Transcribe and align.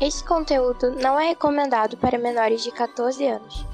Este 0.00 0.24
conteúdo 0.24 0.90
não 1.00 1.18
é 1.18 1.28
recomendado 1.28 1.96
para 1.96 2.18
menores 2.18 2.64
de 2.64 2.72
14 2.72 3.26
anos. 3.26 3.66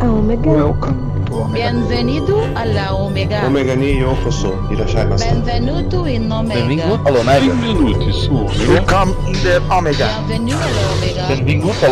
À 0.00 0.06
Omega. 0.06 0.50
Welcome 0.50 1.24
to 1.26 1.34
Omega. 1.34 1.70
Bienvenido 1.70 2.40
alla 2.54 2.94
Omega. 2.94 3.46
Omega 3.46 3.76
ni 3.76 3.98
yokoso. 4.00 4.58
Irashaimasu. 4.72 5.24
Benvenuto 5.24 6.06
in 6.06 6.32
Omega. 6.32 6.84
all'Omega. 7.04 7.40
Benvenuti 7.40 8.12
su 8.12 8.34
Omega. 8.34 8.72
Welcome 8.72 9.14
in 9.28 9.42
the 9.42 9.60
Omega. 9.68 10.08
Bienvenido 10.26 10.58
alla 10.58 10.90
Omega. 10.92 11.26
Benvenuto 11.28 11.84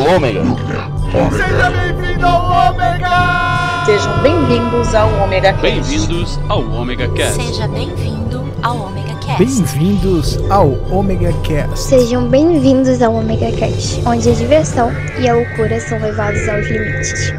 all'Omega. 2.27 3.50
Sejam 3.85 4.23
bem-vindos 4.23 4.95
ao 4.95 5.09
Omega 5.23 5.53
Cast. 5.55 5.63
Bem-vindos 5.63 6.39
ao 6.49 6.61
Omega 6.61 7.09
Cast. 7.09 7.43
Seja 7.43 7.67
bem-vindo 7.69 8.45
ao 8.63 8.77
Omega 8.77 9.15
Cast. 9.15 9.39
Bem-vindos 9.39 10.39
ao 10.51 10.73
Omega 10.91 11.33
Cast. 11.43 11.79
Sejam 11.79 12.29
bem-vindos 12.29 13.01
ao 13.01 13.15
Omega 13.15 13.51
Cast, 13.53 14.03
onde 14.07 14.29
a 14.29 14.35
diversão 14.35 14.91
e 15.19 15.29
a 15.29 15.35
loucura 15.35 15.81
são 15.81 15.99
levados 15.99 16.47
aos 16.49 16.67
limites. 16.69 17.33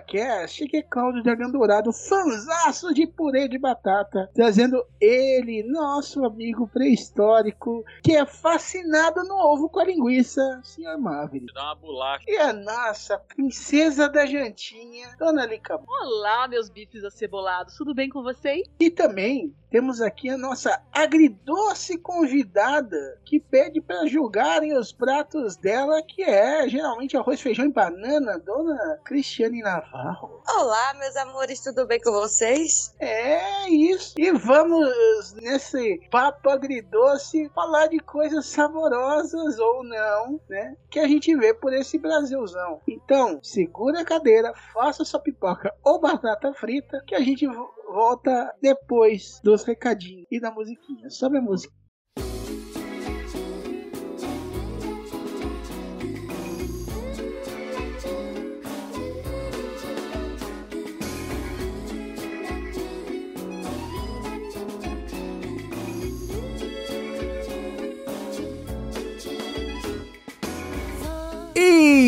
Cast, 0.00 0.64
aqui 0.64 0.78
é 0.78 0.82
Claudio 0.82 1.22
Dragão 1.22 1.50
Dourado, 1.50 1.92
fanzaço 1.92 2.92
de 2.92 3.06
purê 3.06 3.48
de 3.48 3.58
batata, 3.58 4.30
trazendo 4.34 4.84
ele, 5.00 5.62
nosso 5.62 6.24
amigo 6.24 6.68
pré-histórico, 6.68 7.84
que 8.02 8.12
é 8.12 8.24
fascinado 8.24 9.22
no 9.24 9.34
ovo 9.34 9.68
com 9.68 9.80
a 9.80 9.84
linguiça, 9.84 10.60
Sr. 10.62 10.98
Maverick. 10.98 11.52
Dá 11.54 11.64
uma 11.64 11.74
bolacha. 11.74 12.24
E 12.28 12.36
a 12.36 12.52
nossa 12.52 13.18
princesa 13.18 14.08
da 14.08 14.26
jantinha, 14.26 15.14
Dona 15.18 15.46
Lica. 15.46 15.80
Olá, 15.86 16.46
meus 16.48 16.68
bifes 16.68 17.04
acebolados, 17.04 17.76
tudo 17.76 17.94
bem 17.94 18.08
com 18.08 18.22
vocês? 18.22 18.68
E 18.78 18.90
também 18.90 19.54
temos 19.70 20.02
aqui 20.02 20.28
a 20.28 20.36
nossa 20.36 20.82
agridoce 20.92 21.96
convidada, 21.96 23.18
que 23.24 23.40
pede 23.40 23.80
para 23.80 24.06
julgarem 24.06 24.76
os 24.76 24.92
pratos 24.92 25.56
dela, 25.56 26.02
que 26.02 26.22
é 26.22 26.68
geralmente 26.68 27.16
arroz, 27.16 27.40
feijão 27.40 27.64
e 27.64 27.72
banana, 27.72 28.38
Dona 28.38 29.00
Cristiane 29.02 29.62
Navarro. 29.82 30.42
Olá, 30.48 30.94
meus 30.94 31.16
amores, 31.16 31.60
tudo 31.60 31.86
bem 31.86 32.00
com 32.00 32.12
vocês? 32.12 32.94
É 33.00 33.68
isso. 33.68 34.14
E 34.16 34.30
vamos 34.32 35.32
nesse 35.34 36.00
papo 36.10 36.48
agridoce 36.50 37.50
falar 37.54 37.88
de 37.88 37.98
coisas 37.98 38.46
saborosas 38.46 39.58
ou 39.58 39.82
não, 39.82 40.40
né? 40.48 40.76
Que 40.90 41.00
a 41.00 41.08
gente 41.08 41.34
vê 41.36 41.52
por 41.52 41.72
esse 41.72 41.98
Brasilzão. 41.98 42.80
Então, 42.86 43.40
segura 43.42 44.00
a 44.00 44.04
cadeira, 44.04 44.52
faça 44.72 45.04
sua 45.04 45.20
pipoca 45.20 45.74
ou 45.84 46.00
batata 46.00 46.52
frita, 46.54 47.02
que 47.06 47.14
a 47.14 47.20
gente 47.20 47.46
vo- 47.46 47.70
volta 47.92 48.54
depois 48.62 49.40
dos 49.42 49.64
recadinhos 49.64 50.26
e 50.30 50.40
da 50.40 50.50
musiquinha. 50.50 51.10
Sobe 51.10 51.38
a 51.38 51.42
música. 51.42 51.74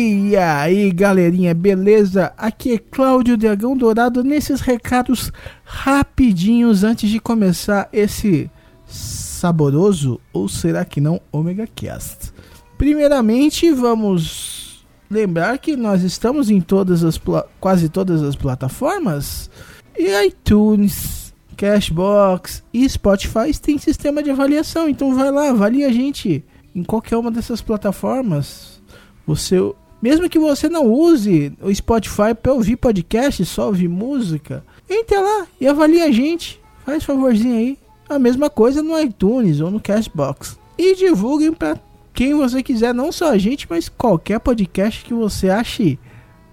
E 0.07 0.37
aí, 0.37 0.91
galerinha, 0.91 1.51
beleza? 1.55 2.31
Aqui 2.37 2.73
é 2.73 2.77
Cláudio 2.77 3.35
Dragão 3.35 3.75
Dourado 3.75 4.23
nesses 4.23 4.61
recados 4.61 5.31
rapidinhos 5.63 6.83
antes 6.83 7.09
de 7.09 7.19
começar 7.19 7.89
esse 7.91 8.47
saboroso 8.85 10.21
ou 10.31 10.47
será 10.47 10.85
que 10.85 11.01
não 11.01 11.19
Omega 11.31 11.65
Cast. 11.65 12.31
Primeiramente, 12.77 13.71
vamos 13.71 14.85
lembrar 15.09 15.57
que 15.57 15.75
nós 15.75 16.03
estamos 16.03 16.51
em 16.51 16.61
todas 16.61 17.03
as 17.03 17.19
quase 17.59 17.89
todas 17.89 18.21
as 18.21 18.35
plataformas 18.35 19.49
e 19.97 20.07
iTunes, 20.27 21.33
Cashbox 21.57 22.63
e 22.71 22.87
Spotify 22.87 23.59
tem 23.59 23.79
sistema 23.79 24.21
de 24.21 24.29
avaliação, 24.29 24.87
então 24.87 25.15
vai 25.15 25.31
lá, 25.31 25.49
avalie 25.49 25.83
a 25.83 25.91
gente 25.91 26.45
em 26.75 26.83
qualquer 26.83 27.17
uma 27.17 27.31
dessas 27.31 27.59
plataformas. 27.59 28.79
Você, 29.25 29.57
mesmo 30.01 30.29
que 30.29 30.39
você 30.39 30.69
não 30.69 30.85
use 30.91 31.53
o 31.61 31.73
Spotify 31.73 32.33
para 32.39 32.53
ouvir 32.53 32.75
podcast, 32.75 33.43
só 33.45 33.67
ouvir 33.67 33.87
música, 33.87 34.63
entre 34.89 35.17
lá 35.17 35.47
e 35.59 35.67
avalie 35.67 36.01
a 36.01 36.11
gente. 36.11 36.61
Faz 36.85 37.03
favorzinho 37.03 37.57
aí. 37.57 37.77
A 38.07 38.19
mesma 38.19 38.49
coisa 38.49 38.83
no 38.83 38.99
iTunes 38.99 39.59
ou 39.59 39.71
no 39.71 39.79
Cashbox. 39.79 40.59
E 40.77 40.95
divulguem 40.95 41.51
para 41.51 41.79
quem 42.13 42.35
você 42.35 42.61
quiser, 42.61 42.93
não 42.93 43.11
só 43.11 43.31
a 43.31 43.37
gente, 43.37 43.65
mas 43.69 43.89
qualquer 43.89 44.39
podcast 44.39 45.03
que 45.03 45.13
você 45.13 45.49
ache 45.49 45.97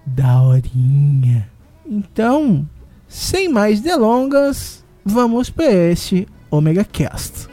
daorinha. 0.06 1.48
Então, 1.86 2.66
sem 3.06 3.48
mais 3.48 3.80
delongas, 3.80 4.82
vamos 5.04 5.50
para 5.50 5.70
esse 5.70 6.26
Omega 6.50 6.84
Cast. 6.84 7.51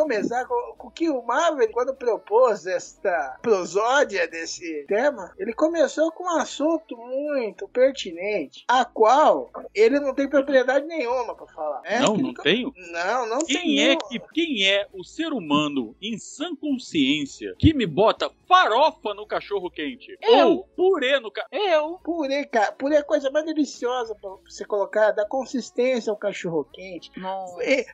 Começar 0.00 0.46
com, 0.46 0.74
com 0.78 0.90
que 0.90 1.10
o 1.10 1.22
Marvel, 1.22 1.70
quando 1.70 1.94
propôs 1.94 2.66
esta 2.66 3.38
prosódia 3.42 4.26
desse 4.26 4.84
tema, 4.86 5.32
ele 5.38 5.52
começou 5.52 6.10
com 6.12 6.24
um 6.24 6.38
assunto 6.38 6.96
muito 6.96 7.68
pertinente, 7.68 8.64
a 8.66 8.84
qual 8.84 9.50
ele 9.74 10.00
não 10.00 10.14
tem 10.14 10.28
propriedade 10.28 10.86
nenhuma 10.86 11.34
para 11.34 11.46
falar. 11.48 11.82
né? 11.82 12.00
Não, 12.00 12.16
não 12.16 12.32
tenho? 12.34 12.72
Não, 12.92 13.28
não 13.28 13.38
tem. 13.40 13.56
Quem 13.56 13.80
é, 13.80 13.86
nenhum. 13.88 13.98
que, 14.08 14.20
quem 14.32 14.66
é 14.66 14.86
o 14.92 15.04
ser 15.04 15.32
humano 15.32 15.94
em 16.00 16.16
sã 16.18 16.54
consciência 16.56 17.54
que 17.58 17.74
me 17.74 17.86
bota 17.86 18.30
farofa 18.48 19.12
no 19.14 19.26
cachorro 19.26 19.70
quente? 19.70 20.16
Eu. 20.22 20.48
Ou 20.48 20.64
purê 20.76 21.20
no 21.20 21.30
cachorro 21.30 21.50
Eu. 21.52 22.00
Purê, 22.02 22.44
cara, 22.46 22.72
purê 22.72 22.96
é 22.96 22.98
a 22.98 23.04
coisa 23.04 23.30
mais 23.30 23.44
deliciosa 23.44 24.14
pra 24.14 24.30
você 24.48 24.64
colocar, 24.64 25.12
dá 25.12 25.26
consistência 25.26 26.10
ao 26.10 26.16
cachorro 26.16 26.66
quente. 26.72 27.10
Não. 27.16 27.46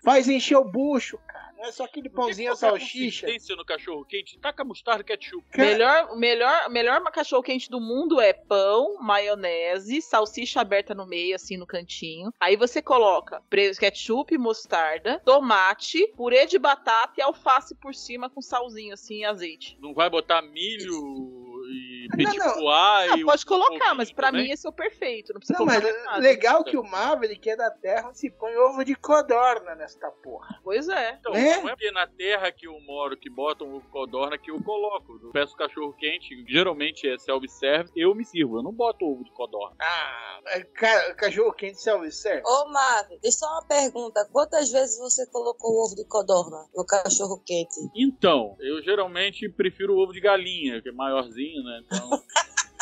Faz 0.05 0.29
encher 0.29 0.57
o 0.57 0.65
bucho, 0.65 1.19
cara. 1.27 1.46
É 1.67 1.73
só 1.73 1.85
aquele 1.85 2.09
pãozinho 2.09 2.53
a 2.53 2.57
salsicha. 2.57 3.27
no 3.57 3.65
cachorro 3.65 4.05
quente? 4.05 4.39
Taca 4.39 4.63
mostarda 4.63 5.03
e 5.03 5.05
ketchup. 5.05 5.45
Melhor, 5.57 6.17
melhor, 6.17 6.71
melhor 6.71 7.01
cachorro 7.11 7.43
quente 7.43 7.69
do 7.69 7.81
mundo 7.81 8.21
é 8.21 8.33
pão, 8.33 8.99
maionese, 9.03 10.01
salsicha 10.01 10.61
aberta 10.61 10.95
no 10.95 11.05
meio, 11.07 11.35
assim 11.35 11.57
no 11.57 11.67
cantinho. 11.67 12.33
Aí 12.39 12.57
você 12.57 12.81
coloca 12.81 13.43
ketchup, 13.79 14.39
mostarda, 14.39 15.21
tomate, 15.25 16.07
purê 16.17 16.47
de 16.47 16.57
batata 16.57 17.15
e 17.19 17.23
alface 17.23 17.75
por 17.75 17.95
cima 17.95 18.31
com 18.31 18.41
salzinho 18.41 18.95
assim 18.95 19.21
e 19.21 19.25
azeite. 19.25 19.77
Não 19.81 19.93
vai 19.93 20.09
botar 20.09 20.43
milho 20.43 21.56
e 21.69 22.09
Não, 22.17 22.35
não. 22.35 22.69
Ah, 22.69 23.17
e 23.19 23.25
pode 23.25 23.43
um 23.45 23.49
colocar, 23.49 23.95
mas 23.95 24.13
pra 24.13 24.29
também? 24.29 24.45
mim 24.47 24.51
esse 24.53 24.67
é 24.67 24.71
o 24.71 24.73
perfeito. 24.73 25.33
Não 25.33 25.41
precisa 25.41 25.59
Não, 25.59 25.67
mas 25.67 25.83
nada. 25.83 26.19
legal 26.19 26.65
que 26.65 26.77
o 26.77 26.83
Maverick 26.83 27.49
é 27.51 27.57
da 27.57 27.71
terra 27.71 28.13
se 28.15 28.31
põe 28.31 28.57
ovo 28.57 28.85
de 28.85 28.95
codorna 28.95 29.75
nesta 29.75 30.11
porra. 30.11 30.61
Pois 30.63 30.89
é. 30.89 31.17
Então, 31.21 31.33
Né? 31.33 31.57
não 31.59 31.69
é 31.69 31.71
porque 31.77 31.91
na 31.91 32.07
terra 32.07 32.51
que 32.53 32.67
eu 32.67 32.79
moro 32.81 33.17
que 33.17 33.29
botam 33.31 33.75
ovo 33.75 33.89
codorna 33.91 34.39
que 34.39 34.51
eu 34.51 34.63
coloco. 34.63 35.19
Eu 35.23 35.31
peço 35.31 35.57
cachorro 35.57 35.93
quente, 35.95 36.45
geralmente 36.49 37.09
é 37.09 37.19
self-service, 37.19 37.93
eu 37.97 38.15
me 38.15 38.25
sirvo, 38.25 38.59
eu 38.59 38.63
não 38.63 38.73
boto 38.73 39.05
ovo 39.05 39.25
de 39.25 39.31
codorna. 39.33 39.77
Ah, 39.81 40.41
é, 40.49 40.61
ca- 40.63 41.15
cachorro 41.15 41.53
quente 41.53 41.81
self-service. 41.81 42.43
Ô, 42.47 42.69
Marvin, 42.71 43.19
deixa 43.21 43.39
só 43.39 43.47
uma 43.47 43.67
pergunta. 43.67 44.29
Quantas 44.33 44.71
vezes 44.71 44.99
você 44.99 45.27
colocou 45.31 45.71
o 45.73 45.85
ovo 45.85 45.95
de 45.95 46.05
codorna 46.07 46.67
no 46.75 46.85
cachorro 46.85 47.43
quente? 47.45 47.75
Então, 47.95 48.57
eu 48.61 48.83
geralmente 48.83 49.49
prefiro 49.49 49.95
o 49.95 49.99
ovo 50.03 50.13
de 50.13 50.21
galinha, 50.21 50.81
que 50.83 50.89
é 50.89 50.93
maiorzinho, 50.93 51.56
né? 51.63 51.83
Então. 51.85 52.11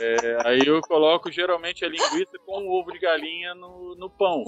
É, 0.00 0.48
aí 0.48 0.66
eu 0.66 0.80
coloco 0.82 1.30
geralmente 1.30 1.84
a 1.84 1.88
linguiça 1.88 2.38
com 2.44 2.62
o 2.66 2.72
ovo 2.80 2.90
de 2.92 2.98
galinha 2.98 3.54
no, 3.54 3.94
no 3.94 4.10
pão. 4.10 4.42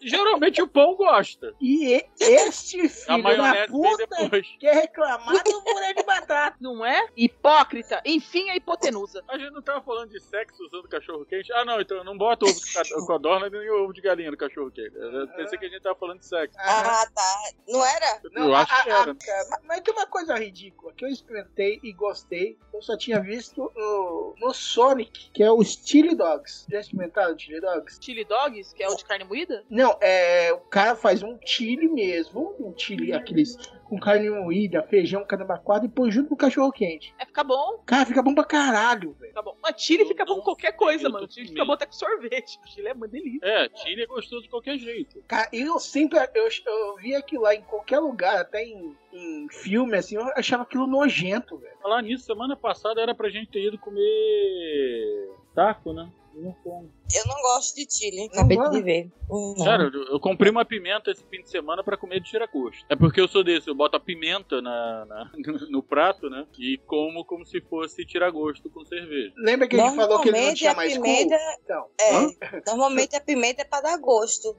Geralmente 0.00 0.62
o 0.62 0.68
pão 0.68 0.94
gosta. 0.94 1.52
E 1.60 2.04
este 2.20 2.80
A 2.80 2.88
filho 2.88 3.06
da 3.06 3.18
maionese 3.18 3.58
vem 3.58 3.68
puta 3.82 4.06
depois. 4.06 4.46
quer 4.60 4.74
reclamar 4.74 5.42
do 5.42 5.62
purê 5.62 5.94
de 5.94 6.02
batata. 6.04 6.56
Não 6.60 6.84
é? 6.84 7.08
Hipócrita. 7.16 8.00
Enfim, 8.04 8.48
a 8.50 8.56
hipotenusa. 8.56 9.22
A 9.28 9.38
gente 9.38 9.52
não 9.52 9.62
tava 9.62 9.80
falando 9.82 10.10
de 10.10 10.20
sexo 10.20 10.62
usando 10.64 10.88
cachorro 10.88 11.24
quente? 11.24 11.52
Ah, 11.52 11.64
não, 11.64 11.80
então 11.80 11.96
eu 11.96 12.04
não 12.04 12.16
boto 12.16 12.46
ovo 12.46 12.54
de 12.54 13.06
codorna 13.06 13.48
nem 13.50 13.68
ovo 13.70 13.92
de 13.92 14.00
galinha 14.00 14.30
no 14.30 14.36
cachorro 14.36 14.70
quente. 14.70 14.94
Eu 14.96 15.26
pensei 15.28 15.58
que 15.58 15.66
a 15.66 15.68
gente 15.68 15.82
tava 15.82 15.96
falando 15.98 16.20
de 16.20 16.26
sexo. 16.26 16.56
Ah, 16.60 17.06
tá. 17.14 17.42
Não 17.68 17.84
era? 17.84 18.20
eu 18.34 18.54
acho 18.54 18.72
a- 18.74 18.82
que 18.84 18.90
a- 18.90 18.98
era. 19.00 19.10
a- 19.12 19.60
mas 19.64 19.80
tem 19.80 19.92
uma 19.94 20.06
coisa 20.06 20.34
ridícula 20.38 20.92
que 20.92 21.04
eu 21.04 21.08
experimentei 21.08 21.80
e 21.82 21.92
gostei. 21.92 22.58
Eu 22.72 22.82
só 22.82 22.96
tinha 22.96 23.20
visto 23.20 23.72
no, 23.96 24.34
no 24.38 24.54
Sonic, 24.54 25.30
que 25.32 25.42
é 25.42 25.50
o 25.50 25.62
Chili 25.62 26.14
Dogs. 26.14 26.66
Já 26.70 26.80
experimentaram 26.80 27.34
o 27.34 27.38
Chili 27.38 27.60
Dogs? 27.60 27.98
Chili 28.00 28.24
dogs, 28.24 28.74
que 28.74 28.82
é 28.82 28.88
o 28.88 28.94
de 28.94 29.04
carne 29.04 29.24
moída? 29.24 29.64
Não, 29.70 29.96
é. 30.00 30.52
O 30.52 30.60
cara 30.60 30.94
faz 30.94 31.22
um 31.22 31.38
chili 31.44 31.88
mesmo. 31.88 32.54
Um 32.60 32.76
chili, 32.76 33.12
aqueles 33.12 33.56
com 33.88 33.98
carne 33.98 34.28
moída, 34.28 34.82
feijão, 34.82 35.24
caramba 35.24 35.58
quadro 35.58 35.86
e 35.86 35.90
põe 35.90 36.10
junto 36.10 36.28
com 36.28 36.34
o 36.34 36.38
cachorro 36.38 36.72
quente. 36.72 37.14
É, 37.18 37.24
fica 37.24 37.44
bom. 37.44 37.82
Cara, 37.86 38.04
fica 38.04 38.22
bom 38.22 38.34
pra 38.34 38.44
caralho, 38.44 39.12
velho. 39.12 39.30
Fica 39.30 39.42
bom. 39.42 39.56
Mas 39.62 39.80
chili 39.80 40.04
fica 40.04 40.24
bom 40.24 40.36
com 40.36 40.42
qualquer 40.42 40.72
coisa, 40.72 41.08
mano. 41.08 41.26
com 41.26 41.32
fica 41.32 41.64
bom 41.64 41.72
até 41.72 41.86
com 41.86 41.92
sorvete. 41.92 42.58
Chili 42.66 42.88
é 42.88 42.92
uma 42.92 43.06
delícia. 43.08 43.46
É, 43.46 43.70
chile 43.76 44.02
é 44.02 44.06
gostoso 44.06 44.42
de 44.42 44.48
qualquer 44.48 44.78
jeito. 44.78 45.22
Cara, 45.28 45.48
eu 45.52 45.78
sempre. 45.78 46.18
Eu, 46.34 46.48
eu 46.66 46.96
vi 46.96 47.14
aquilo 47.14 47.42
lá 47.42 47.54
em 47.54 47.62
qualquer 47.62 48.00
lugar, 48.00 48.40
até 48.40 48.64
em, 48.64 48.96
em 49.12 49.48
filme, 49.48 49.96
assim, 49.96 50.16
eu 50.16 50.22
achava 50.36 50.64
aquilo 50.64 50.86
nojento, 50.86 51.56
velho. 51.56 51.76
Falar 51.80 52.02
nisso, 52.02 52.24
semana 52.24 52.56
passada 52.56 53.00
era 53.00 53.14
pra 53.14 53.28
gente 53.28 53.50
ter 53.50 53.66
ido 53.66 53.78
comer 53.78 55.30
taco, 55.54 55.92
né? 55.92 56.10
Eu 56.36 57.26
não 57.26 57.40
gosto 57.40 57.74
de 57.74 57.86
chile. 57.90 58.28
Não 58.34 58.44
Acabei 58.44 58.58
de 58.70 58.82
ver. 58.82 59.10
Hum, 59.30 59.54
Não. 59.56 59.64
Sério, 59.64 59.90
eu, 59.92 60.04
eu 60.12 60.20
comprei 60.20 60.50
uma 60.50 60.64
pimenta 60.64 61.10
esse 61.10 61.24
fim 61.28 61.40
de 61.40 61.48
semana 61.50 61.82
pra 61.82 61.96
comer 61.96 62.20
de 62.20 62.30
tiragosto. 62.30 62.84
É 62.90 62.96
porque 62.96 63.20
eu 63.20 63.26
sou 63.28 63.42
desse, 63.42 63.68
eu 63.68 63.74
boto 63.74 63.96
a 63.96 64.00
pimenta 64.00 64.60
na, 64.60 65.04
na- 65.06 65.30
no, 65.70 65.82
prato, 65.82 66.28
né? 66.28 66.46
E 66.58 66.78
como 66.86 67.24
como 67.24 67.46
se 67.46 67.60
fosse 67.62 68.04
tiragosto 68.04 68.68
com 68.70 68.84
cerveja. 68.84 69.32
Lembra 69.36 69.66
que 69.66 69.76
a 69.76 69.86
gente 69.86 69.96
falou 69.96 70.20
que 70.20 70.28
ele 70.28 70.40
não 70.40 70.54
tinha 70.54 70.72
a 70.72 70.74
mais 70.74 70.96
cu? 70.96 71.02
pimenta. 71.02 71.36
Então. 71.64 71.86
É, 72.00 72.60
normalmente 72.66 73.16
a 73.16 73.20
pimenta 73.20 73.62
é 73.62 73.64
pra 73.64 73.80
dar 73.80 73.98
gosto. 73.98 74.56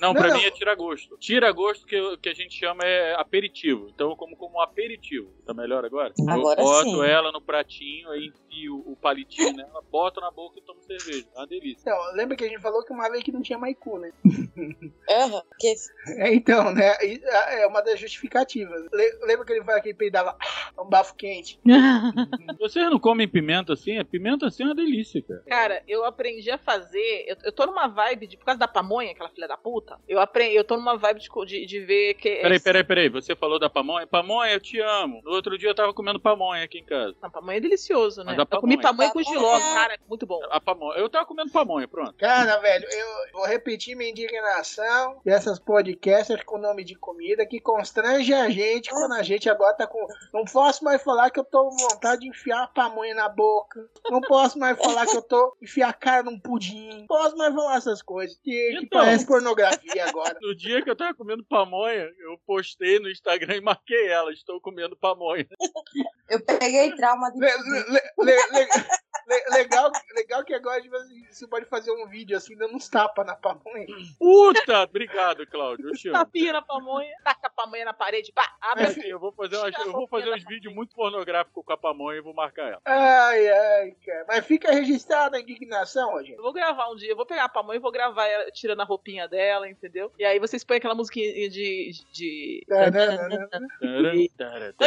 Não, 0.00 0.14
Não, 0.14 0.20
pra 0.20 0.28
não. 0.30 0.36
mim 0.38 0.44
é 0.44 0.50
tiragosto. 0.50 1.16
Tiragosto 1.18 1.86
que, 1.86 1.94
eu- 1.96 2.16
que 2.18 2.28
a 2.28 2.34
gente 2.34 2.54
chama 2.58 2.84
é 2.84 3.14
aperitivo. 3.14 3.88
Então 3.94 4.10
eu 4.10 4.16
como 4.16 4.36
como 4.36 4.60
aperitivo. 4.60 5.30
Tá 5.46 5.52
melhor 5.52 5.84
agora? 5.84 6.12
Agora 6.28 6.60
eu 6.60 6.64
boto 6.66 6.90
sim. 6.90 7.04
ela 7.04 7.30
no 7.32 7.40
pratinho, 7.40 8.10
aí 8.10 8.26
enfio 8.26 8.82
o 8.86 8.96
palitinho 8.96 9.52
nela, 9.54 9.82
boto 9.90 10.20
na 10.20 10.30
boca 10.30 10.58
e 10.58 10.62
tomo 10.62 10.80
cerveja. 10.82 11.26
É 11.34 11.38
uma 11.38 11.46
delícia. 11.46 11.80
Então, 11.82 11.98
lembra 12.14 12.36
que 12.36 12.44
a 12.44 12.48
gente 12.48 12.60
falou 12.60 12.84
que 12.84 12.92
uma 12.92 13.10
vez 13.10 13.22
que 13.22 13.32
não 13.32 13.42
tinha 13.42 13.58
mais 13.58 13.76
cu, 13.78 13.98
né? 13.98 14.10
Aham, 15.08 15.42
porque 15.48 15.74
É, 16.18 16.34
então, 16.34 16.72
né? 16.74 16.92
e- 17.02 17.20
É 17.60 17.66
uma 17.66 17.80
das 17.82 17.98
justificativas. 18.00 18.86
Le- 18.92 19.18
Lembra 19.26 19.44
que 19.44 19.52
ele 19.52 19.64
fala 19.64 19.80
que 19.80 19.88
ele 19.88 19.98
peidava 19.98 20.36
um 20.78 20.88
bafo 20.88 21.14
quente? 21.14 21.58
Vocês 22.58 22.84
não 22.90 22.98
comem 22.98 23.28
pimenta 23.28 23.72
assim? 23.72 24.02
Pimenta 24.04 24.46
assim 24.46 24.62
é 24.62 24.66
uma 24.66 24.74
delícia, 24.74 25.22
cara. 25.22 25.42
Cara, 25.46 25.82
eu 25.86 26.04
aprendi 26.04 26.50
a 26.50 26.58
fazer. 26.58 27.24
Eu, 27.26 27.36
eu 27.44 27.52
tô 27.52 27.66
numa 27.66 27.86
vibe 27.88 28.26
de. 28.26 28.36
Por 28.36 28.44
causa 28.44 28.58
da 28.58 28.68
pamonha, 28.68 29.10
aquela 29.12 29.28
filha 29.30 29.48
da 29.48 29.56
puta. 29.56 29.89
Eu 30.08 30.20
aprendi. 30.20 30.54
Eu 30.56 30.64
tô 30.64 30.76
numa 30.76 30.96
vibe 30.96 31.20
de, 31.20 31.28
de, 31.46 31.66
de 31.66 31.80
ver 31.80 32.14
que. 32.14 32.36
Peraí, 32.36 32.60
peraí, 32.60 32.84
peraí. 32.84 33.08
Você 33.08 33.34
falou 33.36 33.58
da 33.58 33.68
pamonha? 33.70 34.06
Pamonha, 34.06 34.52
eu 34.52 34.60
te 34.60 34.78
amo. 34.80 35.20
No 35.24 35.32
outro 35.32 35.56
dia 35.58 35.68
eu 35.70 35.74
tava 35.74 35.92
comendo 35.94 36.20
pamonha 36.20 36.64
aqui 36.64 36.78
em 36.78 36.84
casa. 36.84 37.14
A 37.22 37.30
pamonha 37.30 37.56
é 37.58 37.60
delicioso, 37.60 38.20
né? 38.24 38.34
Mas 38.36 38.38
a 38.38 38.42
Eu 38.42 38.60
comi 38.60 38.76
pamonha- 38.80 39.10
pamonha 39.10 39.12
com 39.12 39.22
giló, 39.22 39.58
cara, 39.60 39.98
muito 40.08 40.26
bom. 40.26 40.40
A 40.50 40.60
pamonha. 40.60 40.98
Eu 40.98 41.08
tava 41.08 41.26
comendo 41.26 41.50
pamonha, 41.50 41.86
pronto. 41.88 42.14
Cara, 42.14 42.58
velho, 42.58 42.86
eu 42.90 43.32
vou 43.32 43.46
repetir 43.46 43.96
minha 43.96 44.10
indignação 44.10 45.20
dessas 45.24 45.58
podcasters 45.58 46.42
com 46.44 46.58
nome 46.58 46.84
de 46.84 46.94
comida 46.94 47.46
que 47.46 47.60
constrange 47.60 48.32
a 48.32 48.48
gente 48.50 48.90
quando 48.90 49.12
a 49.14 49.22
gente 49.22 49.48
agora 49.48 49.74
tá 49.74 49.86
com. 49.86 50.06
Não 50.32 50.44
posso 50.44 50.84
mais 50.84 51.02
falar 51.02 51.30
que 51.30 51.40
eu 51.40 51.44
tô 51.44 51.68
com 51.70 51.76
vontade 51.76 52.22
de 52.22 52.28
enfiar 52.28 52.64
a 52.64 52.68
pamonha 52.68 53.14
na 53.14 53.28
boca. 53.28 53.88
Não 54.10 54.20
posso 54.20 54.58
mais 54.58 54.76
falar 54.78 55.06
que 55.06 55.16
eu 55.16 55.22
tô 55.22 55.56
enfiar 55.62 55.88
a 55.90 55.92
cara 55.92 56.22
num 56.22 56.38
pudim. 56.38 56.88
Não 57.00 57.06
posso 57.06 57.36
mais 57.36 57.54
falar 57.54 57.76
essas 57.76 58.02
coisas. 58.02 58.36
Que, 58.42 58.50
que 58.50 58.84
Então. 58.84 59.00
parece 59.00 59.26
pornografia 59.26 59.79
agora. 60.00 60.38
No 60.40 60.54
dia 60.54 60.82
que 60.82 60.90
eu 60.90 60.96
tava 60.96 61.14
comendo 61.14 61.44
pamonha, 61.44 62.10
eu 62.18 62.38
postei 62.46 62.98
no 62.98 63.10
Instagram 63.10 63.56
e 63.56 63.60
marquei 63.60 64.08
ela. 64.08 64.32
Estou 64.32 64.60
comendo 64.60 64.96
pamonha. 64.96 65.46
eu 66.28 66.40
peguei 66.44 66.94
trauma 66.96 67.30
de. 67.30 67.38
Le- 67.38 67.52
le- 68.18 68.46
le- 68.52 68.68
legal, 69.52 69.90
legal 70.14 70.44
que 70.44 70.54
agora 70.54 70.80
você 71.30 71.46
pode 71.46 71.66
fazer 71.66 71.90
um 71.92 72.06
vídeo 72.08 72.36
assim 72.36 72.56
dando 72.56 72.74
uns 72.74 72.88
tapas 72.88 73.26
na 73.26 73.34
pamonha. 73.36 73.86
Puta! 74.18 74.82
Obrigado, 74.82 75.46
Cláudio. 75.46 75.90
Tapinha 76.12 76.52
na 76.52 76.62
pamonha, 76.62 77.12
taca 77.24 77.46
a 77.46 77.50
pamonha 77.50 77.84
na 77.84 77.92
parede, 77.92 78.32
pá, 78.32 78.56
abre 78.60 78.84
Assim, 78.84 79.06
eu 79.06 79.18
vou 79.18 79.32
fazer, 79.32 79.56
umas- 79.56 79.78
eu 79.78 79.92
vou 79.92 80.06
fazer 80.08 80.32
uns 80.32 80.44
vídeos 80.44 80.74
muito 80.74 80.94
pornográficos 80.94 81.64
com 81.64 81.72
a 81.72 81.76
pamonha 81.76 82.18
e 82.18 82.22
vou 82.22 82.34
marcar 82.34 82.68
ela. 82.68 82.80
Ai, 82.84 83.48
ai, 83.48 83.90
cara. 84.04 84.24
Mas 84.28 84.44
fica 84.46 84.72
registrada 84.72 85.36
a 85.36 85.40
indignação, 85.40 86.18
gente. 86.24 86.36
Eu 86.36 86.42
vou 86.42 86.52
gravar 86.52 86.88
um 86.90 86.96
dia, 86.96 87.10
eu 87.10 87.16
vou 87.16 87.26
pegar 87.26 87.44
a 87.44 87.48
pamonha 87.48 87.76
e 87.76 87.80
vou 87.80 87.92
gravar 87.92 88.26
ela 88.26 88.50
tirando 88.50 88.80
a 88.80 88.84
roupinha 88.84 89.28
dela, 89.28 89.68
entendeu? 89.68 90.12
E 90.18 90.24
aí 90.24 90.38
vocês 90.38 90.64
põem 90.64 90.78
aquela 90.78 90.94
musiquinha 90.94 91.48
de. 91.48 91.90
de... 92.12 92.64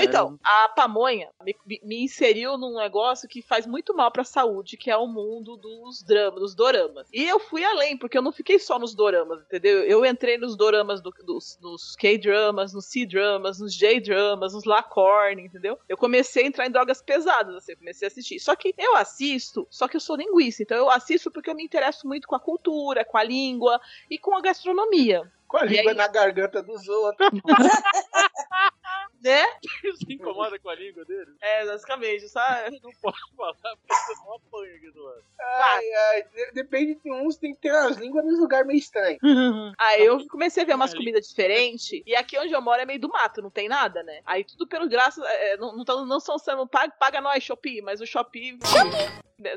Então, 0.03 0.39
a 0.43 0.69
pamonha 0.69 1.29
me, 1.43 1.55
me- 1.65 1.81
me 1.83 2.03
inseriu 2.03 2.57
num 2.57 2.77
negócio 2.77 3.27
que 3.27 3.41
faz 3.41 3.65
muito 3.65 3.93
mal 3.95 4.11
pra 4.11 4.23
saúde, 4.33 4.77
que 4.77 4.89
é 4.89 4.97
o 4.97 5.07
mundo 5.07 5.55
dos 5.55 6.01
dramas, 6.03 6.39
dos 6.39 6.55
doramas. 6.55 7.07
E 7.13 7.23
eu 7.23 7.39
fui 7.39 7.63
além, 7.63 7.97
porque 7.97 8.17
eu 8.17 8.21
não 8.21 8.31
fiquei 8.31 8.57
só 8.57 8.79
nos 8.79 8.95
doramas, 8.95 9.41
entendeu? 9.43 9.83
Eu 9.83 10.03
entrei 10.05 10.37
nos 10.37 10.55
doramas 10.55 11.01
do- 11.01 11.13
dos, 11.23 11.57
dos 11.61 11.95
K-dramas, 11.95 12.73
nos 12.73 12.85
C-dramas, 12.85 13.59
nos 13.59 13.73
J-dramas, 13.73 14.53
nos 14.53 14.63
Lacorn, 14.65 15.41
entendeu? 15.45 15.77
Eu 15.87 15.95
comecei 15.97 16.43
a 16.43 16.47
entrar 16.47 16.65
em 16.65 16.71
drogas 16.71 17.01
pesadas, 17.01 17.55
assim, 17.55 17.75
comecei 17.75 18.07
a 18.07 18.09
assistir. 18.09 18.39
Só 18.39 18.55
que 18.55 18.73
eu 18.77 18.95
assisto, 18.95 19.67
só 19.69 19.87
que 19.87 19.95
eu 19.95 20.01
sou 20.01 20.15
linguista, 20.15 20.63
então 20.63 20.77
eu 20.77 20.89
assisto 20.89 21.29
porque 21.29 21.49
eu 21.49 21.55
me 21.55 21.63
interesso 21.63 22.07
muito 22.07 22.27
com 22.27 22.35
a 22.35 22.39
cultura, 22.39 23.05
com 23.05 23.17
a 23.17 23.23
língua 23.23 23.79
e 24.09 24.17
com 24.17 24.35
a 24.35 24.41
gastronomia. 24.41 25.31
Com 25.53 25.57
a 25.59 25.65
E 25.65 25.69
língua 25.69 25.91
aí- 25.91 25.97
na 25.97 26.07
garganta 26.07 26.63
dos 26.63 26.87
outros. 26.89 27.29
Né? 29.23 29.45
Se 30.05 30.13
incomoda 30.15 30.59
com 30.59 30.69
a 30.69 30.75
língua 30.75 31.05
dele? 31.05 31.31
É, 31.41 31.65
basicamente, 31.65 32.27
sabe? 32.27 32.77
Não 32.83 32.91
pode 33.01 33.17
falar 33.37 33.53
porque 33.53 33.93
você 33.93 34.13
não 34.25 34.33
apanha 34.35 34.75
aqui 34.75 34.91
do 34.91 35.01
lado. 35.01 35.23
Ai, 35.39 35.93
ai. 35.93 36.23
de- 36.23 36.51
Depende 36.51 36.95
de 37.01 37.09
uns, 37.09 37.37
tem 37.37 37.53
que 37.53 37.61
ter 37.61 37.69
as 37.69 37.95
línguas 37.95 38.25
nos 38.25 38.37
lugares 38.37 38.67
meio 38.67 38.79
estranhos. 38.79 39.19
Aí 39.79 40.03
eu 40.05 40.27
comecei 40.27 40.63
a 40.63 40.65
ver 40.65 40.75
umas 40.75 40.93
comidas 40.93 41.25
diferentes. 41.29 42.01
E 42.05 42.13
aqui 42.17 42.37
onde 42.37 42.51
eu 42.51 42.61
moro 42.61 42.81
é 42.81 42.85
meio 42.85 42.99
do 42.99 43.07
mato, 43.07 43.41
não 43.41 43.49
tem 43.49 43.69
nada, 43.69 44.03
né? 44.03 44.19
Aí 44.25 44.43
tudo 44.43 44.67
pelo 44.67 44.89
graça. 44.89 45.21
é, 45.25 45.55
não, 45.55 45.73
não, 45.77 45.85
tão- 45.85 46.05
não 46.05 46.19
são 46.19 46.37
sendo 46.37 46.67
paga, 46.67 46.91
paga 46.99 47.21
nós, 47.21 47.41
Shopee, 47.41 47.81
mas 47.81 48.01
o 48.01 48.05
Shopee 48.05 48.57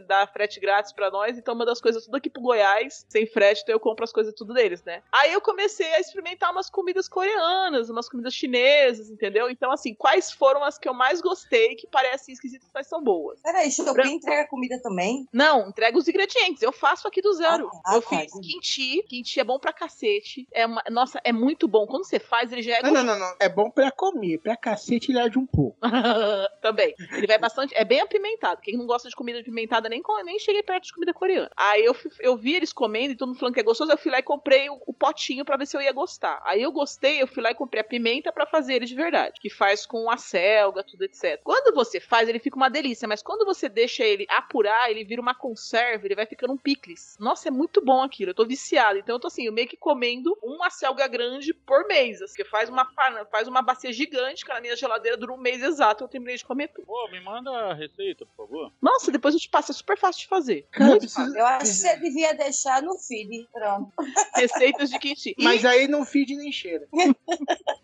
dá 0.07 0.27
frete 0.27 0.61
grátis 0.61 0.93
pra 0.93 1.11
nós, 1.11 1.37
então 1.39 1.55
manda 1.55 1.73
as 1.73 1.81
coisas 1.81 2.05
tudo 2.05 2.17
aqui 2.17 2.29
pro 2.31 2.43
Goiás, 2.43 3.05
sem 3.09 3.27
frete, 3.27 3.63
então 3.63 3.75
eu 3.75 3.81
compro 3.81 4.05
as 4.05 4.13
coisas 4.13 4.35
tudo 4.35 4.55
deles, 4.55 4.83
né? 4.85 5.03
Aí 5.13 5.33
eu 5.33 5.41
comecei 5.41 5.87
a 5.95 6.01
experimentar 6.01 6.51
umas 6.53 6.69
comidas 6.71 7.09
coreanas, 7.09 7.89
umas 7.91 8.09
comidas 8.09 8.35
chinesas, 8.35 9.11
entendeu? 9.11 9.49
Então, 9.51 9.71
assim, 9.73 9.95
quais 9.95 10.31
foram 10.33 10.63
as 10.65 10.79
que 10.79 10.89
eu 10.89 10.95
mais 10.95 11.21
gostei, 11.21 11.75
que 11.75 11.87
parecem 11.87 12.33
esquisitas, 12.33 12.69
mas 12.75 12.87
são 12.87 13.03
boas? 13.03 13.41
Peraí, 13.43 13.71
Shopee 13.71 14.11
entrega 14.13 14.49
comida 14.49 14.81
também? 14.83 15.27
Não, 15.33 15.69
entrega 15.69 15.97
os 15.99 16.09
ingredientes. 16.09 16.63
Eu 16.63 16.73
faço 16.73 17.07
aqui 17.09 17.21
do 17.23 17.33
zero. 17.35 17.71
Ah, 17.85 17.95
eu 17.97 18.03
tá, 18.03 18.09
fiz 18.09 18.33
kimchi. 18.33 19.03
Kimchi 19.09 19.41
é 19.41 19.45
bom 19.45 19.59
pra 19.59 19.73
cacete. 19.73 20.47
É 20.53 20.67
uma- 20.67 20.83
nossa, 20.91 21.21
é 21.25 21.33
muito 21.33 21.67
bom. 21.69 21.87
Quando 21.87 22.05
você 22.05 22.19
faz, 22.19 22.53
ele 22.53 22.63
já 22.63 22.77
é 22.79 22.83
Não, 22.83 22.93
não, 22.93 23.03
não, 23.05 23.19
não. 23.19 23.37
É 23.41 23.49
bom 23.49 23.71
pra 23.71 23.91
comer. 23.91 24.39
Pra 24.39 24.57
cacete 24.57 25.11
ele 25.11 25.19
arde 25.19 25.39
um 25.39 25.47
pouco. 25.47 25.77
Também. 26.61 26.95
Ele 27.13 27.27
vai 27.27 27.39
bastante. 27.39 27.75
É 27.75 27.85
bem 27.85 28.01
apimentado. 28.01 28.61
Quem 28.61 28.77
não 28.77 28.87
gosta 28.87 29.09
de 29.09 29.15
comida 29.17 29.41
apimentada 29.41 29.76
nem, 29.89 30.03
nem 30.25 30.39
cheguei 30.39 30.63
perto 30.63 30.85
de 30.85 30.93
comida 30.93 31.13
coreana. 31.13 31.51
Aí 31.57 31.85
eu, 31.85 31.97
eu 32.21 32.37
vi 32.37 32.55
eles 32.55 32.73
comendo 32.73 33.13
e 33.13 33.17
todo 33.17 33.29
mundo 33.29 33.39
falando 33.39 33.55
que 33.55 33.61
é 33.61 33.63
gostoso. 33.63 33.91
Eu 33.91 33.99
fui 33.99 34.11
lá 34.11 34.19
e 34.19 34.23
comprei 34.23 34.69
o, 34.69 34.81
o 34.87 34.93
potinho 34.93 35.45
pra 35.45 35.57
ver 35.57 35.67
se 35.67 35.77
eu 35.77 35.81
ia 35.81 35.93
gostar. 35.93 36.41
Aí 36.45 36.63
eu 36.63 36.73
gostei, 36.73 37.23
eu 37.23 37.27
fui 37.27 37.43
lá 37.43 37.51
e 37.51 37.55
comprei 37.55 37.81
a 37.81 37.85
pimenta 37.85 38.33
pra 38.33 38.47
fazer 38.47 38.75
ele 38.75 38.87
de 38.87 38.95
verdade. 38.95 39.39
Que 39.41 39.51
faz 39.51 39.87
com 39.87 40.11
a 40.11 40.17
selga, 40.17 40.83
tudo 40.83 41.05
etc. 41.05 41.41
Quando 41.43 41.75
você 41.75 42.01
faz, 42.01 42.29
ele 42.29 42.39
fica 42.39 42.57
uma 42.57 42.69
delícia. 42.69 43.09
Mas 43.09 43.23
quando 43.23 43.45
você 43.45 43.69
deixa 43.69 44.05
ele 44.05 44.27
apurar, 44.29 44.91
ele 44.91 45.05
vira 45.05 45.21
uma 45.21 45.35
conserva, 45.35 46.07
ele 46.07 46.15
vai 46.15 46.27
ficando 46.27 46.53
um 46.53 46.59
picles. 46.59 47.17
Nossa, 47.19 47.49
é 47.49 47.51
muito 47.51 47.85
bom 47.85 48.03
aquilo. 48.03 48.31
Eu 48.31 48.35
tô 48.35 48.47
viciada. 48.47 48.99
Então 48.99 49.17
eu 49.17 49.21
tô 49.21 49.29
assim, 49.29 49.47
eu 49.47 49.53
meio 49.53 49.69
que 49.69 49.77
comendo 49.77 50.37
uma 50.43 50.71
selga 50.71 51.07
grande 51.07 51.53
por 51.53 51.87
mês. 51.87 52.23
Assim, 52.23 52.37
porque 52.37 52.45
faz 52.45 52.69
uma, 52.69 52.87
faz 53.31 53.49
uma 53.49 53.63
bacia 53.63 53.93
gigante, 53.93 54.45
que 54.45 54.53
na 54.53 54.61
minha 54.61 54.77
geladeira 54.77 55.17
dura 55.17 55.33
um 55.33 55.39
mês 55.39 55.63
exato. 55.63 56.05
Eu 56.05 56.09
terminei 56.09 56.37
de 56.37 56.45
comer 56.45 56.69
tudo. 56.69 56.87
Pô, 56.87 57.09
me 57.11 57.21
manda 57.21 57.51
a 57.51 57.75
receita, 57.75 58.27
por 58.27 58.47
favor. 58.47 58.73
Nossa, 58.81 59.11
depois 59.11 59.35
eu 59.35 59.41
te 59.41 59.49
fácil, 59.57 59.73
é 59.73 59.75
super 59.75 59.99
fácil 59.99 60.21
de 60.23 60.29
fazer. 60.29 60.67
Cara, 60.71 60.91
Muito 60.91 61.01
precisa- 61.03 61.23
fácil. 61.23 61.39
Eu 61.39 61.47
acho 61.47 61.61
que 61.65 61.77
você 61.77 61.97
devia 61.97 62.35
deixar 62.35 62.83
no 62.83 62.99
feed. 62.99 63.49
Pronto. 63.53 63.93
Receitas 64.35 64.91
de 64.91 64.99
kimchi. 64.99 65.35
E- 65.39 65.45
Mas 65.45 65.65
aí 65.65 65.89
não 65.89 66.05
feed 66.05 66.35
nem 66.37 66.53
cheira. 66.53 66.87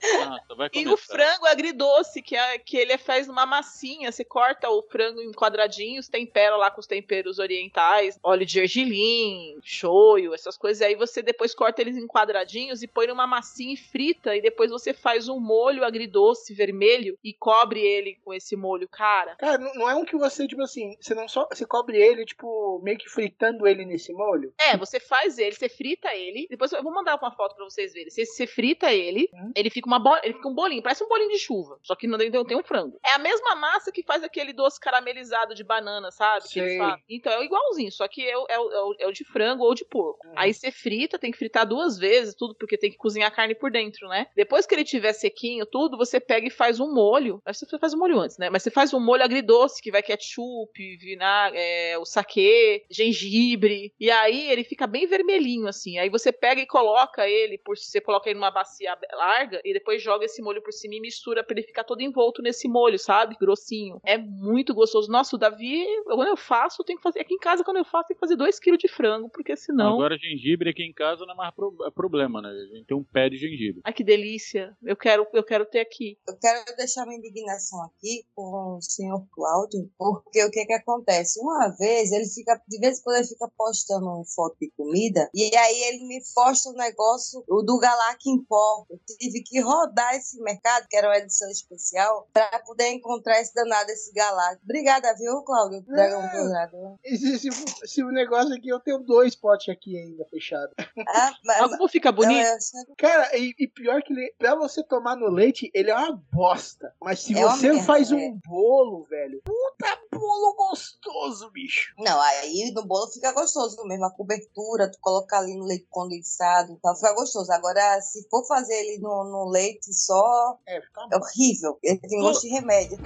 Nossa, 0.03 0.71
E 0.75 0.87
o 0.89 0.97
frango 0.97 1.47
agridoce, 1.47 2.21
que, 2.23 2.37
é, 2.37 2.59
que 2.59 2.77
ele 2.77 2.99
faz 2.99 3.29
uma 3.29 3.47
massinha. 3.47 4.11
Você 4.11 4.25
corta 4.25 4.69
o 4.69 4.83
frango 4.83 5.21
em 5.21 5.33
quadradinhos, 5.33 6.09
tempera 6.09 6.57
lá 6.57 6.71
com 6.71 6.81
os 6.81 6.87
temperos 6.87 7.39
orientais, 7.39 8.19
óleo 8.23 8.45
de 8.45 8.53
gergelim, 8.55 9.59
shoyu, 9.63 10.35
essas 10.35 10.57
coisas. 10.57 10.83
Aí 10.83 10.95
você 10.95 11.23
depois 11.23 11.55
corta 11.55 11.81
eles 11.81 11.97
em 11.97 12.07
quadradinhos 12.07 12.83
e 12.83 12.87
põe 12.89 13.07
numa 13.07 13.27
massinha 13.27 13.75
e 13.75 13.77
frita. 13.77 14.35
E 14.37 14.43
depois 14.43 14.71
você 14.71 14.93
faz 14.93 15.29
um 15.29 15.39
molho 15.41 15.85
agridoce 15.85 16.53
vermelho 16.55 17.17
e 17.23 17.33
cobre 17.33 17.81
ele 17.81 18.19
com 18.25 18.35
esse 18.35 18.57
molho, 18.57 18.89
cara. 18.89 19.37
Cara, 19.37 19.59
não 19.59 19.73
não 19.75 19.89
é 19.91 19.95
um 19.95 20.05
que 20.05 20.17
você, 20.17 20.47
tipo 20.47 20.63
assim, 20.63 20.97
você 21.01 21.15
não 21.15 21.27
só. 21.29 21.49
Você 21.63 21.67
cobre 21.67 21.97
ele, 21.97 22.25
tipo, 22.25 22.81
meio 22.83 22.99
que 22.99 23.09
fritando 23.09 23.67
ele 23.67 23.85
nesse 23.85 24.13
molho. 24.13 24.53
É, 24.61 24.77
você 24.77 24.99
faz 24.99 25.39
ele, 25.39 25.55
você 25.55 25.69
frita 25.69 26.13
ele. 26.15 26.47
Depois 26.51 26.73
eu 26.73 26.83
vou 26.83 26.93
mandar 26.93 27.17
uma 27.17 27.31
foto 27.31 27.55
pra 27.55 27.65
vocês 27.65 27.93
verem. 27.93 28.11
Você, 28.11 28.27
você 28.27 28.47
frita 28.47 28.93
ele, 28.93 29.29
ele 29.55 29.71
fica 29.71 29.87
uma 29.87 29.99
bola, 29.99 30.21
ele 30.25 30.35
fica 30.35 30.49
um 30.49 30.55
bolinho, 30.55 30.83
parece 30.83 31.05
um 31.05 31.09
bolinho 31.09 31.31
de 31.31 31.39
chuva, 31.39 31.79
só 31.83 31.95
que 31.95 32.07
não 32.07 32.19
tem, 32.19 32.31
tem 32.31 32.57
um 32.57 32.63
frango. 32.65 32.99
É 33.07 33.13
a 33.15 33.19
mesma 33.19 33.55
massa 33.55 33.93
que 33.93 34.03
faz 34.03 34.23
aquele 34.25 34.53
doce 34.53 34.81
caramelizado 34.81 35.55
de 35.55 35.63
banana, 35.63 36.11
sabe? 36.11 36.49
Que 36.49 36.59
eles 36.59 36.71
Sei. 36.73 36.79
fazem. 36.79 37.05
Então 37.09 37.33
é 37.33 37.45
igualzinho, 37.45 37.93
só 37.93 38.09
que 38.09 38.29
é 38.29 38.37
o, 38.37 38.47
é 38.49 38.59
o- 38.59 38.73
é 38.73 38.81
o- 38.83 38.97
é 39.01 39.07
o 39.07 39.13
de 39.13 39.25
frango 39.25 39.63
ou 39.65 39.75
de 39.75 39.85
porco. 39.85 40.27
Aí 40.37 40.53
você 40.53 40.71
frita, 40.73 41.19
tem 41.19 41.31
que 41.31 41.39
fritar 41.39 41.67
duas 41.67 41.97
vezes, 41.99 42.35
tudo 42.35 42.55
porque 42.57 42.77
tem 42.79 42.91
que 42.91 42.97
cozinhar 42.97 43.29
a 43.29 43.35
carne 43.35 43.55
por 43.55 43.71
dentro, 43.71 44.09
né? 44.09 44.27
Depois 44.35 44.67
que 44.67 44.75
ele 44.75 44.85
tiver 44.85 45.13
sequinho, 45.13 45.65
tudo, 45.67 45.97
você 45.97 46.19
pega 46.19 46.47
e 46.47 46.51
faz 46.51 46.81
um 46.81 46.93
molho. 46.93 47.41
Mas 47.47 47.59
você 47.59 47.79
faz 47.79 47.93
o 47.95 47.99
molho 47.99 48.19
antes, 48.19 48.39
né? 48.39 48.51
Mas 48.51 48.63
você 48.63 48.71
faz 48.71 48.93
um 48.93 49.01
molho 49.01 49.23
agridoce, 49.23 49.81
que 49.83 49.91
vai 49.91 50.03
ketchup, 50.03 50.97
vinagre, 50.97 51.52
é, 51.55 51.99
o 51.99 52.05
saquê, 52.05 52.85
gengibre. 52.91 53.93
E 53.99 54.11
aí 54.11 54.51
ele 54.51 54.65
fica 54.65 54.87
bem 54.87 55.07
vermelhinho, 55.07 55.67
assim. 55.69 55.99
Aí 55.99 56.09
você 56.09 56.33
pega 56.33 56.61
e 56.61 56.67
coloca 56.67 57.29
ele, 57.29 57.59
por 57.59 57.77
você 57.77 58.01
coloca 58.01 58.29
ele 58.29 58.39
numa 58.39 58.51
bacia 58.51 58.97
larga 59.13 59.61
e 59.65 59.73
depois 59.73 60.03
joga 60.03 60.25
esse 60.25 60.43
molho 60.43 60.63
por 60.63 60.73
cima 60.73 60.95
e 60.95 61.01
mistura 61.01 61.43
pra 61.45 61.55
ele 61.57 61.67
ficar 61.67 61.85
todo 61.85 62.01
envolto 62.01 62.43
nesse 62.43 62.69
molho, 62.69 62.99
sabe? 62.99 63.37
Grossinho. 63.41 64.01
É 64.05 64.17
muito 64.19 64.75
gostoso. 64.75 65.11
Nossa, 65.11 65.37
o 65.37 65.39
Davi, 65.39 65.85
quando 66.05 66.29
eu 66.29 66.37
faço, 66.37 66.83
eu 66.83 66.87
tenho 66.87 66.99
que 66.99 67.03
fazer. 67.03 67.21
Aqui 67.21 67.35
em 67.35 67.39
casa, 67.39 67.65
quando 67.65 67.77
eu 67.79 67.85
faço, 67.85 68.09
tem 68.09 68.15
que 68.17 68.21
fazer 68.21 68.37
2kg 68.37 68.77
de 68.77 68.89
frango, 68.89 69.29
porque 69.29 69.57
senão. 69.57 69.95
Agora 69.95 70.17
gengibre 70.19 70.71
aqui 70.71 70.83
em 70.83 70.93
casa 70.93 71.25
não 71.27 71.35
é 71.35 71.37
mais 71.37 71.55
pro- 71.55 71.77
é 71.87 71.91
problema, 71.91 72.41
né? 72.43 72.49
A 72.49 72.75
gente 72.77 72.87
tem 72.87 72.97
um 72.97 73.05
pé 73.05 73.29
de 73.29 73.37
gengibre. 73.37 73.81
Ai, 73.85 73.93
que 73.93 74.05
delícia. 74.05 74.77
Eu 74.83 74.97
quero, 74.97 75.27
eu 75.33 75.43
quero 75.45 75.65
ter 75.67 75.81
aqui. 75.81 76.19
Eu 76.27 76.37
quero 76.39 76.65
deixar 76.77 77.05
minha 77.07 77.19
indignação 77.19 77.83
aqui 77.85 78.25
com 78.35 78.77
o 78.77 78.83
senhor 78.83 79.25
Cláudio, 79.33 79.91
porque 79.99 80.43
o 80.45 80.51
que 80.51 80.65
que 80.65 80.73
acontece? 80.73 81.41
Uma 81.43 81.69
vez, 81.71 82.13
ele 82.13 82.29
fica, 82.29 82.63
de 82.69 82.79
vez 82.79 83.01
em 83.01 83.03
quando 83.03 83.17
ele 83.17 83.27
fica 83.27 83.51
postando 83.59 84.07
uma 84.07 84.25
foto 84.25 84.57
de 84.61 84.71
comida, 84.77 85.29
e 85.35 85.57
aí 85.57 85.83
ele 85.89 86.07
me 86.07 86.23
posta 86.33 86.71
um 86.71 86.75
negócio, 86.75 87.43
o 87.49 87.63
do 87.63 87.79
Galac 87.79 88.19
em 88.31 88.41
pó. 88.45 88.87
Eu 88.89 89.01
tive 89.19 89.43
que 89.43 89.59
rodar 89.61 90.15
esse 90.15 90.41
mercado, 90.41 90.87
que 90.89 90.97
era 90.97 91.09
uma 91.09 91.19
edição 91.19 91.51
especial, 91.51 92.29
pra 92.33 92.61
poder 92.61 92.93
encontrar 92.93 93.41
esse 93.41 93.53
danado, 93.53 93.91
esse 93.91 94.13
Galac. 94.13 94.61
Obrigada, 94.63 95.13
viu, 95.17 95.43
Cláudio? 95.43 95.83
Dragão 95.83 96.23
Dourado. 96.31 96.99
E 97.05 97.17
se, 97.17 98.05
o 98.05 98.13
negócio 98.13 98.55
aqui, 98.55 98.69
eu 98.69 98.79
tenho 98.79 99.01
dois 99.01 99.35
potes 99.35 99.69
aqui 99.69 99.99
ainda 99.99 100.25
fechados. 100.27 100.75
Ah, 101.09 101.33
mas, 101.45 101.77
Como 101.77 101.89
fica 101.89 102.13
bonito? 102.13 102.47
Não, 102.47 102.81
eu 102.89 102.97
Cara, 102.97 103.37
e, 103.37 103.53
e 103.59 103.67
pior 103.67 104.01
que 104.03 104.13
ele, 104.13 104.33
pra 104.39 104.55
você 104.55 104.83
tomar 104.85 105.17
no 105.17 105.29
leite, 105.29 105.71
ele 105.75 105.91
é 105.91 105.97
uma 105.97 106.13
bosta. 106.31 106.95
Mas 107.03 107.21
se 107.21 107.37
É 107.37 107.43
você 107.43 107.69
merda, 107.69 107.83
faz 107.83 108.13
é. 108.13 108.15
um 108.15 108.39
bolo, 108.47 109.03
velho, 109.05 109.43
puta 109.45 110.02
bolo 110.15 110.55
gostoso, 110.55 111.51
bicho. 111.51 111.95
Não, 111.99 112.21
aí 112.21 112.71
no 112.75 112.85
bolo 112.85 113.11
fica 113.11 113.33
gostoso 113.33 113.83
mesmo. 113.85 114.05
A 114.05 114.11
cobertura, 114.11 114.91
tu 114.91 114.99
colocar 115.01 115.39
ali 115.39 115.55
no 115.55 115.65
leite 115.65 115.87
condensado, 115.91 116.79
tá, 116.83 116.95
fica 116.95 117.15
gostoso. 117.15 117.51
Agora, 117.53 118.01
se 118.01 118.27
for 118.29 118.47
fazer 118.47 118.75
ele 118.75 118.99
no, 118.99 119.25
no 119.25 119.49
leite 119.51 119.93
só, 119.93 120.59
É, 120.67 120.81
fica 120.81 121.09
é 121.11 121.17
horrível. 121.17 121.79
Ele 121.83 121.99
tem 121.99 122.21
gosto 122.21 122.43
de 122.43 122.49
remédio. 122.49 122.99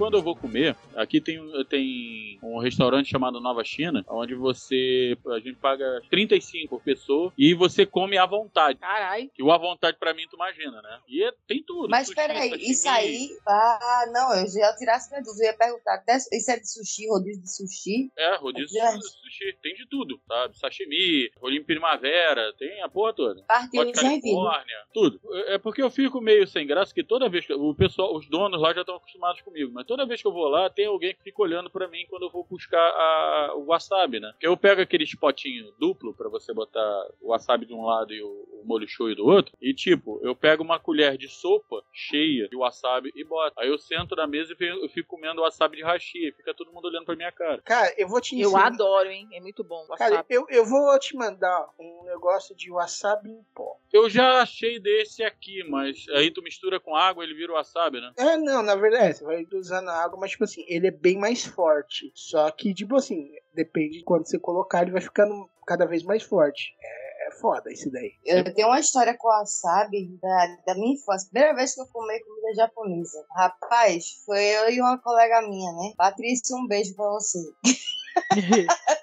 Quando 0.00 0.14
eu 0.16 0.22
vou 0.22 0.34
comer, 0.34 0.74
aqui 0.96 1.20
tem, 1.20 1.38
um- 1.38 1.62
tem 1.64 2.38
um 2.42 2.58
restaurante 2.58 3.10
chamado 3.10 3.38
Nova 3.38 3.62
China, 3.62 4.02
onde 4.08 4.34
você 4.34 5.14
a 5.28 5.38
gente 5.38 5.56
paga 5.56 6.00
35 6.10 6.68
por 6.78 6.82
pessoa 6.82 7.30
e 7.36 7.52
você 7.52 7.84
come 7.84 8.16
à 8.16 8.24
vontade. 8.24 8.78
Carai. 8.78 9.30
Que 9.34 9.42
o 9.42 9.52
à 9.52 9.58
vontade 9.58 9.98
pra 9.98 10.14
mim 10.14 10.22
tu 10.30 10.36
imagina, 10.36 10.80
né? 10.80 11.00
E 11.06 11.22
é- 11.22 11.32
tem 11.46 11.62
tudo. 11.62 11.88
Mas 11.90 12.06
sushi, 12.06 12.16
peraí, 12.16 12.48
sashimi. 12.50 12.70
isso 12.70 12.88
aí. 12.88 13.28
Ah, 13.46 14.04
não, 14.10 14.34
eu 14.40 14.46
já 14.48 14.74
tirasse 14.76 15.10
minha 15.10 15.22
dúvida. 15.22 15.44
Eu 15.44 15.50
ia 15.50 15.56
perguntar: 15.58 15.94
até, 15.96 16.16
isso 16.16 16.50
é 16.50 16.58
de 16.58 16.66
sushi, 16.72 17.06
rodízio 17.08 17.42
de 17.42 17.54
sushi? 17.54 18.10
É, 18.16 18.36
rodízio 18.36 18.80
É. 18.80 18.96
de 18.96 19.02
sushi. 19.04 19.56
Tem 19.62 19.74
de 19.74 19.86
tudo, 19.86 20.18
sabe? 20.26 20.56
Sashimi, 20.58 21.30
rolinho 21.40 21.64
primavera, 21.64 22.52
tem 22.58 22.82
a 22.82 22.88
porra 22.88 23.12
toda. 23.12 23.42
Partiu 23.42 23.82
em 23.82 23.94
Joinville. 23.94 24.20
Califórnia, 24.20 24.76
tudo. 24.94 25.20
É 25.48 25.58
porque 25.58 25.82
eu 25.82 25.90
fico 25.90 26.20
meio 26.20 26.46
sem 26.46 26.66
graça 26.66 26.94
que 26.94 27.04
toda 27.04 27.28
vez 27.28 27.44
que 27.46 27.52
o 27.52 27.74
pessoal, 27.74 28.14
os 28.16 28.26
donos 28.28 28.60
lá 28.60 28.72
já 28.72 28.80
estão 28.80 28.96
acostumados 28.96 29.40
comigo, 29.42 29.70
mas 29.74 29.86
toda 29.90 30.06
vez 30.06 30.22
que 30.22 30.28
eu 30.28 30.32
vou 30.32 30.46
lá 30.48 30.70
tem 30.70 30.86
alguém 30.86 31.12
que 31.14 31.22
fica 31.24 31.42
olhando 31.42 31.68
pra 31.68 31.88
mim 31.88 32.06
quando 32.08 32.22
eu 32.26 32.30
vou 32.30 32.44
buscar 32.48 32.78
a- 32.80 33.54
o 33.56 33.66
wasabi, 33.66 34.20
né? 34.20 34.30
Porque 34.32 34.46
eu 34.46 34.56
pego 34.56 34.80
aquele 34.80 35.04
potinho 35.18 35.72
duplo 35.80 36.14
pra 36.14 36.28
você 36.28 36.54
botar 36.54 37.08
o 37.20 37.30
wasabi 37.30 37.66
de 37.66 37.74
um 37.74 37.84
lado 37.84 38.14
e 38.14 38.22
o, 38.22 38.28
o 38.28 38.62
molho 38.64 38.86
shoyu 38.86 39.16
do 39.16 39.26
outro, 39.26 39.52
e 39.60 39.74
tipo, 39.74 40.20
eu 40.22 40.36
pego 40.36 40.62
uma 40.62 40.78
colher 40.78 41.16
de 41.16 41.28
sopa 41.28 41.82
cheia 41.92 42.48
de 42.48 42.56
wasabi 42.56 43.10
e 43.16 43.24
boto. 43.24 43.58
Aí 43.58 43.68
eu 43.68 43.78
sento 43.78 44.14
na 44.14 44.26
mesa 44.28 44.52
e 44.52 44.56
fico- 44.56 44.78
eu 44.84 44.88
fico 44.88 45.08
comendo 45.08 45.42
wasabi 45.42 45.78
de 45.78 45.82
hashi, 45.82 46.28
e 46.28 46.32
fica 46.32 46.54
todo 46.54 46.72
mundo 46.72 46.84
olhando 46.86 47.04
pra 47.06 47.16
minha 47.16 47.32
cara. 47.32 47.60
Cara, 47.64 47.92
eu 47.98 48.06
vou 48.06 48.20
te 48.20 48.38
Eu 48.38 48.48
ensinar. 48.50 48.66
adoro, 48.68 49.10
hein? 49.10 49.28
É 49.32 49.40
muito 49.40 49.64
bom. 49.64 49.84
Cara, 49.96 50.10
wasabi. 50.16 50.26
eu, 50.34 50.46
eu 50.50 50.64
vou 50.64 50.96
te 50.98 51.16
mandar 51.16 51.68
um 51.78 52.04
negócio 52.04 52.54
de 52.54 52.70
wasabi 52.70 53.30
em 53.30 53.42
pó. 53.54 53.76
Eu 53.92 54.08
já 54.08 54.40
achei 54.42 54.78
desse 54.78 55.22
aqui, 55.24 55.64
mas 55.68 56.06
aí 56.10 56.30
tu 56.30 56.42
mistura 56.42 56.78
com 56.78 56.94
água, 56.94 57.24
ele 57.24 57.34
vira 57.34 57.52
wasabi, 57.54 58.00
né? 58.00 58.12
É, 58.16 58.36
não, 58.36 58.62
na 58.62 58.76
verdade, 58.76 59.16
você 59.16 59.24
vai 59.24 59.44
usando 59.80 59.88
a 59.88 60.04
água, 60.04 60.18
mas 60.20 60.30
tipo 60.32 60.44
assim, 60.44 60.64
ele 60.68 60.86
é 60.86 60.90
bem 60.90 61.18
mais 61.18 61.44
forte. 61.44 62.12
Só 62.14 62.50
que, 62.50 62.74
tipo 62.74 62.96
assim, 62.96 63.30
depende 63.54 63.98
de 63.98 64.04
quando 64.04 64.26
você 64.26 64.38
colocar, 64.38 64.82
ele 64.82 64.92
vai 64.92 65.00
ficando 65.00 65.48
cada 65.66 65.86
vez 65.86 66.02
mais 66.04 66.22
forte. 66.22 66.74
É, 66.80 67.28
é 67.28 67.30
foda 67.40 67.72
isso 67.72 67.90
daí. 67.90 68.12
Eu 68.24 68.44
tenho 68.54 68.68
uma 68.68 68.80
história 68.80 69.16
com 69.16 69.28
wasabi 69.28 70.18
da, 70.20 70.56
da 70.66 70.74
minha 70.74 70.94
infância. 70.94 71.28
Primeira 71.30 71.54
vez 71.54 71.74
que 71.74 71.80
eu 71.80 71.86
comi 71.86 72.20
comida 72.20 72.54
japonesa. 72.54 73.24
Rapaz, 73.34 74.22
foi 74.24 74.42
eu 74.42 74.70
e 74.70 74.80
uma 74.80 74.98
colega 74.98 75.42
minha, 75.42 75.72
né? 75.72 75.92
Patrícia, 75.96 76.56
um 76.56 76.66
beijo 76.66 76.94
pra 76.94 77.06
você. 77.06 77.38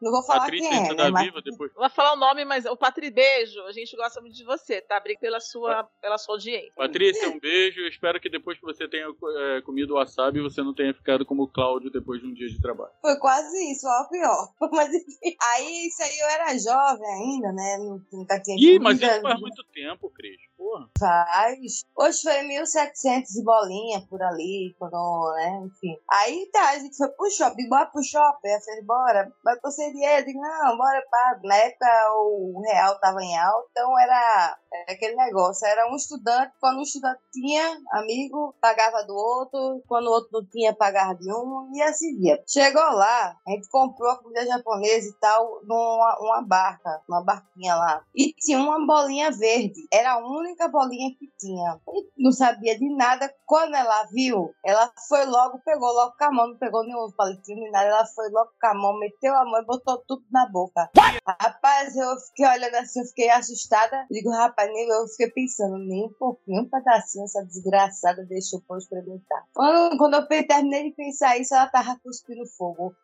Não 0.00 0.10
vou 0.10 0.22
falar 0.22 0.40
Patrícia 0.40 0.68
quem 0.68 0.78
é, 0.78 0.82
ainda 0.82 0.94
né? 0.94 1.04
tá 1.04 1.10
Mas 1.10 1.24
viva 1.26 1.42
depois. 1.42 1.72
Vou 1.74 1.90
falar 1.90 2.14
o 2.14 2.16
nome, 2.16 2.44
mas 2.44 2.64
o 2.64 2.76
Patri, 2.76 3.10
beijo. 3.10 3.60
A 3.64 3.72
gente 3.72 3.94
gosta 3.96 4.20
muito 4.20 4.34
de 4.34 4.44
você, 4.44 4.80
tá? 4.80 4.96
Obrigada 4.96 5.20
pela 5.20 5.40
sua, 5.40 5.84
pela 6.00 6.16
sua 6.16 6.36
audiência. 6.36 6.72
Patrícia, 6.74 7.28
um 7.28 7.38
beijo. 7.38 7.80
Eu 7.80 7.88
espero 7.88 8.18
que 8.18 8.30
depois 8.30 8.58
que 8.58 8.64
você 8.64 8.88
tenha 8.88 9.06
é, 9.06 9.60
comido 9.60 9.94
wasabi, 9.94 10.40
você 10.40 10.62
não 10.62 10.74
tenha 10.74 10.94
ficado 10.94 11.26
como 11.26 11.42
o 11.42 11.48
Cláudio 11.48 11.90
depois 11.90 12.20
de 12.20 12.26
um 12.26 12.32
dia 12.32 12.48
de 12.48 12.60
trabalho. 12.60 12.92
Foi 13.02 13.16
quase 13.18 13.56
isso, 13.70 13.86
ó, 13.86 14.08
pior. 14.08 14.48
Mas 14.72 14.94
enfim. 14.94 15.36
Aí, 15.52 15.86
isso 15.86 16.02
aí 16.02 16.18
eu 16.18 16.28
era 16.28 16.58
jovem 16.58 17.06
ainda, 17.06 17.52
né? 17.52 17.76
Nunca 18.12 18.40
tinha 18.40 18.56
Ih, 18.58 18.78
mas 18.78 19.00
isso 19.00 19.20
faz 19.20 19.40
muito 19.40 19.64
tempo, 19.64 20.10
Cris. 20.10 20.40
Porra. 20.60 20.90
Faz. 20.98 21.86
Hoje 21.96 22.20
foi 22.22 22.42
1700 22.42 23.34
e 23.34 23.42
bolinha 23.42 24.06
por 24.10 24.22
ali, 24.22 24.76
quando, 24.78 25.32
né? 25.36 25.62
Enfim. 25.64 25.96
Aí 26.06 26.50
tá, 26.52 26.68
a 26.68 26.78
gente 26.78 26.98
foi 26.98 27.08
pro 27.08 27.30
shopping, 27.30 27.66
bora 27.66 27.86
pro 27.86 28.02
shopping. 28.02 28.48
Aí 28.48 28.60
falei, 28.62 28.82
bora. 28.82 29.32
Mas 29.42 29.58
tô 29.60 29.70
sem. 29.70 29.88
Eu 29.88 30.24
digo, 30.24 30.38
não, 30.38 30.76
bora 30.76 31.02
pra. 31.10 31.56
Época 31.56 31.86
o 32.12 32.60
real 32.62 33.00
tava 33.00 33.22
em 33.22 33.38
alta, 33.38 33.68
então 33.70 33.98
era, 33.98 34.58
aquele 34.88 35.16
negócio. 35.16 35.66
Era 35.66 35.90
um 35.90 35.96
estudante, 35.96 36.52
quando 36.60 36.78
um 36.78 36.82
estudante 36.82 37.20
tinha 37.32 37.78
amigo, 37.92 38.54
pagava 38.60 39.04
do 39.04 39.14
outro. 39.14 39.82
Quando 39.86 40.06
o 40.06 40.10
outro 40.10 40.30
não 40.32 40.46
tinha, 40.46 40.74
pagava 40.74 41.14
de 41.14 41.32
um. 41.32 41.70
E 41.74 41.82
assim 41.82 42.18
ia. 42.20 42.42
Chegou 42.46 42.82
lá, 42.82 43.36
a 43.46 43.50
gente 43.50 43.68
comprou 43.68 44.10
a 44.10 44.18
comida 44.18 44.46
japonesa 44.46 45.08
e 45.08 45.20
tal, 45.20 45.60
numa 45.64 46.18
uma 46.20 46.42
barca, 46.42 47.02
uma 47.08 47.22
barquinha 47.22 47.74
lá. 47.74 48.04
E 48.14 48.32
tinha 48.34 48.58
uma 48.58 48.84
bolinha 48.86 49.30
verde. 49.30 49.86
Era 49.92 50.12
a 50.12 50.18
única 50.18 50.68
bolinha 50.68 51.10
que 51.18 51.30
tinha. 51.38 51.80
E 51.88 52.22
não 52.22 52.32
sabia 52.32 52.78
de 52.78 52.94
nada. 52.94 53.32
Quando 53.46 53.74
ela 53.74 54.04
viu, 54.12 54.50
ela 54.64 54.92
foi 55.08 55.24
logo, 55.26 55.60
pegou 55.64 55.92
logo 55.92 56.14
com 56.16 56.24
a 56.24 56.30
mão, 56.30 56.48
não 56.48 56.58
pegou 56.58 56.84
nenhum 56.84 57.10
palitinho 57.16 57.60
nem 57.60 57.70
nada. 57.70 57.86
Ela 57.86 58.06
foi 58.06 58.28
logo 58.30 58.50
com 58.60 58.66
a 58.66 58.74
mão, 58.74 58.98
meteu 58.98 59.34
a 59.34 59.44
mão 59.44 59.60
e 59.60 59.64
botou 59.64 59.98
tudo 60.06 60.24
na 60.30 60.46
boca. 60.48 60.90
Rapaz, 61.26 61.96
eu 61.96 62.16
fiquei 62.18 62.46
olhando 62.46 62.74
assim, 62.76 63.00
eu 63.00 63.06
fiquei 63.06 63.30
assustada. 63.30 64.06
Digo, 64.10 64.30
rapaz, 64.30 64.59
Rapaz, 64.60 64.72
nem 64.74 64.88
eu 64.88 65.08
fiquei 65.08 65.30
pensando, 65.30 65.78
nem 65.78 66.04
um 66.04 66.12
pouquinho, 66.12 66.62
um 66.62 66.68
pedacinho 66.68 67.24
essa 67.24 67.42
desgraçada 67.44 68.24
deixou 68.26 68.60
pra 68.60 68.76
eu 68.76 68.78
experimentar. 68.78 69.44
Quando, 69.54 69.96
quando 69.96 70.14
eu 70.14 70.28
terminei 70.46 70.90
de 70.90 70.96
pensar 70.96 71.38
isso, 71.38 71.54
ela 71.54 71.66
tava 71.68 71.98
cuspindo 72.02 72.46
fogo. 72.46 72.94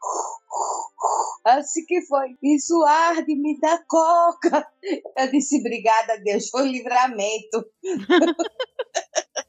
Eu 1.47 1.61
disse 1.61 1.87
que 1.87 2.03
foi. 2.03 2.37
Isso 2.43 2.83
arde, 2.85 3.35
me 3.37 3.59
dá 3.59 3.83
coca. 3.89 4.69
Eu 5.17 5.31
disse, 5.31 5.61
obrigada, 5.61 6.19
Deus, 6.23 6.51
foi 6.51 6.69
livramento. 6.69 7.65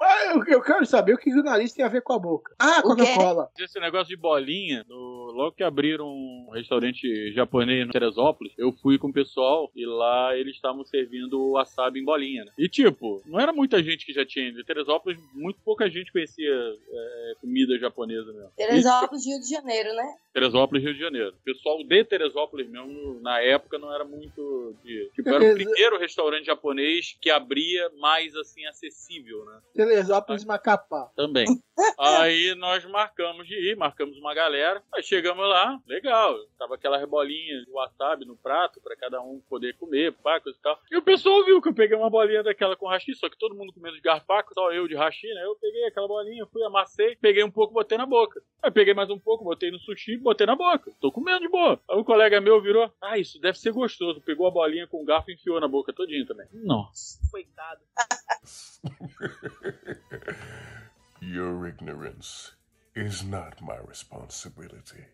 Ah, 0.00 0.34
eu, 0.48 0.60
quero 0.62 0.84
saber 0.86 1.14
o 1.14 1.18
que 1.18 1.32
o 1.32 1.42
nariz 1.42 1.72
tem 1.72 1.84
a 1.84 1.88
ver 1.88 2.02
com 2.02 2.12
a 2.12 2.18
boca. 2.18 2.54
Ah? 2.58 2.82
Coca-Cola. 2.82 3.48
Esse 3.58 3.78
negócio 3.80 4.08
de 4.08 4.16
bolinha, 4.16 4.84
no- 4.88 5.30
logo 5.32 5.52
que 5.52 5.62
abriram 5.62 6.06
um 6.06 6.50
restaurante 6.52 7.32
japonês 7.32 7.86
em 7.86 7.90
Teresópolis, 7.90 8.52
eu 8.58 8.72
fui 8.72 8.98
com 8.98 9.08
o 9.08 9.12
pessoal 9.12 9.70
e 9.74 9.86
lá 9.86 10.36
eles 10.36 10.54
estavam 10.56 10.84
servindo 10.84 11.40
o 11.40 11.52
wasabi 11.52 12.00
em 12.00 12.04
bolinha, 12.04 12.44
né? 12.44 12.52
E 12.58 12.68
tipo, 12.68 13.22
não 13.26 13.40
era 13.40 13.52
muita 13.52 13.82
gente 13.82 14.04
que 14.04 14.12
já 14.12 14.24
tinha 14.24 14.48
ido. 14.48 14.60
Em 14.60 14.64
Teresópolis, 14.64 15.18
muito 15.34 15.58
pouca 15.64 15.88
gente 15.88 16.12
conhecia 16.12 16.52
é, 16.52 17.32
comida 17.40 17.78
japonesa 17.78 18.32
mesmo. 18.32 18.50
Teresópolis, 18.56 19.26
Rio 19.26 19.40
de 19.40 19.48
Janeiro, 19.48 19.94
né? 19.94 20.14
Teresópolis, 20.32 20.84
Rio 20.84 20.94
de 20.94 21.00
Janeiro. 21.00 21.30
O 21.30 21.44
pessoal 21.44 21.82
de 21.82 22.04
Teresópolis 22.04 22.68
mesmo, 22.68 23.20
na 23.20 23.40
época, 23.40 23.78
não 23.78 23.92
era 23.92 24.04
muito 24.04 24.74
de... 24.84 25.10
Tipo, 25.14 25.30
era 25.30 25.52
o 25.52 25.54
primeiro 25.54 25.98
restaurante 25.98 26.44
japonês 26.46 27.16
que 27.20 27.30
abria 27.30 27.90
mais, 27.98 28.34
assim, 28.36 28.66
acessível, 28.66 28.95
né? 29.44 29.60
Teresópolis, 29.74 30.44
Macapá. 30.44 31.10
Também. 31.14 31.46
Aí 31.98 32.54
nós 32.54 32.84
marcamos 32.86 33.46
de 33.46 33.54
ir, 33.54 33.76
marcamos 33.76 34.18
uma 34.18 34.34
galera. 34.34 34.82
Aí 34.92 35.02
chegamos 35.02 35.46
lá, 35.46 35.78
legal. 35.86 36.36
Tava 36.58 36.74
aquela 36.74 36.98
rebolinha 36.98 37.64
de 37.64 37.70
wasabi 37.70 38.24
no 38.24 38.36
prato 38.36 38.80
pra 38.80 38.96
cada 38.96 39.20
um 39.20 39.40
poder 39.48 39.76
comer, 39.76 40.12
pá, 40.12 40.40
coisa 40.40 40.58
e 40.58 40.62
tal. 40.62 40.78
E 40.90 40.96
o 40.96 41.02
pessoal 41.02 41.44
viu 41.44 41.60
que 41.60 41.68
eu 41.68 41.74
peguei 41.74 41.96
uma 41.96 42.10
bolinha 42.10 42.42
daquela 42.42 42.76
com 42.76 42.88
hashi, 42.88 43.14
só 43.14 43.28
que 43.28 43.38
todo 43.38 43.54
mundo 43.54 43.72
comendo 43.72 43.96
de 43.96 44.02
garfaco, 44.02 44.54
só 44.54 44.72
eu 44.72 44.88
de 44.88 44.94
hashi, 44.94 45.28
né? 45.28 45.44
Eu 45.44 45.56
peguei 45.56 45.84
aquela 45.84 46.08
bolinha, 46.08 46.46
fui, 46.46 46.62
amassei, 46.64 47.16
peguei 47.16 47.44
um 47.44 47.50
pouco, 47.50 47.74
botei 47.74 47.98
na 47.98 48.06
boca. 48.06 48.42
Aí 48.62 48.70
peguei 48.70 48.94
mais 48.94 49.10
um 49.10 49.18
pouco, 49.18 49.44
botei 49.44 49.70
no 49.70 49.78
sushi, 49.78 50.16
botei 50.16 50.46
na 50.46 50.56
boca. 50.56 50.90
Tô 51.00 51.12
comendo 51.12 51.40
de 51.40 51.48
boa. 51.48 51.80
Aí 51.88 51.96
um 51.96 52.04
colega 52.04 52.40
meu 52.40 52.60
virou, 52.60 52.90
ah, 53.00 53.18
isso 53.18 53.38
deve 53.40 53.58
ser 53.58 53.72
gostoso. 53.72 54.20
Pegou 54.22 54.46
a 54.46 54.50
bolinha 54.50 54.86
com 54.86 55.02
o 55.02 55.04
garfo 55.04 55.30
e 55.30 55.34
enfiou 55.34 55.60
na 55.60 55.68
boca 55.68 55.92
todinho 55.92 56.26
também. 56.26 56.46
Nossa. 56.52 57.18
Coitado. 57.30 57.80
Your 61.20 61.66
ignorance 61.66 62.52
is 62.94 63.24
not 63.24 63.60
my 63.62 63.76
responsibility. 63.86 65.04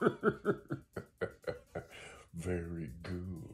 Very 2.34 2.90
good. 3.02 3.53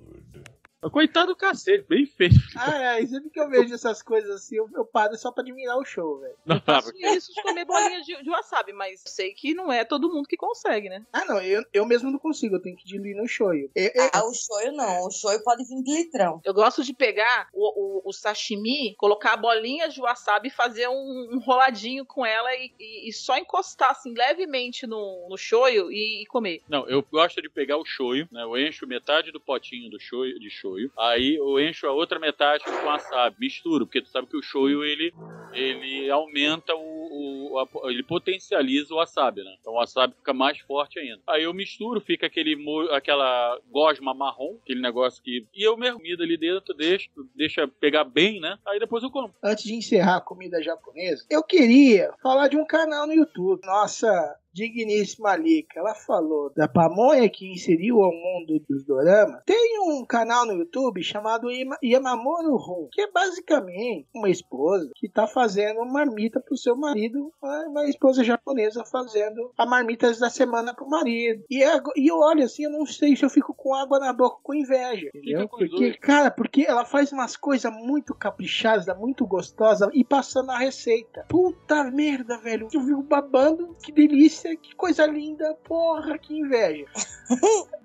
Coitado 0.91 1.29
do 1.29 1.37
cacete, 1.37 1.85
bem 1.89 2.07
feito. 2.07 2.37
Ah, 2.57 2.99
é, 2.99 3.07
sempre 3.07 3.29
que 3.29 3.39
eu 3.39 3.49
vejo 3.51 3.75
essas 3.75 4.03
coisas 4.03 4.31
assim, 4.31 4.57
eu, 4.57 4.69
eu 4.75 4.85
paro 4.85 5.15
só 5.17 5.31
pra 5.31 5.43
admirar 5.43 5.77
o 5.77 5.85
show, 5.85 6.19
velho. 6.21 6.35
Não, 6.47 6.59
faço 6.61 6.91
isso 6.97 7.35
de 7.35 7.43
comer 7.43 7.67
bolinha 7.67 8.01
de, 8.01 8.23
de 8.23 8.31
wasabi, 8.31 8.73
mas 8.73 9.03
sei 9.07 9.35
que 9.35 9.53
não 9.53 9.71
é 9.71 9.85
todo 9.85 10.09
mundo 10.09 10.27
que 10.27 10.39
consegue, 10.39 10.89
né? 10.89 11.05
Ah, 11.13 11.25
não, 11.27 11.41
eu, 11.43 11.63
eu 11.75 11.85
mesmo 11.85 12.11
não 12.11 12.19
consigo, 12.19 12.57
eu 12.57 12.63
tenho 12.63 12.77
que 12.77 12.87
diluir 12.87 13.15
no 13.15 13.29
shoyu. 13.29 13.71
Eu, 13.75 13.91
Ah, 14.13 14.25
o 14.25 14.33
shoyu 14.33 14.73
não. 14.73 15.07
O 15.07 15.11
shoyu 15.11 15.43
pode 15.45 15.65
vir 15.69 15.83
de 15.83 15.93
litrão. 15.97 16.41
Eu 16.45 16.55
gosto 16.55 16.83
de 16.83 16.95
pegar 16.95 17.49
o, 17.53 18.01
o, 18.07 18.09
o 18.09 18.13
sashimi, 18.13 18.95
colocar 18.97 19.35
a 19.35 19.37
bolinha 19.37 19.89
de 19.89 20.01
wasabi 20.01 20.49
e 20.49 20.51
fazer 20.51 20.89
um, 20.89 21.29
um 21.35 21.39
roladinho 21.41 22.07
com 22.07 22.25
ela 22.25 22.55
e, 22.55 22.73
e- 22.81 23.09
e 23.09 23.13
só 23.13 23.37
encostar 23.37 23.91
assim 23.91 24.15
levemente 24.15 24.87
no, 24.87 25.29
no 25.29 25.37
shoyu 25.37 25.93
e, 25.93 26.23
e 26.23 26.27
comer. 26.27 26.63
Não, 26.69 26.89
eu 26.89 27.03
gosto 27.03 27.43
de 27.43 27.51
pegar 27.51 27.77
o 27.77 27.85
shoyu, 27.85 28.27
né? 28.33 28.43
Eu 28.43 28.57
encho 28.57 28.87
metade 28.87 29.31
do 29.31 29.41
potinho 29.41 29.91
do 29.91 30.01
shoyu, 30.01 30.39
de 30.39 30.49
shoyu. 30.49 30.70
Aí 30.99 31.37
eu 31.37 31.59
encho 31.61 31.87
a 31.87 31.93
outra 31.93 32.19
metade 32.19 32.65
com 32.65 32.71
wasabi. 32.87 33.37
Misturo, 33.41 33.87
porque 33.87 34.01
tu 34.03 34.09
sabe 34.09 34.27
que 34.29 34.37
o 34.37 34.43
shoyu 34.43 34.85
ele, 34.85 35.13
ele 35.53 36.11
aumenta 36.11 36.75
o. 36.75 37.53
o- 37.53 37.59
a- 37.59 37.91
ele 37.91 38.03
potencializa 38.03 38.95
o 38.95 38.97
wasabi, 38.99 39.43
né? 39.43 39.55
Então 39.61 39.73
o 39.73 39.77
wasabi 39.77 40.15
fica 40.15 40.33
mais 40.33 40.59
forte 40.61 40.99
ainda. 40.99 41.21
Aí 41.27 41.43
eu 41.45 41.53
misturo, 41.55 42.01
fica 42.01 42.27
aquele 42.27 42.57
aquela 42.93 43.59
gosma 43.71 44.15
marrom, 44.15 44.57
aquele 44.63 44.81
negócio 44.81 45.23
que. 45.23 45.47
E 45.55 45.63
eu 45.63 45.77
mergulho 45.77 46.23
ali 46.23 46.37
dentro, 46.37 46.75
deixo, 46.75 47.09
deixa 47.35 47.67
pegar 47.67 48.05
bem, 48.05 48.41
né? 48.41 48.59
Aí 48.67 48.79
depois 48.79 49.03
eu 49.03 49.11
como. 49.11 49.35
Antes 49.43 49.65
de 49.65 49.75
encerrar 49.75 50.17
a 50.17 50.21
comida 50.21 50.63
japonesa, 50.63 51.25
eu 51.31 51.43
queria 51.43 52.13
falar 52.23 52.49
de 52.49 52.57
um 52.57 52.65
canal 52.67 53.07
no 53.07 53.13
YouTube. 53.13 53.61
Nossa 53.65 54.37
digníssima 54.53 55.37
Lika, 55.37 55.79
ela 55.81 55.95
falou 55.95 56.51
da 56.55 56.69
pamonha 56.69 57.29
que 57.29 57.51
inseriu 57.51 58.01
ao 58.03 58.11
mundo 58.13 58.61
dos 58.69 58.85
dorama. 58.85 59.43
Tem 59.47 59.79
um 59.81 60.05
canal 60.05 60.47
no 60.47 60.53
YouTube 60.55 61.03
chamado 61.03 61.51
Yama- 61.51 61.79
Yamamoru 61.83 62.57
Hun, 62.57 62.89
que 62.93 63.01
é 63.03 63.11
basicamente 63.11 64.07
uma 64.15 64.29
esposa 64.29 64.91
que 64.97 65.09
tá 65.09 65.27
fazendo 65.27 65.85
marmita 65.85 66.41
pro 66.41 66.57
seu 66.57 66.77
marido, 66.77 67.33
uma 67.43 67.61
uma 67.71 67.85
esposa 67.89 68.25
japonesa 68.25 68.85
fazendo 68.85 69.53
a 69.57 69.65
marmita 69.65 70.13
da 70.15 70.29
semana 70.31 70.75
pro 70.75 70.89
marido. 70.89 71.45
E, 71.49 71.63
é- 71.63 71.81
e 71.97 72.11
eu 72.11 72.19
olho 72.19 72.43
assim, 72.45 72.65
eu 72.65 72.71
não 72.71 72.85
sei 72.87 73.15
se 73.17 73.25
eu 73.25 73.31
fico 73.31 73.55
com 73.55 73.75
água 73.75 73.99
na 73.99 74.13
boca 74.13 74.39
com 74.43 74.55
inveja, 74.55 75.09
entendeu? 75.15 75.41
Porque, 75.49 75.93
cara, 75.99 76.31
porque 76.31 76.65
ela 76.67 76.85
faz 76.85 77.13
umas 77.13 77.37
coisas 77.37 77.73
muito 77.73 78.15
caprichadas, 78.15 78.87
muito 78.99 79.27
gostosas 79.27 79.89
e 79.93 80.05
passando 80.05 80.51
a 80.51 80.59
receita. 80.59 81.25
Puta 81.29 81.85
merda, 81.85 82.39
velho. 82.39 82.69
Eu 82.73 82.81
vivo 82.83 83.03
babando, 83.03 83.77
que 83.83 83.93
delícia, 83.93 84.40
que 84.57 84.75
coisa 84.75 85.07
linda, 85.07 85.55
porra, 85.65 86.19
que 86.19 86.39
inveja. 86.39 86.87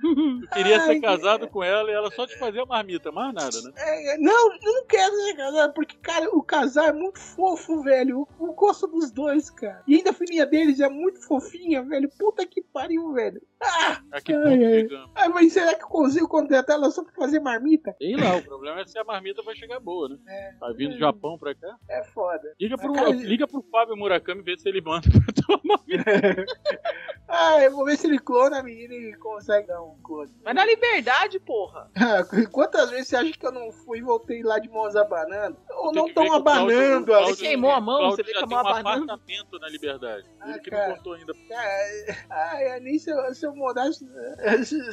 Queria 0.54 0.82
Ai, 0.82 0.86
ser 0.88 1.02
casado 1.02 1.48
com 1.48 1.64
ela 1.64 1.90
e 1.90 1.94
ela 1.94 2.12
só 2.12 2.28
te 2.28 2.38
fazer 2.38 2.60
a 2.60 2.66
marmita, 2.66 3.12
mais 3.12 3.34
nada, 3.34 3.62
né? 3.62 3.72
É, 3.78 4.18
não, 4.18 4.54
eu 4.54 4.74
não 4.74 4.86
quero 4.86 5.16
ser 5.16 5.36
casado, 5.36 5.74
porque, 5.74 5.98
cara, 5.98 6.30
o 6.30 6.44
casal 6.44 6.86
é 6.86 6.94
muito 6.94 7.20
fofo, 7.20 7.82
velho. 7.82 8.28
Eu, 8.40 8.48
eu 8.48 8.54
gosto 8.54 8.88
dos 8.88 9.12
dois, 9.12 9.50
cara. 9.50 9.82
E 9.88 9.96
ainda 9.96 10.12
a 10.12 10.14
filhinha 10.14 10.46
deles 10.46 10.80
é 10.80 10.90
muito 10.90 11.22
fofinha, 11.26 11.84
velho. 11.84 12.10
Puta 12.18 12.46
que 12.46 12.62
pariu, 12.62 13.14
velho. 13.14 13.42
Ah! 13.62 14.02
Aqui 14.12 14.34
Ai, 14.34 14.44
ponto 14.44 14.64
ai. 14.64 14.82
chegamos. 14.82 15.12
Ah, 15.16 15.30
mas 15.30 15.54
será 15.54 15.74
que 15.74 15.84
eu 15.84 15.88
consigo 15.88 16.28
contratar 16.28 16.76
ela 16.76 16.92
só 16.92 17.04
pra 17.04 17.14
fazer 17.14 17.40
marmita? 17.40 17.96
Sei 17.98 18.16
lá, 18.16 18.36
o 18.36 18.44
problema 18.44 18.82
é 18.82 18.86
se 18.86 18.98
a 19.00 19.04
marmita 19.04 19.42
vai 19.42 19.56
chegar 19.56 19.80
boa, 19.80 20.10
né? 20.10 20.56
Tá 20.60 20.72
vindo 20.72 20.94
do 20.94 21.00
Japão 21.00 21.38
pra 21.38 21.56
cá. 21.56 21.76
É 21.90 22.04
foda. 22.04 22.54
Liga 22.60 22.78
pro, 22.78 22.94
Cara, 22.94 23.10
liga 23.10 23.48
pro 23.48 23.64
Fábio 23.72 23.96
Murakami 23.96 24.44
ver 24.44 24.58
se 24.60 24.70
ele 24.70 24.82
manda 24.82 25.08
pra 25.10 25.34
tua 25.34 25.60
marmita. 25.64 26.06
Ah, 27.28 27.60
eu 27.64 27.72
vou 27.72 27.84
ver 27.86 27.98
se 27.98 28.06
ele 28.06 28.20
clona 28.20 28.60
a 28.60 28.64
menina 28.64 28.94
e 28.94 29.14
consegue 29.16 29.68
dar 29.68 29.82
um 29.82 29.96
clone. 30.04 30.32
Mas 30.44 30.54
na 30.54 30.64
liberdade, 30.64 31.40
porra. 31.40 31.90
Ah, 31.96 32.24
Quantas 32.52 32.92
vezes 32.92 33.08
você 33.08 33.16
acha 33.16 33.32
que 33.34 33.46
eu 33.46 33.52
não 33.52 33.72
fui 33.72 33.98
e 33.98 34.02
voltei 34.04 34.44
lá 34.44 34.60
de 34.60 34.70
mãos 34.70 34.96
abanando? 34.96 35.58
Ou 35.72 35.92
não 35.92 36.06
que 36.06 36.10
ver 36.14 36.22
estão 36.22 36.24
que 36.24 36.30
o 36.30 36.44
Cláudio- 36.44 36.62
abanando 36.78 37.14
ali? 37.16 37.24
Cláudio- 37.24 37.36
queimou 37.38 37.72
a 37.72 37.82
mão, 37.82 37.98
Cláudio 37.98 38.16
você 38.18 38.24
vê 38.24 38.32
que 38.32 38.38
a 38.38 38.42
um 38.42 38.60
abanando. 38.60 39.12
apartamento 39.12 39.60
na 39.60 39.68
liberdade. 39.70 40.26
Ah, 40.40 40.50
Ele 40.52 40.60
que 40.60 40.70
cara. 40.70 40.88
não 40.90 40.96
contou 40.98 41.14
ainda. 41.14 41.34
Cara, 41.50 41.66
ai, 42.30 42.80
nem 42.80 43.00
se 43.00 43.10
eu, 43.10 43.34
se 43.34 43.46
eu 43.48 43.56
morasse. 43.56 44.08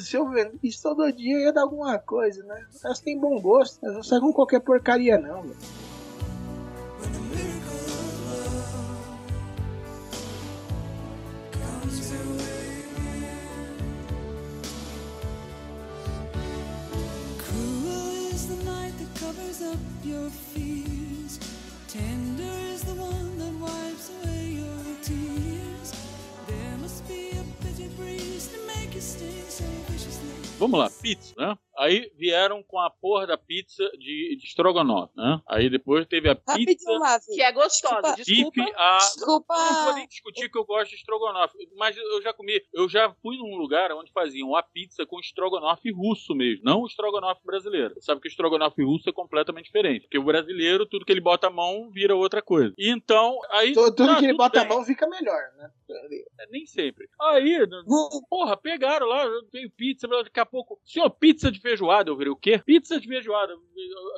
Se, 0.00 0.16
eu 0.16 0.26
vendesse 0.30 0.82
todo 0.82 1.12
dia 1.12 1.38
ia 1.38 1.52
dar 1.52 1.62
alguma 1.62 1.98
coisa, 1.98 2.42
né? 2.44 2.66
Elas 2.82 3.00
têm 3.00 3.20
bom 3.20 3.38
gosto, 3.42 3.78
elas 3.84 3.96
não 3.96 4.02
saem 4.02 4.22
com 4.22 4.32
qualquer 4.32 4.60
porcaria, 4.60 5.18
não, 5.18 5.42
velho. 5.42 5.56
That 19.58 19.72
up 19.74 19.78
your 20.04 20.30
fears. 20.30 21.38
Tender 21.88 22.56
is 22.72 22.82
the 22.82 22.94
one 22.94 23.38
that 23.38 23.52
wipes 23.60 24.10
away 24.22 24.56
your 24.60 24.96
tears. 25.02 25.92
There 26.46 26.78
must 26.78 27.06
be 27.06 27.30
a 27.32 27.44
bitter 27.62 27.90
breeze 27.96 28.48
to 28.48 28.58
make 28.66 28.94
you 28.94 29.00
stay 29.00 29.42
so 29.48 29.64
viciously. 29.88 30.30
Vamos 30.58 30.80
lá, 30.80 30.90
pizza, 31.02 31.34
né? 31.36 31.58
Aí 31.82 32.12
vieram 32.16 32.62
com 32.62 32.78
a 32.78 32.88
porra 32.88 33.26
da 33.26 33.36
pizza 33.36 33.82
de, 33.98 34.36
de 34.36 34.46
estrogonofe, 34.46 35.12
né? 35.16 35.40
Aí 35.48 35.68
depois 35.68 36.06
teve 36.06 36.28
a 36.28 36.36
pizza... 36.36 36.52
Rapidinho, 36.52 37.00
Mavi. 37.00 37.34
Que 37.34 37.42
é 37.42 37.50
gostosa, 37.50 38.14
desculpa. 38.14 38.64
Bife 38.64 38.72
a... 38.76 38.98
Desculpa. 38.98 39.54
Não 39.56 39.84
vou 39.86 39.94
nem 39.94 40.06
discutir 40.06 40.48
que 40.48 40.56
eu 40.56 40.64
gosto 40.64 40.90
de 40.90 40.96
estrogonofe, 40.96 41.58
mas 41.76 41.96
eu 41.96 42.22
já 42.22 42.32
comi, 42.32 42.62
eu 42.72 42.88
já 42.88 43.12
fui 43.20 43.36
num 43.36 43.56
lugar 43.56 43.90
onde 43.90 44.12
faziam 44.12 44.54
a 44.54 44.62
pizza 44.62 45.04
com 45.04 45.18
estrogonofe 45.18 45.90
russo 45.90 46.36
mesmo, 46.36 46.62
não 46.64 46.82
o 46.82 46.86
estrogonofe 46.86 47.40
brasileiro. 47.44 47.94
Você 47.94 48.02
sabe 48.02 48.20
que 48.20 48.28
o 48.28 48.30
estrogonofe 48.30 48.80
russo 48.84 49.08
é 49.08 49.12
completamente 49.12 49.64
diferente, 49.64 50.02
porque 50.02 50.18
o 50.18 50.24
brasileiro, 50.24 50.86
tudo 50.86 51.04
que 51.04 51.10
ele 51.10 51.20
bota 51.20 51.48
a 51.48 51.50
mão 51.50 51.90
vira 51.90 52.14
outra 52.14 52.40
coisa. 52.40 52.72
E 52.78 52.90
então, 52.90 53.40
aí... 53.50 53.72
Tudo, 53.72 53.92
tudo 53.96 54.06
tá, 54.06 54.18
que 54.20 54.24
ele 54.26 54.34
tudo 54.34 54.38
bota 54.42 54.60
bem. 54.60 54.70
a 54.70 54.72
mão 54.72 54.84
fica 54.84 55.08
melhor, 55.08 55.42
né? 55.56 55.68
É, 56.38 56.46
Nem 56.48 56.64
sempre. 56.64 57.08
Aí, 57.20 57.58
porra, 58.30 58.56
pegaram 58.56 59.06
lá, 59.08 59.26
veio 59.52 59.68
pizza, 59.70 60.06
daqui 60.06 60.38
a 60.38 60.46
pouco, 60.46 60.80
senhor, 60.84 61.10
pizza 61.10 61.50
diferente. 61.50 61.71
Feijoada. 61.72 62.10
Eu 62.10 62.16
virei 62.16 62.32
o 62.32 62.36
quê? 62.36 62.58
Pizza 62.64 63.00
de 63.00 63.08
feijoada. 63.08 63.52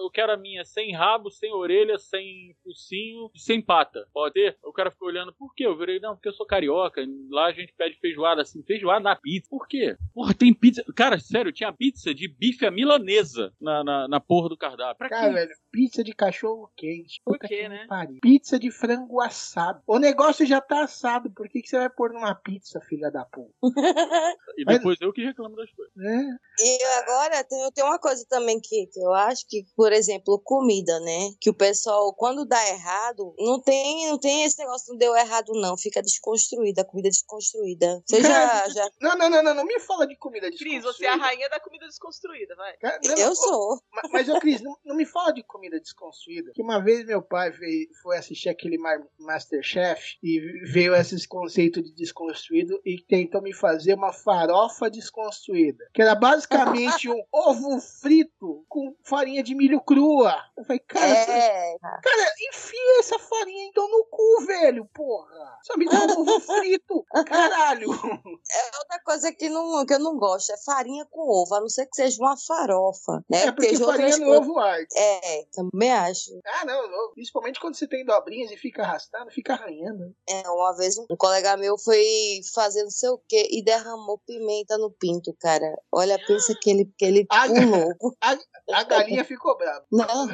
Eu, 0.01 0.11
quero 0.11 0.33
a 0.33 0.37
minha 0.37 0.65
sem 0.65 0.93
rabo, 0.93 1.31
sem 1.31 1.53
orelha, 1.53 1.99
sem 1.99 2.55
focinho, 2.63 3.31
sem 3.35 3.61
pata. 3.63 4.07
Pode 4.13 4.35
ter? 4.35 4.57
O 4.63 4.73
cara 4.73 4.91
ficou 4.91 5.09
olhando, 5.09 5.33
por 5.33 5.55
quê? 5.55 5.67
Eu 5.67 5.77
virei, 5.77 5.99
não, 6.01 6.15
porque 6.15 6.29
eu 6.29 6.33
sou 6.33 6.47
carioca. 6.47 7.03
Lá 7.31 7.47
a 7.47 7.53
gente 7.53 7.73
pede 7.77 7.99
feijoada 7.99 8.43
assim, 8.43 8.63
feijoada 8.63 9.01
na 9.01 9.17
pizza. 9.17 9.49
Por 9.49 9.67
quê? 9.67 9.97
Porra, 10.13 10.35
tem 10.35 10.53
pizza. 10.53 10.85
Cara, 10.95 11.19
sério, 11.19 11.53
tinha 11.53 11.73
pizza 11.73 12.15
de 12.15 12.29
bife 12.29 12.67
à 12.67 12.71
milanesa 12.71 13.53
na, 13.61 13.83
na, 13.85 14.09
na 14.09 14.21
porra 14.21 14.49
do 14.49 14.57
cardápio. 14.57 14.97
Pra 14.99 15.09
Cara, 15.09 15.29
quê? 15.29 15.35
velho, 15.35 15.51
pizza 15.71 16.05
de 16.05 16.13
cachorro 16.13 16.71
quente. 16.77 17.21
Por 17.25 17.35
Puta 17.35 17.49
quê, 17.49 17.63
que 17.63 17.69
né? 17.69 17.87
pariu. 17.89 18.19
Pizza 18.21 18.59
de 18.59 18.71
frango 18.71 19.21
assado. 19.21 19.81
O 19.87 19.99
negócio 19.99 20.45
já 20.47 20.61
tá 20.61 20.85
assado. 20.85 21.31
Por 21.31 21.49
que, 21.49 21.63
que 21.63 21.69
você 21.69 21.79
vai 21.79 21.91
pôr 21.91 22.13
numa 22.13 22.35
pizza, 22.35 22.81
filha 22.81 23.11
da 23.11 23.25
puta? 23.25 23.53
E 24.57 24.65
depois 24.65 25.01
eu 25.01 25.13
que 25.13 25.25
reclamo 25.25 25.57
das 25.57 25.71
coisas. 25.73 25.93
Né? 25.97 26.37
E 26.61 26.85
agora 27.03 27.34
tem, 27.43 27.61
eu 27.63 27.73
tenho 27.73 27.87
uma 27.87 27.99
coisa 27.99 28.25
também 28.29 28.61
que, 28.61 28.87
que 28.87 29.01
eu 29.01 29.13
acho 29.13 29.45
que, 29.49 29.65
por 29.75 29.93
exemplo, 29.93 30.39
comida, 30.39 31.01
né? 31.01 31.31
Que 31.41 31.51
o 31.51 31.55
pessoal, 31.55 32.15
quando 32.15 32.45
dá 32.45 32.69
errado, 32.69 33.35
não 33.39 33.61
tem, 33.61 34.09
não 34.09 34.19
tem 34.19 34.45
esse 34.45 34.59
negócio, 34.59 34.93
não 34.93 34.99
deu 34.99 35.17
errado, 35.17 35.53
não. 35.55 35.77
Fica 35.77 36.03
desconstruída, 36.03 36.83
a 36.83 36.85
comida 36.85 37.09
desconstruída. 37.09 38.03
Você 38.07 38.23
já. 38.23 38.69
já... 38.69 38.91
Não, 39.01 39.17
não, 39.17 39.31
não, 39.31 39.43
não, 39.43 39.55
não 39.55 39.65
me 39.65 39.81
fala 39.81 40.07
de 40.07 40.17
comida 40.17 40.51
Cris, 40.57 40.83
você 40.83 41.07
é 41.07 41.09
a 41.09 41.17
rainha 41.17 41.49
da 41.49 41.59
comida 41.59 41.87
desconstruída, 41.87 42.55
vai. 42.55 42.77
Cara, 42.77 43.01
não, 43.05 43.17
Eu 43.17 43.35
sou. 43.35 43.81
ma- 43.93 44.03
Mas, 44.13 44.29
ô 44.29 44.39
Cris, 44.39 44.61
não, 44.61 44.77
não 44.85 44.95
me 44.95 45.07
fala 45.07 45.33
de 45.33 45.43
comida 45.43 45.81
desconstruída. 45.81 46.53
Que 46.55 46.63
uma 46.63 46.83
vez 46.83 47.05
meu 47.05 47.23
pai 47.23 47.51
veio, 47.51 47.89
foi 48.03 48.17
assistir 48.19 48.49
aquele 48.49 48.79
Masterchef 49.19 50.17
e 50.23 50.41
veio 50.71 50.95
esses 50.95 51.27
conceitos 51.27 51.83
de 51.83 51.95
desconstruído 51.95 52.81
e 52.85 53.03
tentou 53.03 53.41
me 53.43 53.55
fazer 53.55 53.95
uma 53.95 54.13
farofa 54.13 54.91
desconstruída. 54.91 55.85
Que 55.95 56.03
era 56.03 56.15
basicamente 56.15 57.09
um 57.11 57.24
ovo 57.33 57.81
frito 57.81 58.65
com 58.69 58.95
farinha 59.03 59.43
de 59.43 59.55
milho 59.55 59.81
crua. 59.81 60.37
Eu 60.57 60.65
falei, 60.65 60.81
cara, 60.81 61.07
É. 61.07 61.77
cara, 61.81 62.35
enfia 62.51 62.99
essa 63.01 63.19
farinha 63.19 63.67
então 63.67 63.89
no 63.91 64.05
cu, 64.11 64.45
velho, 64.47 64.89
porra. 64.95 65.59
Só 65.63 65.77
me 65.77 65.87
dá 65.87 66.05
um 66.05 66.21
ovo 66.21 66.41
frito, 66.41 67.05
caralho. 67.27 67.91
É 67.93 68.79
outra 68.79 69.01
coisa 69.05 69.33
que, 69.33 69.49
não, 69.49 69.85
que 69.87 69.95
eu 69.95 69.99
não 69.99 70.17
gosto, 70.17 70.53
é 70.53 70.57
farinha 70.59 71.07
com 71.11 71.21
ovo, 71.29 71.55
a 71.55 71.61
não 71.61 71.69
ser 71.69 71.87
que 71.87 71.97
seja 71.97 72.21
uma 72.21 72.37
farofa. 72.37 73.25
Né? 73.29 73.47
É 73.47 73.53
porque 73.53 73.69
outras 73.77 73.87
farinha 73.97 74.19
no 74.19 74.33
ovo 74.33 74.59
arde. 74.59 74.89
É, 74.97 75.45
também 75.53 75.93
acho. 75.93 76.31
Ah, 76.47 76.65
não, 76.65 76.91
não. 76.91 77.13
Principalmente 77.13 77.61
quando 77.61 77.75
você 77.77 77.87
tem 77.87 78.05
dobrinhas 78.05 78.51
e 78.51 78.57
fica 78.57 78.83
arrastando, 78.83 79.31
fica 79.31 79.55
arranhando. 79.55 80.15
É, 80.29 80.49
uma 80.49 80.77
vez 80.77 80.99
um 80.99 81.07
colega 81.17 81.57
meu 81.57 81.79
foi 81.79 82.41
fazer 82.55 82.83
não 82.83 82.91
sei 82.91 83.09
o 83.11 83.19
quê 83.29 83.49
e 83.51 83.63
derramou 83.63 84.19
pimenta 84.27 84.77
no 84.79 84.91
pinto, 84.91 85.35
cara. 85.39 85.75
Olha, 85.93 86.19
pensa 86.27 86.55
que 86.61 86.71
ele, 86.71 86.93
que 86.97 87.05
ele 87.05 87.14
A, 87.31 87.47
pulou. 87.47 87.95
a, 88.21 88.37
a 88.73 88.83
galinha 88.85 89.25
ficou 89.25 89.57
brava. 89.57 89.85
Não, 89.91 90.29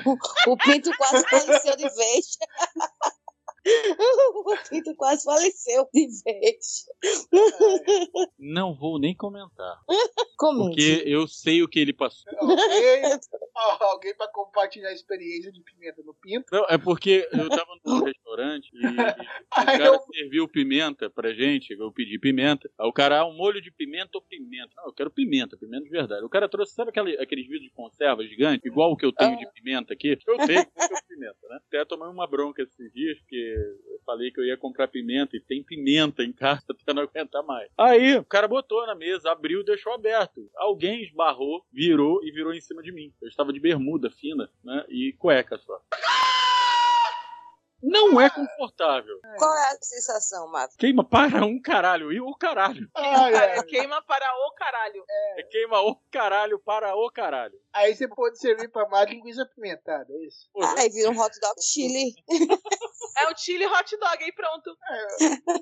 o 0.46 0.56
pinto 0.56 0.90
quase 0.96 1.28
faleceu 1.28 1.76
de 1.76 1.88
vez. 1.88 2.38
O 4.40 4.68
pinto 4.68 4.94
quase 4.96 5.24
faleceu 5.24 5.86
de 5.92 6.06
vez. 6.24 6.86
Não 8.38 8.74
vou 8.74 8.98
nem 8.98 9.14
comentar. 9.14 9.78
Comente. 10.36 10.68
Porque 10.76 11.02
eu 11.06 11.28
sei 11.28 11.62
o 11.62 11.68
que 11.68 11.78
ele 11.78 11.92
passou. 11.92 12.32
Alguém, 12.38 13.02
alguém 13.80 14.16
pra 14.16 14.28
compartilhar 14.28 14.88
a 14.88 14.92
experiência 14.92 15.52
de 15.52 15.60
pimenta 15.62 16.02
no 16.02 16.14
pinto. 16.14 16.46
Não, 16.50 16.64
é 16.68 16.78
porque 16.78 17.28
eu 17.32 17.48
tava 17.48 17.70
num 17.84 18.02
restaurante 18.04 18.70
e, 18.72 18.78
e 18.86 18.90
o 18.90 18.96
cara 19.66 19.84
eu- 19.86 20.00
serviu 20.14 20.48
pimenta 20.48 21.10
pra 21.10 21.32
gente, 21.34 21.72
eu 21.72 21.92
pedi 21.92 22.18
pimenta. 22.18 22.70
Aí 22.78 22.86
o 22.88 22.92
cara, 22.92 23.20
ah, 23.20 23.26
um 23.26 23.36
molho 23.36 23.60
de 23.60 23.70
pimenta 23.70 24.10
ou 24.14 24.22
pimenta? 24.22 24.72
Não, 24.76 24.86
eu 24.86 24.92
quero 24.94 25.10
pimenta, 25.10 25.56
pimenta 25.56 25.84
de 25.84 25.90
verdade. 25.90 26.24
O 26.24 26.28
cara 26.30 26.48
trouxe, 26.48 26.74
sabe 26.74 26.90
aquele, 26.90 27.18
aqueles 27.20 27.46
vidros 27.46 27.64
de 27.68 27.70
conserva 27.74 28.24
gigante, 28.26 28.66
igual 28.66 28.90
o 28.92 28.96
que 28.96 29.04
eu 29.04 29.12
tenho 29.12 29.36
de 29.38 29.46
pimenta 29.52 29.92
aqui? 29.92 30.18
Eu 30.26 30.36
tenho 30.46 30.64
que 30.64 30.70
eu 30.82 30.88
pimenta, 31.08 31.48
né? 31.48 31.58
Até 31.66 31.84
tomei 31.84 32.08
uma 32.08 32.26
bronca 32.26 32.62
esses 32.62 32.92
dias, 32.92 33.18
porque 33.20 33.54
eu 33.60 34.00
falei 34.04 34.30
que 34.30 34.40
eu 34.40 34.44
ia 34.44 34.56
comprar 34.56 34.88
pimenta 34.88 35.36
e 35.36 35.40
tem 35.40 35.62
pimenta 35.62 36.22
em 36.22 36.32
casa 36.32 36.64
até 36.70 36.92
não 36.92 37.02
aguentar 37.02 37.42
mais. 37.42 37.70
Aí 37.76 38.16
o 38.16 38.24
cara 38.24 38.48
botou 38.48 38.86
na 38.86 38.94
mesa, 38.94 39.30
abriu 39.30 39.60
e 39.60 39.64
deixou 39.64 39.92
aberto. 39.92 40.50
Alguém 40.56 41.02
esbarrou, 41.02 41.64
virou 41.72 42.24
e 42.24 42.30
virou 42.30 42.52
em 42.52 42.60
cima 42.60 42.82
de 42.82 42.92
mim. 42.92 43.12
Eu 43.20 43.28
estava 43.28 43.52
de 43.52 43.60
bermuda 43.60 44.10
fina, 44.10 44.50
né? 44.64 44.84
E 44.88 45.12
cueca 45.18 45.58
só. 45.58 45.80
Não 47.82 48.20
é 48.20 48.28
confortável. 48.28 49.18
Qual 49.38 49.56
é 49.56 49.72
a 49.72 49.78
sensação, 49.80 50.50
Marcos? 50.50 50.76
Queima 50.76 51.02
para 51.02 51.44
um 51.44 51.60
caralho. 51.60 52.12
E 52.12 52.20
o 52.20 52.34
caralho. 52.34 52.88
Ai, 52.94 53.34
ai. 53.34 53.62
Queima 53.64 54.02
para 54.02 54.26
o 54.46 54.54
caralho. 54.54 55.04
É 55.36 55.42
queima 55.44 55.80
o 55.80 55.96
caralho 56.10 56.58
para 56.58 56.94
o 56.94 57.10
caralho. 57.10 57.58
Aí 57.72 57.94
você 57.94 58.06
pode 58.08 58.38
servir 58.38 58.68
pra 58.70 58.88
mais 58.88 59.08
linguiça 59.08 59.42
apimentada, 59.42 60.06
é 60.12 60.26
isso? 60.26 60.48
Aí 60.76 60.88
vira 60.90 61.10
um 61.10 61.18
hot 61.18 61.38
dog 61.40 61.62
chili. 61.62 62.12
É 63.18 63.28
o 63.28 63.36
chili 63.36 63.66
hot 63.66 63.96
dog 63.96 64.24
aí, 64.24 64.32
pronto. 64.32 64.76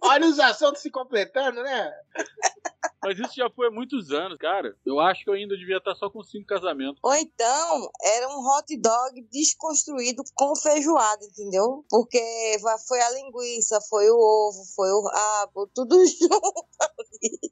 Olha 0.02 0.26
os 0.26 0.38
assuntos 0.38 0.82
se 0.82 0.90
completando, 0.90 1.62
né? 1.62 1.92
Mas 3.02 3.18
isso 3.18 3.34
já 3.36 3.48
foi 3.50 3.68
há 3.68 3.70
muitos 3.70 4.10
anos, 4.10 4.36
cara. 4.38 4.74
Eu 4.84 4.98
acho 5.00 5.22
que 5.24 5.30
eu 5.30 5.34
ainda 5.34 5.56
devia 5.56 5.76
estar 5.78 5.94
só 5.94 6.10
com 6.10 6.22
cinco 6.22 6.46
casamentos. 6.46 6.98
Ou 7.02 7.14
então, 7.14 7.90
era 8.02 8.28
um 8.28 8.40
hot 8.46 8.76
dog 8.76 9.22
desconstruído 9.30 10.22
com 10.34 10.54
feijoada, 10.56 11.24
entendeu? 11.24 11.84
Porque 11.88 12.20
foi 12.88 13.00
a 13.00 13.10
linguiça, 13.12 13.78
foi 13.88 14.10
o 14.10 14.16
ovo, 14.16 14.64
foi 14.74 14.90
o 14.90 15.02
rabo, 15.08 15.66
tudo 15.74 15.96
junto. 16.06 16.66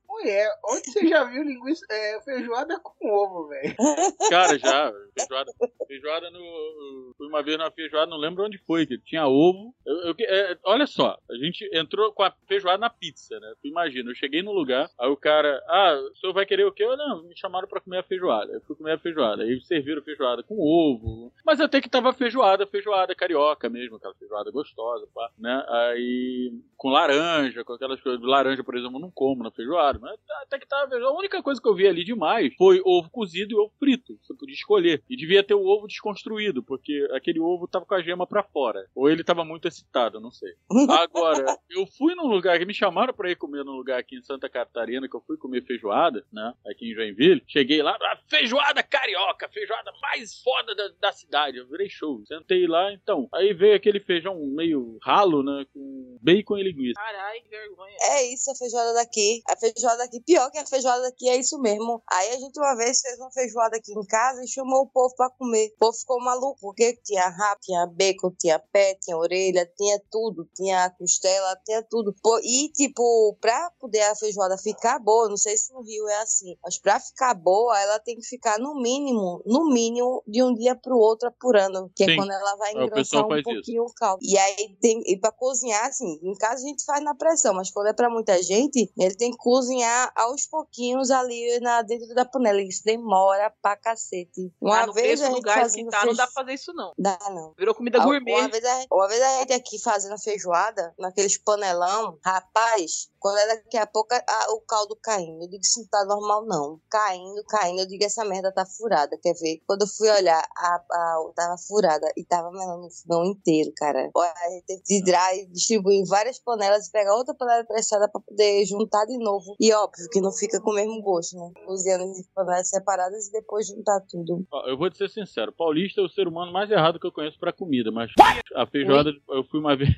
Mulher, 0.09 0.51
onde 0.65 0.91
você 0.91 1.07
já 1.09 1.25
viu 1.25 1.43
linguiça, 1.43 1.85
é, 1.91 2.21
feijoada 2.23 2.81
com 2.81 3.11
ovo, 3.13 3.49
velho? 3.49 3.77
Cara, 4.31 4.59
já. 4.59 4.93
Feijoada, 5.17 5.53
feijoada 5.87 6.31
no. 6.31 7.13
Fui 7.17 7.27
uma 7.29 7.43
vez 7.43 7.59
na 7.59 7.71
feijoada, 7.71 8.11
não 8.11 8.17
lembro 8.19 8.45
onde 8.45 8.59
foi, 8.59 8.87
que 8.87 8.99
tinha 8.99 9.27
ovo. 9.27 9.75
Eu- 9.87 9.97
eu- 10.09 10.15
é, 10.21 10.59
olha 10.65 10.87
só, 10.87 11.17
a 11.31 11.35
gente 11.37 11.69
entrou 11.73 12.13
com 12.13 12.23
a 12.23 12.33
feijoada 12.49 12.79
na 12.79 12.91
pizza, 12.91 13.39
né? 13.41 13.55
Tu 13.63 13.69
imagina, 13.69 14.11
eu 14.11 14.15
cheguei 14.15 14.43
no 14.43 14.53
lugar, 14.53 14.91
aí 14.99 15.09
o 15.11 15.17
cara, 15.17 15.36
ah, 15.69 16.01
o 16.11 16.17
senhor 16.17 16.33
vai 16.33 16.47
querer 16.47 16.65
o 16.65 16.73
quê? 16.73 16.85
Eu, 16.85 16.97
não, 16.97 17.23
me 17.25 17.37
chamaram 17.37 17.69
pra 17.69 17.81
comer 17.81 17.99
a 17.99 18.03
feijoada. 18.03 18.53
Eu 18.53 18.61
fui 18.63 18.77
comer 18.77 18.93
a 18.93 18.99
feijoada. 18.99 19.43
Aí 19.43 19.61
serviram 19.63 20.03
feijoada 20.03 20.43
com 20.43 20.59
ovo. 20.59 21.33
Mas 21.45 21.61
até 21.61 21.81
que 21.81 21.89
tava 21.89 22.13
feijoada, 22.13 22.67
feijoada 22.67 23.15
carioca 23.15 23.69
mesmo, 23.69 23.97
aquela 23.97 24.15
feijoada 24.15 24.51
gostosa, 24.51 25.07
pá, 25.15 25.31
né? 25.39 25.65
Aí 25.69 26.53
com 26.77 26.91
laranja, 26.91 27.65
com 27.65 27.73
aquelas 27.73 28.01
coisas. 28.01 28.23
Laranja, 28.23 28.63
por 28.63 28.77
exemplo, 28.77 28.97
eu 28.97 29.01
não 29.01 29.11
como 29.11 29.43
na 29.43 29.51
feijoada, 29.51 29.99
mas 29.99 30.19
até 30.43 30.59
que 30.59 30.67
tava 30.67 30.89
feijoada. 30.89 31.15
A 31.15 31.19
única 31.19 31.43
coisa 31.43 31.61
que 31.61 31.69
eu 31.69 31.75
vi 31.75 31.87
ali 31.87 32.05
demais 32.05 32.55
foi 32.57 32.81
ovo 32.85 33.11
cozido 33.11 33.53
e 33.53 33.57
ovo 33.57 33.73
frito. 33.79 34.19
Você 34.23 34.35
podia 34.35 34.55
escolher. 34.55 35.03
E 35.09 35.17
devia 35.17 35.43
ter 35.43 35.55
o 35.55 35.65
ovo 35.65 35.87
desconstruído, 35.87 36.63
porque 36.63 37.09
aquele 37.13 37.41
ovo 37.41 37.67
tava 37.67 37.85
com 37.85 37.95
a 37.95 38.03
gema 38.03 38.27
pra 38.27 38.43
fora. 38.43 38.87
Ou 38.95 39.09
ele 39.11 39.25
tava 39.25 39.45
muito 39.45 39.69
excitado, 39.69 40.21
não 40.21 40.31
sei. 40.31 40.55
Agora, 40.91 41.45
eu 41.71 41.87
fui 41.87 42.15
num 42.15 42.27
lugar 42.27 42.59
que 42.59 42.65
me 42.65 42.75
chamaram 42.75 43.15
pra 43.15 43.31
ir 43.31 43.37
comer 43.37 43.65
num 43.65 43.77
lugar 43.77 43.99
aqui 43.99 44.17
em 44.17 44.23
Santa 44.23 44.49
Catarina, 44.49 45.09
que 45.09 45.17
eu 45.17 45.21
fui 45.27 45.37
comer 45.37 45.65
feijoada, 45.65 46.25
né? 46.33 46.53
Aqui 46.67 46.91
em 46.91 46.95
Joinville. 46.95 47.43
Cheguei 47.47 47.83
lá, 47.83 47.97
ah, 48.01 48.19
feijoada 48.29 48.83
carioca, 48.83 49.49
feijoada 49.49 49.93
mais 50.01 50.41
foda 50.43 50.75
da, 50.75 50.89
da 51.01 51.13
cidade. 51.13 51.59
Eu 51.59 51.67
virei 51.67 51.89
show. 51.89 52.23
Sentei 52.27 52.67
lá, 52.67 52.93
então. 52.93 53.29
Aí 53.35 53.53
veio 53.53 53.75
aquele 53.75 54.01
feijão 54.01 54.37
meio 54.47 54.99
ralo, 55.03 55.43
né? 55.43 55.67
Com 55.73 56.19
bacon 56.23 56.59
e 56.59 56.63
linguiça. 56.63 57.01
Caralho, 57.01 57.43
que 57.43 57.49
vergonha. 57.49 57.97
É 58.03 58.33
isso, 58.33 58.51
a 58.51 58.55
feijoada 58.55 58.95
daqui. 58.95 59.43
A 59.49 59.57
feijoada 59.57 59.99
daqui, 59.99 60.21
pior 60.21 60.51
que 60.51 60.59
a 60.59 60.67
feijoada 60.67 61.03
daqui, 61.03 61.29
é 61.29 61.37
isso 61.37 61.59
mesmo. 61.61 62.03
Aí 62.11 62.31
a 62.31 62.37
gente 62.37 62.59
uma 62.59 62.77
vez 62.77 63.01
fez 63.01 63.19
uma 63.19 63.31
feijoada 63.31 63.77
aqui 63.77 63.93
em 63.93 64.07
casa 64.07 64.43
e 64.43 64.49
chamou 64.49 64.83
o 64.83 64.89
povo 64.89 65.15
pra 65.17 65.31
comer. 65.31 65.73
O 65.75 65.79
povo 65.79 65.97
ficou 65.99 66.21
maluco, 66.21 66.59
porque 66.61 66.97
tinha 67.05 67.29
rabo, 67.29 67.61
tinha 67.63 67.87
bacon, 67.87 68.31
tinha 68.39 68.59
pé, 68.59 68.95
tinha 68.95 69.17
orelha, 69.17 69.67
tinha 69.77 70.01
tudo. 70.11 70.49
Tinha 70.55 70.91
costela, 70.91 71.57
tinha 71.65 71.83
tudo. 71.83 72.15
E, 72.43 72.71
tipo, 72.73 73.37
pra 73.41 73.71
poder 73.81 74.03
a 74.03 74.15
feijoada 74.15 74.57
ficar 74.59 74.99
boa, 74.99 75.16
não 75.29 75.37
sei 75.37 75.57
se 75.57 75.73
no 75.73 75.83
Rio 75.83 76.09
é 76.09 76.19
assim, 76.23 76.57
mas 76.63 76.79
pra 76.79 77.01
ficar 77.01 77.35
boa, 77.35 77.79
ela 77.81 77.99
tem 77.99 78.17
que 78.17 78.27
ficar 78.27 78.59
no 78.59 78.75
mínimo, 78.81 79.43
no 79.47 79.67
mínimo, 79.69 80.23
de 80.27 80.43
um 80.43 80.55
dia 80.55 80.75
pro 80.77 80.97
outro 80.97 81.29
apurando. 81.29 81.91
Que 81.95 82.05
é 82.05 82.07
Sim. 82.07 82.17
quando 82.17 82.33
ela 82.33 82.57
vai 82.57 82.73
É, 82.75 82.77
o 82.79 82.83
engrossar 82.85 83.25
um 83.25 83.29
faz 83.29 83.41
isso. 83.41 83.51
pouquinho 83.55 83.83
o 83.85 83.95
caldo. 83.95 84.19
E 84.23 84.37
aí 84.39 84.77
tem. 84.81 85.03
E 85.07 85.19
pra 85.19 85.33
cozinhar, 85.33 85.87
assim, 85.87 86.19
em 86.23 86.35
casa 86.35 86.65
a 86.65 86.69
gente 86.69 86.85
faz 86.85 87.03
na 87.03 87.15
pressão, 87.15 87.55
mas 87.55 87.71
quando 87.71 87.87
é 87.89 87.93
pra 87.93 88.09
muita 88.11 88.41
gente, 88.43 88.93
ele 88.99 89.15
tem 89.17 89.31
que 89.31 89.39
cozinhar 89.39 90.13
aos 90.15 90.47
pouquinhos 90.47 91.11
ali 91.11 91.59
na, 91.61 91.83
dentro 91.83 92.15
da 92.15 92.25
panela. 92.25 92.61
Isso 92.61 92.83
demora 92.85 93.53
pra 93.63 93.77
cacete. 93.77 94.53
Uma 94.61 94.81
Ah, 94.83 94.87
no 94.87 94.93
vez 94.93 95.21
a 95.23 95.27
gente 95.31 95.43
que 95.43 95.51
fazendo 95.53 95.91
tá, 95.91 96.05
não 96.05 96.15
dá 96.15 96.25
pra 96.27 96.33
fazer 96.43 96.55
isso 96.55 96.73
não. 96.75 96.93
Dá 96.99 97.19
não. 97.31 97.55
Virou 97.59 97.75
comida 97.75 97.99
gourmet. 98.03 98.33
Uma 98.41 98.49
vez, 98.49 98.65
a, 98.65 98.85
uma 98.93 99.09
vez 99.09 99.23
a 99.23 99.39
gente 99.39 99.53
aqui 99.53 99.79
fazendo 99.81 100.19
feijoada, 100.19 100.95
naqueles 100.99 101.39
panelão, 101.39 102.19
rapaz, 102.25 103.09
quando 103.19 103.39
é 103.39 103.47
daqui 103.49 103.77
a 103.77 103.87
pouco 103.87 104.15
a- 104.15 104.53
o 104.53 104.61
caldo 104.61 104.97
caindo. 105.07 105.41
Eu 105.45 105.49
digo, 105.49 105.63
isso 105.63 105.81
não 105.81 105.87
tá 105.87 106.05
normal, 106.05 106.45
não. 106.47 106.81
Caindo, 106.91 107.45
caindo. 107.49 107.81
Eu 107.81 107.87
digo, 107.87 108.05
essa 108.05 108.25
merda 108.25 108.53
tá 108.53 108.67
furada, 108.67 109.17
quer 109.23 109.35
ver? 109.35 109.63
Quando 109.65 109.83
eu 109.83 109.87
fui 109.87 110.11
olhar, 110.11 110.43
a, 110.57 110.75
a, 110.75 111.33
tava 111.37 111.57
furada 111.69 112.13
e 112.17 112.25
tava 112.25 112.51
melando 112.51 112.87
o 112.87 112.91
fogão 112.91 113.25
inteiro, 113.25 113.71
cara. 113.77 114.11
A 114.17 114.51
gente 114.51 114.67
teve 114.67 114.83
que 114.83 115.05
virar 115.05 115.37
e 115.37 115.47
distribuir 115.47 116.01
em 116.01 116.05
várias 116.05 116.41
panelas 116.41 116.89
e 116.89 116.93
pegar 116.93 117.15
outra 117.15 117.35
panela 117.35 117.63
emprestada 117.63 118.11
pra 118.11 118.21
poder 118.21 118.67
juntar 118.67 119.05
de 119.07 119.17
novo. 119.19 119.55
E 119.61 119.73
óbvio 119.73 120.09
que 120.11 120.21
não 120.21 120.33
fica 120.33 120.61
com 120.61 120.73
o 120.73 120.75
mesmo 120.75 121.01
gosto, 121.01 121.37
né? 121.37 121.53
Cozinhando 121.65 122.05
em 122.05 122.25
panelas 122.35 122.69
separadas 122.69 123.29
e 123.29 123.33
depois 123.33 123.69
juntar 123.69 124.01
tudo. 124.11 124.45
Ó, 124.51 124.69
Eu 124.69 124.77
vou 124.77 124.91
te 124.91 124.99
ser 124.99 125.09
sincero, 125.09 125.53
paulista 125.53 126.01
é 126.01 126.05
o 126.05 126.09
ser 126.09 126.27
humano 126.27 126.53
mais 126.53 126.69
errado 126.71 126.99
que 126.99 127.07
eu 127.07 127.13
conheço 127.13 127.39
pra 127.39 127.53
comida, 127.53 127.93
mas 127.93 128.11
a 128.57 128.67
feijoada 128.67 129.13
eu 129.29 129.45
fui 129.45 129.61
uma 129.61 129.77
vez. 129.77 129.91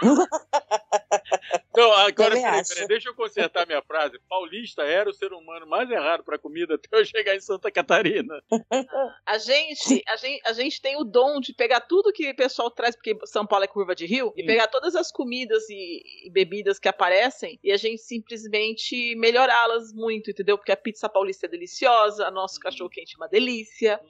Não, 1.74 1.92
agora 1.92 2.34
peraí, 2.34 2.62
peraí, 2.68 2.86
deixa 2.86 3.08
eu 3.08 3.14
consertar 3.14 3.66
minha 3.66 3.82
frase. 3.82 4.18
Paulista 4.28 4.82
era 4.82 5.08
o 5.08 5.14
ser 5.14 5.32
humano 5.32 5.66
mais 5.66 5.90
errado 5.90 6.22
pra 6.22 6.38
comida 6.38 6.74
até 6.74 6.88
eu 6.92 7.04
chegar 7.04 7.34
em 7.34 7.40
Santa 7.40 7.70
Catarina. 7.70 8.42
A 9.26 9.38
gente, 9.38 10.02
a 10.06 10.16
gente, 10.16 10.42
a 10.46 10.52
gente 10.52 10.80
tem 10.80 10.96
o 10.96 11.04
dom 11.04 11.40
de 11.40 11.54
pegar 11.54 11.80
tudo 11.80 12.12
que 12.12 12.30
o 12.30 12.36
pessoal 12.36 12.70
traz, 12.70 12.94
porque 12.94 13.16
São 13.24 13.46
Paulo 13.46 13.64
é 13.64 13.68
curva 13.68 13.94
de 13.94 14.06
rio, 14.06 14.32
e 14.36 14.44
pegar 14.44 14.68
todas 14.68 14.94
as 14.94 15.10
comidas 15.10 15.68
e, 15.70 16.26
e 16.26 16.30
bebidas 16.30 16.78
que 16.78 16.88
aparecem 16.88 17.58
e 17.62 17.72
a 17.72 17.76
gente 17.76 18.02
simplesmente 18.02 19.14
melhorá-las 19.16 19.92
muito, 19.92 20.30
entendeu? 20.30 20.58
Porque 20.58 20.72
a 20.72 20.76
pizza 20.76 21.08
paulista 21.08 21.46
é 21.46 21.48
deliciosa, 21.48 22.28
o 22.28 22.32
nosso 22.32 22.58
cachorro 22.60 22.90
quente 22.90 23.14
é 23.14 23.16
uma 23.16 23.28
delícia, 23.28 24.00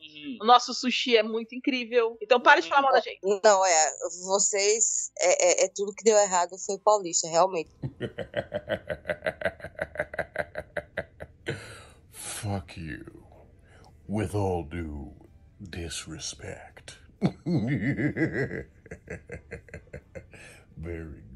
o 0.41 0.45
nosso 0.45 0.75
sushi 0.75 1.17
é 1.17 1.23
muito 1.23 1.55
incrível. 1.55 2.17
Então 2.21 2.41
para 2.41 2.61
de 2.61 2.69
falar 2.69 2.83
mal 2.83 2.93
da 2.93 3.01
gente. 3.01 3.21
Não, 3.23 3.65
é, 3.65 3.91
vocês, 4.27 5.13
é, 5.19 5.63
é, 5.63 5.65
é 5.67 5.69
tudo 5.75 5.95
que 5.95 6.05
deu 6.05 6.17
errado 6.17 6.57
foi 6.65 6.72
paulista, 6.81 7.29
realmente. 7.29 7.71
Fuck 12.11 12.77
you. 12.77 13.25
With 14.07 14.35
all 14.35 14.65
due 14.65 15.13
disrespect. 15.63 16.99
Very 20.77 20.77
good. 20.77 21.32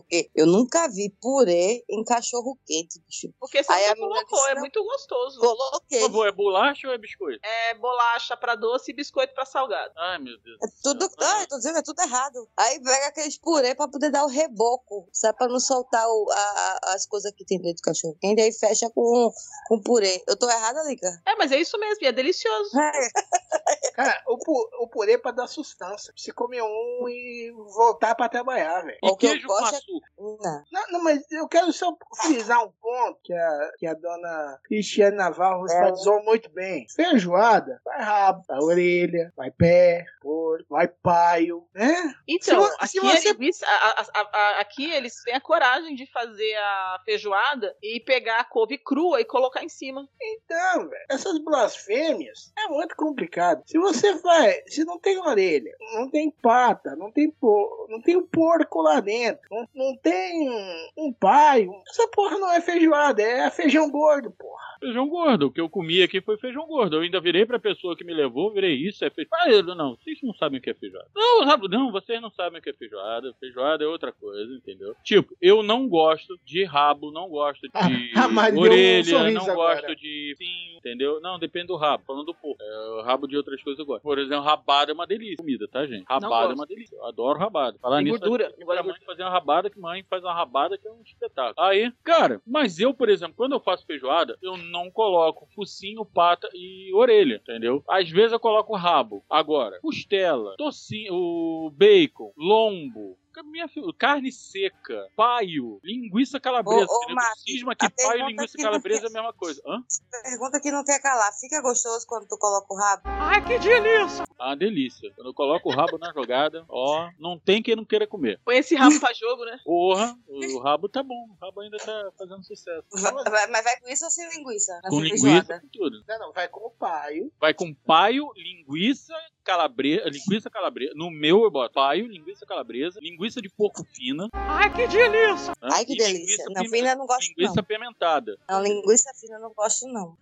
Porque 0.00 0.30
eu 0.34 0.46
nunca 0.46 0.88
vi 0.88 1.10
purê 1.20 1.84
em 1.88 2.04
cachorro 2.04 2.58
quente, 2.66 3.00
bicho. 3.06 3.28
Porque 3.38 3.62
você 3.62 3.72
Aí 3.72 3.94
colocou, 3.96 4.38
disse, 4.38 4.50
é 4.50 4.54
muito 4.56 4.82
gostoso. 4.84 5.40
Coloquei. 5.40 6.00
Por 6.00 6.06
favor, 6.06 6.28
é 6.28 6.32
bolacha 6.32 6.88
ou 6.88 6.94
é 6.94 6.98
biscoito? 6.98 7.40
É 7.42 7.74
bolacha 7.74 8.36
pra 8.36 8.54
doce 8.54 8.90
e 8.90 8.94
biscoito 8.94 9.34
pra 9.34 9.44
salgado. 9.44 9.92
Ai, 9.96 10.18
meu 10.18 10.38
Deus. 10.40 10.58
É 10.62 10.66
tudo, 10.82 11.08
ah, 11.20 11.40
eu 11.42 11.48
tô 11.48 11.56
dizendo, 11.56 11.78
é 11.78 11.82
tudo 11.82 12.00
errado. 12.00 12.48
Aí 12.56 12.80
pega 12.82 13.06
aqueles 13.08 13.38
purê 13.38 13.74
pra 13.74 13.88
poder 13.88 14.10
dar 14.10 14.24
o 14.24 14.28
reboco, 14.28 15.08
sabe? 15.12 15.36
Pra 15.38 15.48
não 15.48 15.60
soltar 15.60 16.06
o- 16.08 16.30
a- 16.30 16.34
a- 16.36 16.94
as 16.94 17.06
coisas 17.06 17.32
que 17.32 17.44
tem 17.44 17.58
dentro 17.60 17.76
do 17.76 17.82
cachorro 17.82 18.16
quente. 18.20 18.40
Aí 18.40 18.52
fecha 18.52 18.90
com, 18.90 19.30
com 19.68 19.80
purê. 19.82 20.22
Eu 20.26 20.36
tô 20.36 20.48
errada, 20.48 20.82
Lica? 20.84 21.08
É, 21.26 21.34
mas 21.36 21.52
é 21.52 21.58
isso 21.60 21.78
mesmo, 21.78 22.04
e 22.04 22.06
é 22.06 22.12
delicioso. 22.12 22.70
Cara, 23.94 24.22
o, 24.28 24.38
pu- 24.38 24.68
o 24.80 24.88
purê 24.88 25.12
é 25.14 25.18
pra 25.18 25.30
dar 25.32 25.46
sustância. 25.48 26.12
Você 26.16 26.32
comer 26.32 26.62
um 26.62 27.08
e 27.08 27.52
voltar 27.74 28.14
pra 28.14 28.28
trabalhar, 28.28 28.82
velho. 28.82 28.98
E 29.02 29.16
queijo 29.16 29.46
com 29.48 29.54
açúcar. 29.88 30.08
Não. 30.18 30.64
Não, 30.72 30.92
não, 30.92 31.04
mas 31.04 31.30
eu 31.32 31.48
quero 31.48 31.72
só 31.72 31.96
frisar 32.22 32.64
um 32.64 32.72
ponto 32.80 33.18
que 33.22 33.32
a, 33.32 33.70
que 33.78 33.86
a 33.86 33.94
dona 33.94 34.58
Cristiane 34.64 35.16
Navarro 35.16 35.64
enfatizou 35.66 36.22
muito 36.24 36.50
bem. 36.50 36.86
Feijoada, 36.94 37.80
vai 37.84 38.00
rabo, 38.02 38.42
vai 38.46 38.58
orelha, 38.60 39.32
vai 39.36 39.50
pé, 39.50 40.04
porco, 40.20 40.66
vai 40.68 40.88
paio, 40.88 41.66
né? 41.74 42.14
Então, 42.26 42.62
Se 42.64 42.74
aqui, 42.78 42.88
se 42.88 43.00
você- 43.00 43.28
a 43.28 43.32
linguiça- 43.32 43.66
a- 43.66 44.04
a- 44.14 44.30
a- 44.32 44.60
aqui 44.60 44.90
eles 44.90 45.22
têm 45.22 45.34
a 45.34 45.40
coragem 45.40 45.94
de 45.94 46.06
fazer 46.10 46.54
a 46.56 47.00
feijoada 47.04 47.74
e 47.82 48.00
pegar 48.00 48.40
a 48.40 48.44
couve 48.44 48.78
crua 48.78 49.20
e 49.20 49.24
colocar 49.24 49.62
em 49.62 49.68
cima. 49.68 50.08
Então, 50.20 50.88
velho, 50.88 51.04
essas 51.08 51.38
blasfêmias 51.38 52.52
é 52.58 52.68
muito 52.68 52.94
complicado. 52.96 53.62
Se 53.66 53.78
você 53.78 54.14
vai, 54.16 54.62
se 54.66 54.84
não 54.84 54.98
tem 54.98 55.18
orelha, 55.18 55.72
não 55.94 56.10
tem 56.10 56.30
pata, 56.30 56.94
não 56.96 57.10
tem 57.10 57.30
por, 57.30 57.86
não 57.88 58.00
tem 58.00 58.16
um 58.16 58.26
porco 58.26 58.80
lá 58.82 59.00
dentro, 59.00 59.46
não, 59.50 59.67
não 59.74 59.96
tem 59.96 60.48
um 60.96 61.12
paio, 61.12 61.72
essa 61.88 62.08
porra 62.08 62.38
não 62.38 62.52
é 62.52 62.60
feijoada, 62.60 63.22
é 63.22 63.50
feijão 63.50 63.90
gordo, 63.90 64.30
porra. 64.30 64.67
Feijão 64.80 65.08
gordo. 65.08 65.46
O 65.46 65.50
que 65.50 65.60
eu 65.60 65.68
comi 65.68 66.02
aqui 66.02 66.20
foi 66.20 66.36
feijão 66.36 66.66
gordo. 66.66 66.96
Eu 66.96 67.00
ainda 67.02 67.20
virei 67.20 67.44
pra 67.44 67.58
pessoa 67.58 67.96
que 67.96 68.04
me 68.04 68.14
levou, 68.14 68.52
virei 68.52 68.74
isso, 68.74 69.04
é 69.04 69.10
feijoada. 69.10 69.44
Ah, 69.44 69.50
eu- 69.50 69.62
não, 69.74 69.96
vocês 69.96 70.18
não 70.22 70.32
sabem 70.34 70.58
o 70.58 70.62
que 70.62 70.70
é 70.70 70.74
feijoada. 70.74 71.08
Não, 71.14 71.44
Rabo, 71.44 71.68
não, 71.68 71.90
vocês 71.92 72.20
não 72.20 72.30
sabem 72.30 72.58
o 72.60 72.62
que 72.62 72.70
é 72.70 72.72
feijoada. 72.72 73.32
Feijoada 73.40 73.84
é 73.84 73.86
outra 73.86 74.12
coisa, 74.12 74.52
entendeu? 74.54 74.94
Tipo, 75.02 75.36
eu 75.40 75.62
não 75.62 75.88
gosto 75.88 76.38
de 76.44 76.64
rabo, 76.64 77.10
não 77.10 77.28
gosto 77.28 77.62
de 77.68 78.12
Ah, 78.14 78.28
um 78.54 78.58
orelha, 78.60 79.04
sorriso 79.04 79.34
não 79.46 79.50
agora. 79.52 79.80
gosto 79.82 79.96
de 79.96 80.34
sim, 80.36 80.76
entendeu? 80.76 81.20
Não, 81.20 81.38
depende 81.38 81.66
do 81.68 81.76
rabo. 81.76 82.04
Falando 82.06 82.26
do 82.26 82.34
porco. 82.34 82.62
É, 82.62 82.88
o 82.90 83.02
rabo 83.02 83.26
de 83.26 83.36
outras 83.36 83.62
coisas 83.62 83.78
eu 83.78 83.86
gosto. 83.86 84.02
Por 84.02 84.18
exemplo, 84.18 84.44
rabada 84.44 84.92
é 84.92 84.94
uma 84.94 85.06
delícia. 85.06 85.36
Comida, 85.38 85.66
tá, 85.68 85.86
gente? 85.86 86.04
Rabada 86.08 86.52
é 86.52 86.54
uma 86.54 86.66
delícia. 86.66 86.96
Eu 86.96 87.04
adoro 87.06 87.38
rabada. 87.38 87.78
Falar 87.78 87.96
Tem 87.96 88.06
nisso, 88.06 88.18
gordura, 88.20 88.46
acho 88.46 88.54
que 88.54 88.60
não 88.60 88.66
gosto 88.66 88.78
a 88.78 88.82
de 88.82 88.88
mãe 88.88 88.98
fazer 89.06 89.22
uma 89.22 89.30
rabada, 89.30 89.70
que 89.70 89.78
mãe 89.80 90.04
faz 90.08 90.22
uma 90.22 90.34
rabada 90.34 90.78
que 90.78 90.86
é 90.86 90.90
um 90.92 91.02
espetáculo. 91.02 91.66
Aí, 91.66 91.92
cara, 92.04 92.40
mas 92.46 92.78
eu, 92.78 92.92
por 92.94 93.08
exemplo, 93.08 93.34
quando 93.36 93.52
eu 93.52 93.60
faço 93.60 93.84
feijoada, 93.86 94.36
eu 94.42 94.56
não 94.56 94.67
coloco 94.92 95.46
focinho, 95.54 96.04
pata 96.04 96.48
e 96.54 96.92
orelha, 96.94 97.36
entendeu? 97.36 97.82
Às 97.88 98.10
vezes 98.10 98.32
eu 98.32 98.40
coloco 98.40 98.76
rabo. 98.76 99.24
Agora, 99.28 99.78
costela, 99.80 100.54
tocinho, 100.56 101.14
o 101.14 101.70
bacon, 101.74 102.32
lombo. 102.36 103.16
Minha 103.44 103.68
filha, 103.68 103.86
carne 103.96 104.32
seca, 104.32 105.08
paio, 105.16 105.80
linguiça 105.84 106.40
calabresa. 106.40 106.86
Ô, 106.90 107.10
ô? 107.10 107.14
Marcos, 107.14 107.42
Cisma 107.42 107.74
que 107.74 107.88
paio 107.90 108.24
e 108.24 108.26
linguiça 108.32 108.58
calabresa 108.58 109.06
é 109.06 109.08
a 109.08 109.12
mesma 109.12 109.32
coisa. 109.32 109.62
Hã? 109.66 109.82
Pergunta 110.22 110.60
que 110.60 110.70
não 110.70 110.84
quer 110.84 111.00
calar. 111.00 111.32
Fica 111.38 111.60
gostoso 111.62 112.06
quando 112.06 112.26
tu 112.26 112.36
coloca 112.38 112.66
o 112.72 112.76
rabo? 112.76 113.02
Ai, 113.06 113.44
que 113.44 113.58
delícia! 113.58 114.24
Ah, 114.38 114.54
delícia. 114.54 115.12
Quando 115.14 115.28
eu 115.28 115.34
coloco 115.34 115.68
o 115.68 115.72
rabo 115.74 115.98
na 115.98 116.12
jogada, 116.12 116.64
ó, 116.68 117.10
não 117.18 117.38
tem 117.38 117.62
quem 117.62 117.74
não 117.76 117.84
queira 117.84 118.06
comer. 118.06 118.40
Põe 118.44 118.58
esse 118.58 118.74
rabo 118.76 118.98
pra 119.00 119.12
jogo, 119.12 119.44
né? 119.44 119.58
Porra, 119.64 120.16
o 120.28 120.58
rabo 120.60 120.88
tá 120.88 121.02
bom. 121.02 121.26
O 121.30 121.44
rabo 121.44 121.60
ainda 121.60 121.76
tá 121.78 122.10
fazendo 122.16 122.44
sucesso. 122.44 122.84
Vai- 122.92 123.46
mas 123.48 123.64
vai 123.64 123.80
com 123.80 123.88
isso 123.88 124.04
ou 124.04 124.10
sem 124.10 124.28
linguiça? 124.36 124.80
Com 124.88 125.00
linguiça, 125.00 125.60
com 125.60 125.68
tudo. 125.68 126.04
Não, 126.08 126.18
não, 126.18 126.32
vai 126.32 126.48
com 126.48 126.60
o 126.66 126.70
paio. 126.70 127.32
Vai 127.40 127.52
com 127.54 127.74
paio, 127.74 128.30
linguiça, 128.36 129.14
calabresa, 129.52 130.04
linguiça 130.10 130.50
calabresa. 130.50 130.92
No 130.94 131.10
meu 131.10 131.42
eu 131.44 131.50
boto 131.50 131.72
paio, 131.72 132.06
linguiça 132.06 132.44
calabresa, 132.44 133.00
linguiça 133.00 133.40
de 133.40 133.48
porco 133.48 133.82
fina. 133.94 134.28
Ai, 134.34 134.70
que 134.74 134.86
delícia! 134.86 135.54
Ai, 135.62 135.84
que 135.86 135.96
delícia. 135.96 136.44
Não, 136.50 136.64
fina 136.66 136.90
eu 136.90 136.96
não 136.98 137.06
gosto, 137.06 137.28
Linguiça 137.30 137.54
não. 137.56 137.60
apimentada. 137.62 138.38
Não, 138.48 138.62
linguiça 138.62 139.10
fina 139.18 139.36
eu 139.36 139.40
não 139.40 139.52
gosto, 139.54 139.86
não. 139.88 140.16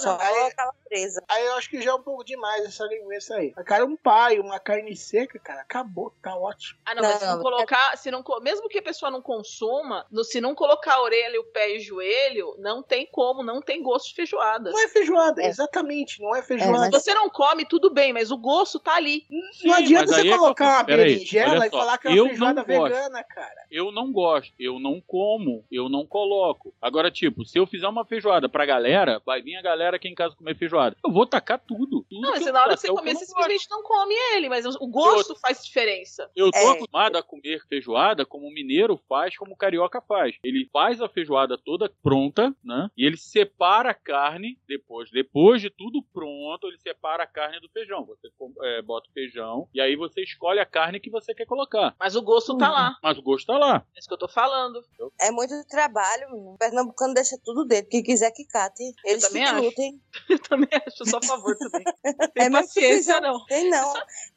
Só 0.00 0.18
aí- 0.20 0.52
calabresa. 0.54 1.22
Aí 1.28 1.46
eu 1.46 1.54
acho 1.54 1.70
que 1.70 1.80
já 1.80 1.92
é 1.92 1.94
um 1.94 2.02
pouco 2.02 2.24
demais 2.24 2.64
essa 2.64 2.84
linguiça 2.86 3.36
aí. 3.36 3.52
Mas, 3.54 3.64
Cara, 3.64 3.84
um 3.86 3.96
paio, 3.96 4.42
uma 4.42 4.58
carne 4.58 4.96
seca, 4.96 5.38
cara, 5.38 5.60
acabou, 5.60 6.12
tá 6.20 6.34
ótimo. 6.36 6.78
Ah, 6.84 6.94
não, 6.94 7.02
mas 7.02 7.18
se 7.20 7.26
não 7.26 7.40
colocar, 7.40 7.96
se 7.96 8.10
não, 8.10 8.24
mesmo 8.42 8.68
que 8.68 8.78
a 8.78 8.82
pessoa 8.82 9.10
não 9.12 9.22
consuma, 9.22 10.04
no- 10.10 10.24
se 10.24 10.40
não 10.40 10.54
colocar 10.56 10.94
a 10.94 11.02
orelha, 11.02 11.40
o 11.40 11.44
pé 11.44 11.74
e 11.74 11.78
o 11.78 11.80
joelho, 11.80 12.56
não 12.58 12.82
tem 12.82 13.06
como, 13.10 13.42
não 13.44 13.62
tem 13.62 13.80
gosto 13.82 14.08
de 14.08 14.14
feijoada. 14.16 14.70
Não 14.70 14.80
é 14.80 14.88
feijoada, 14.88 15.42
exatamente, 15.44 16.20
não 16.20 16.34
é 16.34 16.42
feijoada. 16.42 16.84
Se 16.86 16.90
você 16.90 17.14
não 17.14 17.30
come, 17.30 17.64
tudo 17.64 17.92
bem, 17.92 18.12
mas 18.12 18.30
o 18.32 18.36
gosto 18.36 18.71
tá 18.78 18.96
ali. 18.96 19.24
Não 19.64 19.74
adianta 19.74 20.06
você 20.14 20.28
é 20.28 20.36
colocar 20.36 20.64
eu- 20.64 20.70
uma 20.76 20.82
berinjela 20.84 21.66
e 21.66 21.70
falar 21.70 21.98
que 21.98 22.08
é 22.08 22.12
eu 22.12 22.22
uma 22.24 22.28
feijoada 22.30 22.60
não 22.60 22.66
gosto. 22.66 22.92
vegana, 22.94 23.24
cara. 23.24 23.66
Eu 23.70 23.92
não 23.92 24.12
gosto, 24.12 24.52
eu 24.58 24.78
não 24.78 25.00
como, 25.00 25.64
eu 25.70 25.88
não 25.88 26.06
coloco. 26.06 26.74
Agora, 26.80 27.10
tipo, 27.10 27.44
se 27.44 27.58
eu 27.58 27.66
fizer 27.66 27.88
uma 27.88 28.04
feijoada 28.04 28.48
pra 28.48 28.66
galera, 28.66 29.20
vai 29.24 29.40
vir 29.42 29.56
a 29.56 29.62
galera 29.62 29.96
aqui 29.96 30.08
em 30.08 30.14
casa 30.14 30.34
comer 30.36 30.56
feijoada. 30.56 30.96
Eu 31.04 31.10
vou 31.12 31.26
tacar 31.26 31.58
tudo. 31.58 32.04
tudo 32.08 32.20
Não, 32.20 32.30
mas 32.30 32.46
eu 32.46 32.52
na 32.52 32.60
hora 32.62 32.74
que 32.74 32.80
você 32.80 32.90
o 32.90 32.94
comer, 32.94 33.10
eu 33.12 33.14
você 33.14 33.20
não 33.20 33.26
simplesmente 33.28 33.66
não 33.70 33.82
come 33.82 34.14
ele, 34.34 34.48
mas 34.48 34.64
o 34.66 34.86
gosto 34.88 35.34
faz 35.36 35.64
diferença. 35.64 36.30
Eu 36.36 36.50
tô 36.50 36.58
É. 36.58 36.70
acostumado 36.72 37.16
a 37.16 37.22
comer 37.22 37.62
feijoada 37.68 38.24
como 38.26 38.46
o 38.46 38.52
mineiro 38.52 39.00
faz, 39.08 39.36
como 39.36 39.52
o 39.52 39.56
carioca 39.56 40.00
faz. 40.00 40.36
Ele 40.44 40.68
faz 40.72 41.00
a 41.00 41.08
feijoada 41.08 41.56
toda 41.58 41.90
pronta, 42.02 42.54
né? 42.64 42.88
E 42.96 43.04
ele 43.06 43.16
separa 43.16 43.90
a 43.90 43.94
carne 43.94 44.58
depois. 44.68 45.10
Depois 45.10 45.60
de 45.60 45.70
tudo 45.70 46.02
pronto, 46.12 46.66
ele 46.66 46.78
separa 46.78 47.22
a 47.22 47.26
carne 47.26 47.60
do 47.60 47.68
feijão. 47.68 48.04
Você 48.04 48.28
com- 48.38 48.51
é, 48.62 48.82
bota 48.82 49.08
o 49.08 49.12
feijão 49.12 49.68
e 49.74 49.80
aí 49.80 49.96
você 49.96 50.22
escolhe 50.22 50.60
a 50.60 50.66
carne 50.66 51.00
que 51.00 51.10
você 51.10 51.34
quer 51.34 51.46
colocar. 51.46 51.94
Mas 51.98 52.16
o 52.16 52.22
gosto 52.22 52.56
tá 52.56 52.70
lá. 52.70 52.96
Mas 53.02 53.18
o 53.18 53.22
gosto 53.22 53.46
tá 53.46 53.58
lá. 53.58 53.84
É 53.94 53.98
isso 53.98 54.08
que 54.08 54.14
eu 54.14 54.18
tô 54.18 54.28
falando. 54.28 54.82
É 55.20 55.30
muito 55.30 55.54
trabalho. 55.68 56.28
O 56.32 56.56
pernambucano 56.58 57.14
deixa 57.14 57.36
tudo 57.44 57.64
dentro. 57.64 57.90
Quem 57.90 58.02
quiser 58.02 58.30
que 58.30 58.44
cate. 58.44 58.94
Eles 59.04 59.26
também 59.26 59.44
que 59.44 59.52
lutem. 59.52 60.00
Eu 60.28 60.38
também 60.38 60.68
acho, 60.86 61.04
sou 61.04 61.18
a 61.18 61.26
favor 61.26 61.56
também. 61.56 61.84
É 62.04 62.44
que 62.44 62.50
tu 62.50 62.52
paciência, 62.52 63.20
não. 63.20 63.44
Tem 63.46 63.68
não. 63.70 63.94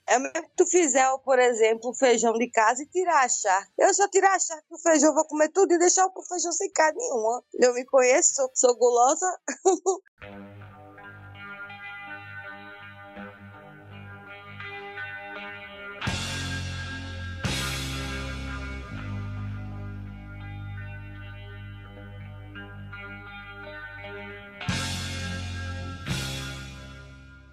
É 0.08 0.20
mesmo 0.20 0.44
que 0.44 0.56
tu 0.56 0.66
fizer, 0.66 1.06
por 1.24 1.40
exemplo, 1.40 1.90
o 1.90 1.94
feijão 1.94 2.34
de 2.34 2.50
casa 2.50 2.84
e 2.84 2.88
tirar 2.88 3.24
a 3.24 3.30
charque. 3.30 3.72
Eu 3.78 3.94
só 3.94 4.08
tirar 4.08 4.36
a 4.36 4.40
charque 4.40 4.70
do 4.70 4.78
feijão, 4.78 5.14
vou 5.14 5.26
comer 5.26 5.50
tudo 5.50 5.74
e 5.74 5.80
deixar 5.80 6.06
o 6.06 6.24
feijão 6.24 6.52
sem 6.52 6.72
carne 6.72 6.98
nenhuma. 6.98 7.44
Eu 7.54 7.74
me 7.74 7.86
conheço, 7.86 8.36
sou, 8.36 8.52
sou 8.54 8.78
gulosa. 8.78 9.26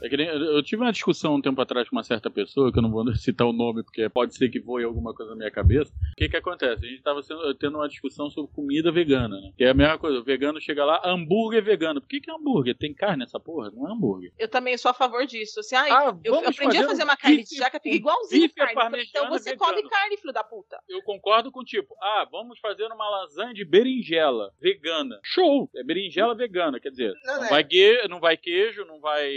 É 0.02 0.08
que 0.08 0.16
nem- 0.16 0.26
eu 0.28 0.62
tive 0.62 0.82
uma 0.82 0.92
discussão 0.92 1.36
um 1.36 1.40
tempo 1.40 1.60
atrás 1.60 1.88
com 1.88 1.96
uma 1.96 2.02
certa 2.02 2.28
pessoa, 2.30 2.72
que 2.72 2.78
eu 2.78 2.82
não 2.82 2.90
vou 2.90 3.04
citar 3.16 3.46
o 3.46 3.52
nome, 3.52 3.82
porque 3.84 4.08
pode 4.08 4.34
ser 4.36 4.48
que 4.48 4.58
voe 4.60 4.82
alguma 4.84 5.14
coisa 5.14 5.30
na 5.30 5.36
minha 5.36 5.50
cabeça. 5.50 5.92
O 6.12 6.16
que 6.16 6.28
que 6.28 6.36
acontece? 6.36 6.84
A 6.84 6.88
gente 6.88 7.02
tava 7.02 7.22
sendo- 7.22 7.54
tendo 7.54 7.78
uma 7.78 7.88
discussão 7.88 8.28
sobre 8.30 8.50
comida 8.52 8.90
vegana, 8.90 9.40
né? 9.40 9.52
Que 9.56 9.64
é 9.64 9.70
a 9.70 9.74
mesma 9.74 9.98
coisa, 9.98 10.18
o 10.18 10.24
vegano 10.24 10.60
chega 10.60 10.84
lá, 10.84 11.00
hambúrguer 11.04 11.62
vegano. 11.62 12.00
Por 12.00 12.08
que 12.08 12.20
que 12.20 12.30
é 12.30 12.34
hambúrguer? 12.34 12.76
Tem 12.76 12.92
carne 12.92 13.18
nessa 13.18 13.38
porra? 13.38 13.70
Não 13.70 13.88
é 13.88 13.92
hambúrguer. 13.92 14.32
Eu 14.38 14.48
também 14.48 14.76
sou 14.76 14.90
a 14.90 14.94
favor 14.94 15.24
disso. 15.26 15.60
Assim, 15.60 15.76
ai, 15.76 15.90
Ah, 15.90 16.16
eu, 16.24 16.34
aprendi 16.48 16.78
a 16.78 16.86
fazer 16.86 17.02
um 17.02 17.06
uma 17.06 17.16
carne 17.16 17.36
bife- 17.38 17.50
de 17.50 17.56
jaca, 17.56 17.78
fica 17.80 17.94
igualzinho 17.96 18.50
carne. 18.54 19.02
Então 19.08 19.28
você 19.28 19.50
vegano. 19.50 19.70
come 19.76 19.88
carne, 19.88 20.16
filho 20.16 20.32
da 20.32 20.42
puta. 20.44 20.78
Eu 20.88 21.02
concordo 21.02 21.50
com 21.52 21.62
tipo, 21.62 21.94
ah, 22.02 22.26
vamos 22.30 22.58
fazer 22.58 22.84
uma 22.86 23.08
lasanha 23.08 23.54
de 23.54 23.64
berinjela 23.64 24.50
vegana. 24.60 25.18
Show! 25.22 25.70
É 25.76 25.82
berinjela 25.84 26.34
vegana, 26.34 26.80
quer 26.80 26.90
dizer, 26.90 27.14
Não, 27.24 27.34
não, 27.34 27.40
né? 27.42 27.48
vai, 27.48 27.64
que, 27.64 28.08
não 28.08 28.18
vai 28.20 28.36
queijo, 28.36 28.84
não 28.84 29.00
vai. 29.00 29.30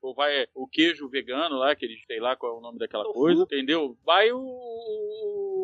Ou 0.00 0.14
vai 0.14 0.46
o 0.54 0.66
queijo 0.66 1.08
vegano 1.08 1.56
lá, 1.56 1.74
que 1.74 1.84
eles 1.84 2.00
sei 2.06 2.20
lá 2.20 2.36
qual 2.36 2.54
é 2.54 2.58
o 2.58 2.60
nome 2.60 2.78
daquela 2.78 3.04
coisa, 3.12 3.42
entendeu? 3.42 3.96
Vai 4.04 4.30
o, 4.32 4.38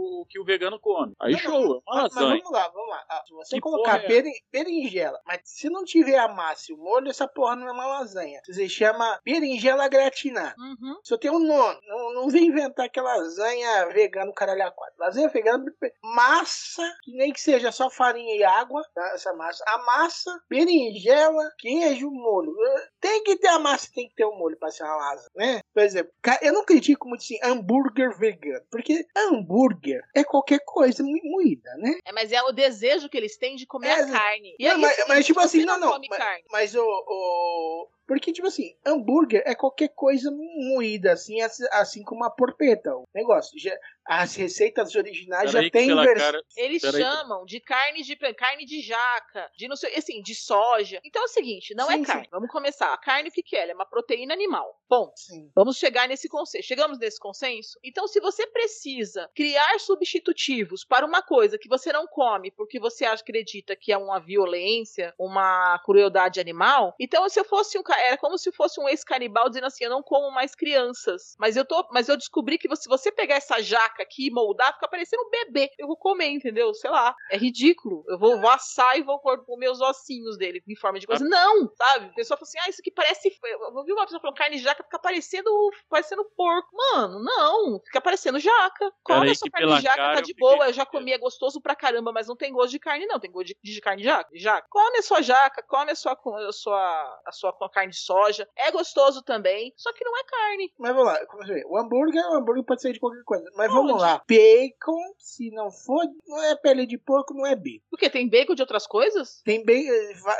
o, 0.04 0.26
que 0.28 0.38
o 0.40 0.44
vegano 0.44 0.78
come. 0.78 1.14
Aí 1.20 1.32
Não, 1.32 1.38
show, 1.40 1.52
é 1.52 1.66
uma 1.66 1.82
Mas, 1.86 2.14
mas 2.14 2.14
lasanha. 2.14 2.36
vamos 2.42 2.50
lá, 2.52 2.68
vamos 2.68 2.88
lá. 2.90 3.04
Ah, 3.08 3.22
se 3.26 3.34
você 3.34 3.56
Que 3.56 3.60
colocar 3.60 3.92
porra 4.00 4.04
é 4.04 4.08
beri- 4.08 4.42
berinjela, 4.52 5.20
mas 5.26 5.40
se 5.44 5.68
não 5.70 5.84
tiver 5.84 6.18
a 6.18 6.28
massa 6.28 6.70
e 6.70 6.74
o 6.74 6.78
molho, 6.78 7.08
essa 7.10 7.26
porra 7.28 7.56
não 7.56 7.68
é 7.68 7.72
uma 7.72 7.86
lasanha. 7.86 8.40
Você 8.46 8.68
chama 8.68 9.18
berinjela 9.24 9.88
gratinar. 9.88 10.54
Uhum. 10.58 10.98
Só 11.02 11.16
tem 11.16 11.30
um 11.30 11.38
nome. 11.38 11.80
Não, 11.86 12.12
não 12.14 12.28
vem 12.28 12.46
inventar 12.46 12.86
aquela 12.86 13.14
lasanha 13.16 13.86
vegana, 13.92 14.32
caralho 14.32 14.66
a 14.66 14.70
quatro. 14.70 14.94
Lasanha 14.98 15.28
vegana, 15.28 15.64
massa, 16.02 16.82
que 17.02 17.12
nem 17.16 17.32
que 17.32 17.40
seja 17.40 17.72
só 17.72 17.90
farinha 17.90 18.36
e 18.36 18.44
água, 18.44 18.82
tá? 18.94 19.12
essa 19.14 19.32
massa. 19.34 19.64
A 19.68 19.78
massa, 19.78 20.30
berinjela, 20.48 21.50
queijo, 21.58 22.10
molho. 22.10 22.54
Tem 23.00 23.22
que 23.22 23.36
ter 23.36 23.48
a 23.48 23.58
massa, 23.58 23.88
tem 23.94 24.08
que 24.08 24.14
ter 24.14 24.24
o 24.24 24.36
molho 24.36 24.56
pra 24.58 24.70
ser 24.70 24.84
uma 24.84 24.96
lasanha, 24.96 25.30
né? 25.36 25.60
Por 25.72 25.82
exemplo, 25.82 26.12
eu 26.42 26.52
não 26.52 26.64
critico 26.64 27.08
muito 27.08 27.20
assim, 27.22 27.38
hambúrguer 27.42 28.16
vegano, 28.18 28.64
porque 28.70 29.04
hambúrguer 29.16 29.93
é 30.14 30.24
qualquer 30.24 30.60
coisa 30.64 31.02
mo- 31.02 31.20
moída, 31.24 31.74
né? 31.76 31.98
É, 32.04 32.12
mas 32.12 32.32
é 32.32 32.42
o 32.42 32.52
desejo 32.52 33.08
que 33.08 33.16
eles 33.16 33.36
têm 33.36 33.56
de 33.56 33.66
comer 33.66 33.88
É, 33.88 34.02
a 34.02 34.10
carne. 34.10 34.54
E 34.58 34.68
não, 34.68 34.78
mas, 34.78 35.04
mas, 35.08 35.26
tipo 35.26 35.40
assim, 35.40 35.64
não, 35.64 35.78
não. 35.78 35.98
Mas, 36.08 36.18
carne. 36.18 36.44
mas 36.50 36.74
o, 36.74 36.82
o- 36.82 37.88
Porque, 38.06 38.32
tipo 38.32 38.46
assim, 38.46 38.76
hambúrguer 38.84 39.42
é 39.46 39.54
qualquer 39.54 39.88
coisa 39.88 40.30
moída, 40.30 41.12
assim, 41.12 41.40
assim, 41.40 42.02
como 42.02 42.24
a 42.24 42.30
porpeta. 42.30 42.94
O 42.94 43.04
negócio. 43.14 43.58
Já, 43.58 43.74
as 44.06 44.34
receitas 44.36 44.94
originais 44.94 45.50
Peraí 45.50 45.52
já 45.52 45.62
que 45.62 45.70
tem 45.70 45.86
pela 45.86 46.04
vers- 46.04 46.18
cara- 46.22 46.42
Eles 46.56 46.82
Peraí. 46.82 47.00
chamam 47.00 47.44
de 47.46 47.58
carne 47.60 48.02
de 48.02 48.14
carne 48.34 48.66
de 48.66 48.82
jaca, 48.82 49.50
de 49.56 49.66
não 49.66 49.76
sei, 49.76 49.94
assim, 49.96 50.20
de 50.20 50.34
soja. 50.34 51.00
Então 51.02 51.22
é 51.22 51.24
o 51.24 51.28
seguinte, 51.28 51.74
não 51.74 51.86
Sim, 51.86 51.92
é 51.94 51.96
sim. 51.96 52.02
carne. 52.04 52.28
Vamos 52.30 52.50
começar. 52.50 52.92
A 52.92 52.98
carne 52.98 53.30
o 53.30 53.32
que 53.32 53.42
que 53.42 53.56
é? 53.56 53.62
Ela 53.62 53.72
é 53.72 53.74
uma 53.74 53.86
proteína 53.86 54.34
animal. 54.34 54.78
Bom, 54.88 55.10
Sim. 55.16 55.50
vamos 55.54 55.78
chegar 55.78 56.06
nesse 56.06 56.28
consenso. 56.28 56.66
Chegamos 56.68 56.98
nesse 56.98 57.18
consenso? 57.18 57.78
Então, 57.82 58.06
se 58.06 58.20
você 58.20 58.46
precisa 58.46 59.30
criar 59.34 59.78
substitutivos 59.80 60.84
para 60.84 61.06
uma 61.06 61.22
coisa 61.22 61.58
que 61.58 61.68
você 61.68 61.92
não 61.92 62.06
come 62.06 62.50
porque 62.50 62.78
você 62.78 63.04
acredita 63.06 63.74
que 63.74 63.90
é 63.92 63.96
uma 63.96 64.20
violência, 64.20 65.14
uma 65.18 65.78
crueldade 65.84 66.38
animal, 66.40 66.94
então 67.00 67.26
se 67.28 67.40
eu 67.40 67.44
fosse 67.44 67.78
um 67.78 67.82
ca- 67.82 67.93
era 68.00 68.16
como 68.16 68.38
se 68.38 68.52
fosse 68.52 68.80
um 68.80 68.88
ex-canibal 68.88 69.48
dizendo 69.48 69.66
assim, 69.66 69.84
eu 69.84 69.90
não 69.90 70.02
como 70.02 70.30
mais 70.30 70.54
crianças, 70.54 71.34
mas 71.38 71.56
eu 71.56 71.64
tô, 71.64 71.86
mas 71.92 72.08
eu 72.08 72.16
descobri 72.16 72.58
que 72.58 72.74
se 72.76 72.88
você 72.88 73.12
pegar 73.12 73.36
essa 73.36 73.62
jaca 73.62 74.02
aqui 74.02 74.28
e 74.28 74.30
moldar, 74.30 74.72
fica 74.74 74.88
parecendo 74.88 75.22
um 75.22 75.30
bebê. 75.30 75.70
Eu 75.78 75.86
vou 75.86 75.96
comer, 75.96 76.28
entendeu? 76.28 76.72
Sei 76.74 76.90
lá. 76.90 77.14
É 77.30 77.36
ridículo. 77.36 78.04
Eu 78.08 78.18
vou, 78.18 78.40
vou 78.40 78.50
assar 78.50 78.98
e 78.98 79.02
vou 79.02 79.18
pôr 79.20 79.42
os 79.46 79.58
meus 79.58 79.80
ossinhos 79.80 80.36
dele 80.36 80.62
em 80.66 80.76
forma 80.76 80.98
de 80.98 81.06
coisa. 81.06 81.24
Não, 81.24 81.68
sabe? 81.74 82.06
A 82.06 82.14
pessoa 82.14 82.36
fala 82.36 82.48
assim: 82.48 82.58
"Ah, 82.60 82.68
isso 82.68 82.80
aqui 82.80 82.90
parece, 82.90 83.36
eu 83.44 83.76
ouvi 83.76 83.92
uma 83.92 84.04
pessoa 84.04 84.20
falando 84.20 84.36
carne 84.36 84.56
de 84.56 84.62
jaca 84.62 84.82
fica 84.82 84.98
parecendo 84.98 85.50
parecendo 85.88 86.24
porco". 86.36 86.68
Mano, 86.72 87.22
não, 87.22 87.80
fica 87.84 88.00
parecendo 88.00 88.38
jaca. 88.38 88.92
Come 89.02 89.30
a 89.30 89.34
sua 89.34 89.50
carne 89.50 89.76
de 89.76 89.82
jaca, 89.82 89.96
cara 89.96 90.14
tá 90.14 90.20
de 90.20 90.28
fiquei 90.28 90.48
boa. 90.48 90.66
Eu 90.66 90.72
já 90.72 90.86
comi, 90.86 91.12
é 91.12 91.18
gostoso 91.18 91.60
pra 91.60 91.74
caramba, 91.74 92.12
mas 92.12 92.28
não 92.28 92.36
tem 92.36 92.52
gosto 92.52 92.70
de 92.70 92.78
carne, 92.78 93.06
não. 93.06 93.18
Tem 93.18 93.30
gosto 93.30 93.48
de, 93.48 93.56
de 93.62 93.80
carne 93.80 94.02
de 94.02 94.08
jaca. 94.08 94.30
jaca. 94.34 94.66
Come 94.70 94.98
a 94.98 95.02
sua 95.02 95.22
jaca, 95.22 95.62
come 95.62 95.90
a 95.90 95.94
sua, 95.94 96.12
a 96.12 96.52
sua, 96.52 97.22
a 97.26 97.32
sua 97.32 97.70
carne 97.70 97.83
de 97.88 97.96
soja. 97.96 98.48
É 98.56 98.70
gostoso 98.70 99.22
também, 99.22 99.72
só 99.76 99.92
que 99.92 100.04
não 100.04 100.16
é 100.18 100.24
carne. 100.24 100.72
Mas 100.78 100.94
vamos 100.94 101.12
lá, 101.12 101.26
como 101.26 101.44
você 101.44 101.54
vê, 101.54 101.64
o 101.66 101.78
hambúrguer, 101.78 102.22
o 102.30 102.34
hambúrguer 102.34 102.64
pode 102.64 102.82
ser 102.82 102.92
de 102.92 103.00
qualquer 103.00 103.22
coisa. 103.24 103.44
Mas 103.56 103.68
Pode. 103.68 103.86
vamos 103.86 104.00
lá, 104.00 104.22
bacon, 104.28 105.14
se 105.18 105.50
não 105.50 105.70
for, 105.70 106.04
não 106.26 106.42
é 106.42 106.56
pele 106.56 106.86
de 106.86 106.98
porco, 106.98 107.34
não 107.34 107.46
é 107.46 107.54
bacon. 107.54 107.84
Porque 107.90 108.10
tem 108.10 108.28
bacon 108.28 108.54
de 108.54 108.62
outras 108.62 108.86
coisas? 108.86 109.42
Tem 109.44 109.64
bacon, 109.64 109.90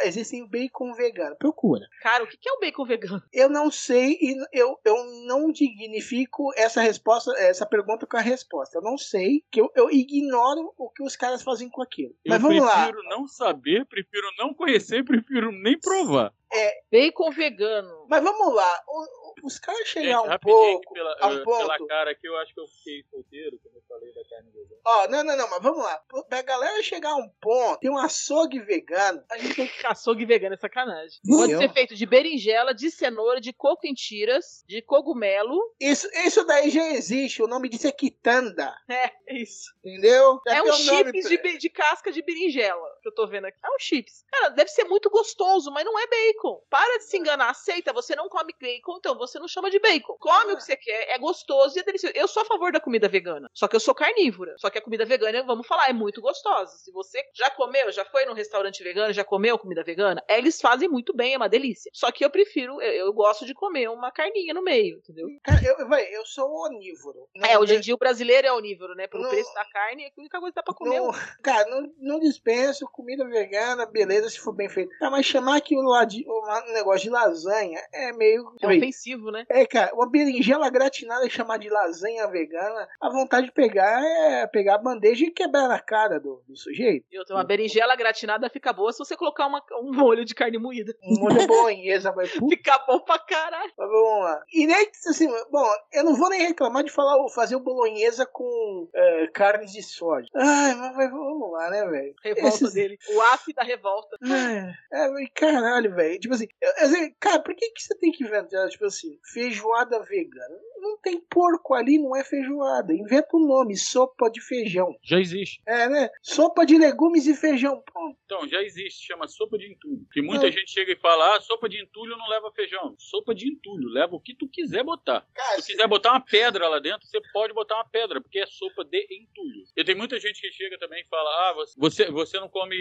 existem 0.04 0.46
bacon 0.48 0.92
vegano, 0.94 1.36
procura. 1.36 1.86
Cara, 2.02 2.24
o 2.24 2.26
que 2.26 2.36
que 2.36 2.48
é 2.48 2.52
o 2.52 2.60
bacon 2.60 2.84
vegano? 2.84 3.22
Eu 3.32 3.48
não 3.48 3.70
sei 3.70 4.16
e 4.20 4.34
eu, 4.52 4.78
eu 4.84 4.96
não 5.26 5.50
dignifico 5.50 6.50
essa 6.56 6.80
resposta, 6.80 7.32
essa 7.38 7.66
pergunta 7.66 8.06
com 8.06 8.16
a 8.16 8.20
resposta. 8.20 8.78
Eu 8.78 8.82
não 8.82 8.96
sei, 8.96 9.44
que 9.50 9.60
eu, 9.60 9.70
eu 9.74 9.90
ignoro 9.90 10.72
o 10.78 10.88
que 10.90 11.02
os 11.02 11.16
caras 11.16 11.42
fazem 11.42 11.68
com 11.68 11.82
aquilo. 11.82 12.14
Eu 12.24 12.30
Mas 12.30 12.42
vamos 12.42 12.62
lá. 12.62 12.84
prefiro 12.86 13.02
não 13.08 13.26
saber, 13.26 13.84
prefiro 13.86 14.26
não 14.38 14.54
conhecer, 14.54 15.04
prefiro 15.04 15.50
nem 15.52 15.78
provar. 15.78 16.32
É, 16.54 16.80
Bacon 16.90 17.30
vegano. 17.30 18.06
mas 18.08 18.22
vamos 18.22 18.54
lá. 18.54 18.82
o- 18.88 19.24
os 19.46 19.58
caras 19.58 19.86
chegar 19.88 20.22
Gente, 20.22 20.34
um 20.34 20.38
pouco 20.38 20.80
que 20.88 20.94
pela, 20.94 21.16
a 21.20 21.26
um 21.28 21.32
eh, 21.40 21.44
pela 21.44 21.76
ponto. 21.76 21.86
cara 21.86 22.10
aqui, 22.12 22.26
eu 22.26 22.36
acho 22.38 22.54
que 22.54 22.60
eu 22.60 22.66
fiquei 22.68 23.02
solteiro 23.10 23.58
quando 23.62 23.76
eu 23.76 23.82
falei 23.86 24.14
da 24.14 24.24
carne 24.24 24.50
vegana. 24.52 24.80
Ó, 24.86 25.08
não, 25.08 25.24
não, 25.24 25.36
não, 25.36 25.50
mas 25.50 25.62
vamos 25.62 25.84
lá. 25.84 26.00
Pra 26.28 26.40
galera 26.42 26.82
chegar 26.82 27.10
a 27.10 27.16
um 27.16 27.28
ponto, 27.40 27.80
tem 27.80 27.90
um 27.90 27.98
açougue 27.98 28.60
vegano. 28.60 29.22
A 29.30 29.36
gente 29.36 29.54
tem 29.54 29.66
que. 29.66 29.86
Açougue 29.86 30.24
vegano 30.24 30.54
é 30.54 30.56
sacanagem. 30.58 31.18
Pode 31.28 31.56
ser 31.58 31.72
feito 31.72 31.94
de 31.94 32.06
berinjela, 32.06 32.72
de 32.72 32.90
cenoura, 32.90 33.40
de 33.40 33.52
coco 33.52 33.86
em 33.86 33.92
tiras, 33.92 34.64
de 34.66 34.80
cogumelo. 34.80 35.58
Isso, 35.80 36.08
isso 36.24 36.44
daí 36.46 36.70
já 36.70 36.88
existe. 36.92 37.42
O 37.42 37.46
nome 37.46 37.68
disso 37.68 37.86
é 37.88 37.92
quitanda. 37.92 38.74
É, 38.88 39.10
é 39.26 39.34
isso. 39.42 39.74
Entendeu? 39.84 40.40
Já 40.46 40.56
É 40.56 40.62
um 40.62 40.66
nome 40.66 40.78
chips 41.22 41.38
pra- 41.38 41.50
de, 41.50 41.58
de 41.58 41.68
casca 41.70 42.10
de 42.12 42.22
berinjela 42.22 42.88
que 43.04 43.08
eu 43.08 43.14
tô 43.14 43.26
vendo 43.26 43.44
aqui. 43.44 43.58
É 43.62 43.68
um 43.68 43.78
chips. 43.78 44.24
Cara, 44.32 44.48
deve 44.48 44.70
ser 44.70 44.84
muito 44.84 45.10
gostoso, 45.10 45.70
mas 45.70 45.84
não 45.84 45.98
é 45.98 46.06
bacon. 46.06 46.60
Para 46.70 46.98
de 46.98 47.04
se 47.04 47.16
enganar. 47.18 47.50
Aceita, 47.50 47.92
você 47.92 48.16
não 48.16 48.28
come 48.28 48.54
bacon, 48.60 48.96
então 48.98 49.16
você 49.16 49.38
não 49.38 49.46
chama 49.46 49.70
de 49.70 49.78
bacon. 49.78 50.16
Come 50.18 50.52
o 50.52 50.56
que 50.56 50.62
você 50.64 50.76
quer, 50.76 51.10
é 51.10 51.18
gostoso 51.18 51.76
e 51.76 51.80
é 51.80 51.84
delicioso. 51.84 52.14
Eu 52.16 52.26
sou 52.26 52.42
a 52.42 52.46
favor 52.46 52.72
da 52.72 52.80
comida 52.80 53.08
vegana. 53.08 53.48
Só 53.52 53.68
que 53.68 53.76
eu 53.76 53.80
sou 53.80 53.94
carnívora. 53.94 54.54
Só 54.58 54.70
que 54.70 54.78
a 54.78 54.82
comida 54.82 55.04
vegana, 55.04 55.42
vamos 55.44 55.66
falar, 55.66 55.88
é 55.88 55.92
muito 55.92 56.20
gostosa. 56.22 56.72
Se 56.78 56.90
você 56.90 57.22
já 57.34 57.50
comeu, 57.50 57.92
já 57.92 58.04
foi 58.06 58.24
num 58.24 58.32
restaurante 58.32 58.82
vegano, 58.82 59.12
já 59.12 59.24
comeu 59.24 59.58
comida 59.58 59.84
vegana, 59.84 60.22
eles 60.28 60.60
fazem 60.60 60.88
muito 60.88 61.14
bem, 61.14 61.34
é 61.34 61.36
uma 61.36 61.48
delícia. 61.48 61.90
Só 61.94 62.10
que 62.10 62.24
eu 62.24 62.30
prefiro, 62.30 62.80
eu, 62.80 63.06
eu 63.06 63.12
gosto 63.12 63.44
de 63.44 63.52
comer 63.54 63.88
uma 63.90 64.10
carninha 64.10 64.54
no 64.54 64.62
meio, 64.62 64.98
entendeu? 64.98 65.28
Cara, 65.42 65.60
eu, 65.62 65.86
vai, 65.88 66.06
eu 66.14 66.24
sou 66.24 66.48
onívoro. 66.66 67.28
Não- 67.36 67.46
É, 67.48 67.58
hoje 67.58 67.74
em 67.76 67.80
dia 67.80 67.94
o 67.94 67.98
brasileiro 67.98 68.46
é 68.46 68.52
onívoro, 68.52 68.94
né? 68.94 69.06
Pelo 69.06 69.24
Não- 69.24 69.30
preço 69.30 69.52
da 69.54 69.64
carne, 69.66 70.04
é 70.04 70.08
a 70.08 70.12
única 70.18 70.38
coisa 70.38 70.52
que 70.52 70.56
dá 70.56 70.62
pra 70.62 70.74
comer. 70.74 71.00
Não, 71.00 71.10
cara, 71.42 71.68
não, 71.68 71.92
não 71.98 72.20
dispenso 72.20 72.86
comida 72.94 73.24
vegana, 73.28 73.84
beleza, 73.86 74.28
se 74.30 74.38
for 74.40 74.52
bem 74.52 74.68
feito. 74.68 74.90
Ah, 75.02 75.10
mas 75.10 75.26
chamar 75.26 75.60
de 75.60 76.24
um 76.28 76.72
negócio 76.72 77.02
de 77.02 77.10
lasanha 77.10 77.80
é 77.92 78.12
meio. 78.12 78.44
É 78.62 78.66
ofensivo, 78.78 79.30
né? 79.30 79.44
É, 79.48 79.66
cara, 79.66 79.92
uma 79.94 80.08
berinjela 80.08 80.70
gratinada 80.70 81.26
e 81.26 81.30
chamar 81.30 81.58
de 81.58 81.68
lasanha 81.68 82.26
vegana, 82.28 82.88
a 83.00 83.10
vontade 83.10 83.46
de 83.46 83.52
pegar 83.52 84.02
é 84.02 84.46
pegar 84.46 84.76
a 84.76 84.78
bandeja 84.78 85.24
e 85.24 85.30
quebrar 85.30 85.68
na 85.68 85.80
cara 85.80 86.18
do, 86.20 86.42
do 86.46 86.56
sujeito. 86.56 87.04
Eu 87.10 87.24
tenho 87.24 87.38
uma 87.38 87.44
berinjela 87.44 87.96
gratinada 87.96 88.48
fica 88.48 88.72
boa 88.72 88.92
se 88.92 88.98
você 88.98 89.16
colocar 89.16 89.46
uma- 89.46 89.62
um 89.82 89.92
molho 89.92 90.24
de 90.24 90.34
carne 90.34 90.58
moída. 90.58 90.94
Um 91.02 91.18
molho 91.20 91.46
bolonhesa, 91.46 92.12
vai 92.12 92.26
puta. 92.28 92.48
Fica 92.56 92.78
bom 92.86 93.00
pra 93.00 93.18
caralho. 93.18 93.72
Mas 93.76 93.88
vamos 93.90 94.24
lá. 94.24 94.42
E 94.52 94.66
nem 94.66 94.88
assim, 95.08 95.28
bom, 95.50 95.66
eu 95.92 96.04
não 96.04 96.14
vou 96.14 96.28
nem 96.30 96.46
reclamar 96.46 96.84
de 96.84 96.90
falar, 96.92 97.16
fazer 97.30 97.56
o 97.56 97.60
bolonhesa 97.60 98.24
com 98.26 98.88
é, 98.94 99.26
carnes 99.28 99.72
de 99.72 99.82
soja. 99.82 100.28
Ai, 100.34 100.74
mas 100.74 101.10
vamos 101.10 101.52
lá, 101.52 101.70
né, 101.70 101.86
velho? 101.86 102.14
Esses- 102.24 102.74
dele. 102.88 102.98
O 103.08 103.20
ápice 103.22 103.52
da 103.54 103.62
revolta. 103.62 104.16
É, 104.24 104.74
é, 104.92 105.26
caralho, 105.34 105.94
velho. 105.94 106.18
Tipo 106.20 106.34
assim, 106.34 106.46
eu- 106.60 106.88
eu 106.90 107.14
cara, 107.18 107.42
por 107.42 107.54
que, 107.54 107.70
que 107.70 107.82
você 107.82 107.96
tem 107.98 108.12
que 108.12 108.24
inventar, 108.24 108.68
tipo 108.68 108.84
assim, 108.84 109.18
feijoada 109.32 110.02
vegana? 110.02 110.56
Não 110.84 110.98
tem 110.98 111.18
porco 111.18 111.72
ali, 111.74 111.98
não 111.98 112.14
é 112.14 112.22
feijoada. 112.22 112.92
Inventa 112.92 113.36
o 113.36 113.40
nome, 113.46 113.74
sopa 113.76 114.30
de 114.30 114.40
feijão. 114.40 114.94
Já 115.02 115.18
existe. 115.18 115.62
É, 115.66 115.88
né? 115.88 116.10
Sopa 116.22 116.66
de 116.66 116.76
legumes 116.76 117.26
e 117.26 117.34
feijão. 117.34 117.82
Pronto. 117.90 118.18
Então, 118.26 118.46
já 118.46 118.62
existe, 118.62 119.06
chama 119.06 119.26
sopa 119.26 119.56
de 119.56 119.70
entulho. 119.72 120.06
Que 120.12 120.20
muita 120.20 120.44
Não. 120.44 120.52
gente 120.52 120.70
chega 120.70 120.92
e 120.92 120.96
fala, 120.96 121.36
ah, 121.36 121.40
sopa 121.40 121.68
de 121.68 121.80
entulho 121.82 122.16
não 122.16 122.28
leva 122.28 122.52
feijão. 122.52 122.94
Sopa 122.98 123.34
de 123.34 123.48
entulho, 123.48 123.88
leva 123.88 124.14
o 124.14 124.20
que 124.20 124.34
tu 124.34 124.46
quiser 124.48 124.84
botar. 124.84 125.26
Cara, 125.34 125.56
Se 125.60 125.68
tu 125.68 125.76
quiser 125.76 125.88
botar 125.88 126.10
uma 126.12 126.20
pedra 126.20 126.68
lá 126.68 126.78
dentro, 126.78 127.06
você 127.06 127.20
pode 127.32 127.52
botar 127.54 127.76
uma 127.76 127.84
pedra, 127.88 128.20
porque 128.20 128.38
é 128.40 128.46
sopa 128.46 128.84
de 128.84 128.98
entulho. 129.10 129.64
E 129.76 129.82
tem 129.84 129.94
muita 129.94 130.18
gente 130.20 130.40
que 130.40 130.50
chega 130.52 130.78
também 130.78 131.02
e 131.02 131.08
fala, 131.08 131.30
ah, 131.30 131.54
você- 131.76 132.10
você, 132.10 132.38
não 132.38 132.48
come 132.48 132.76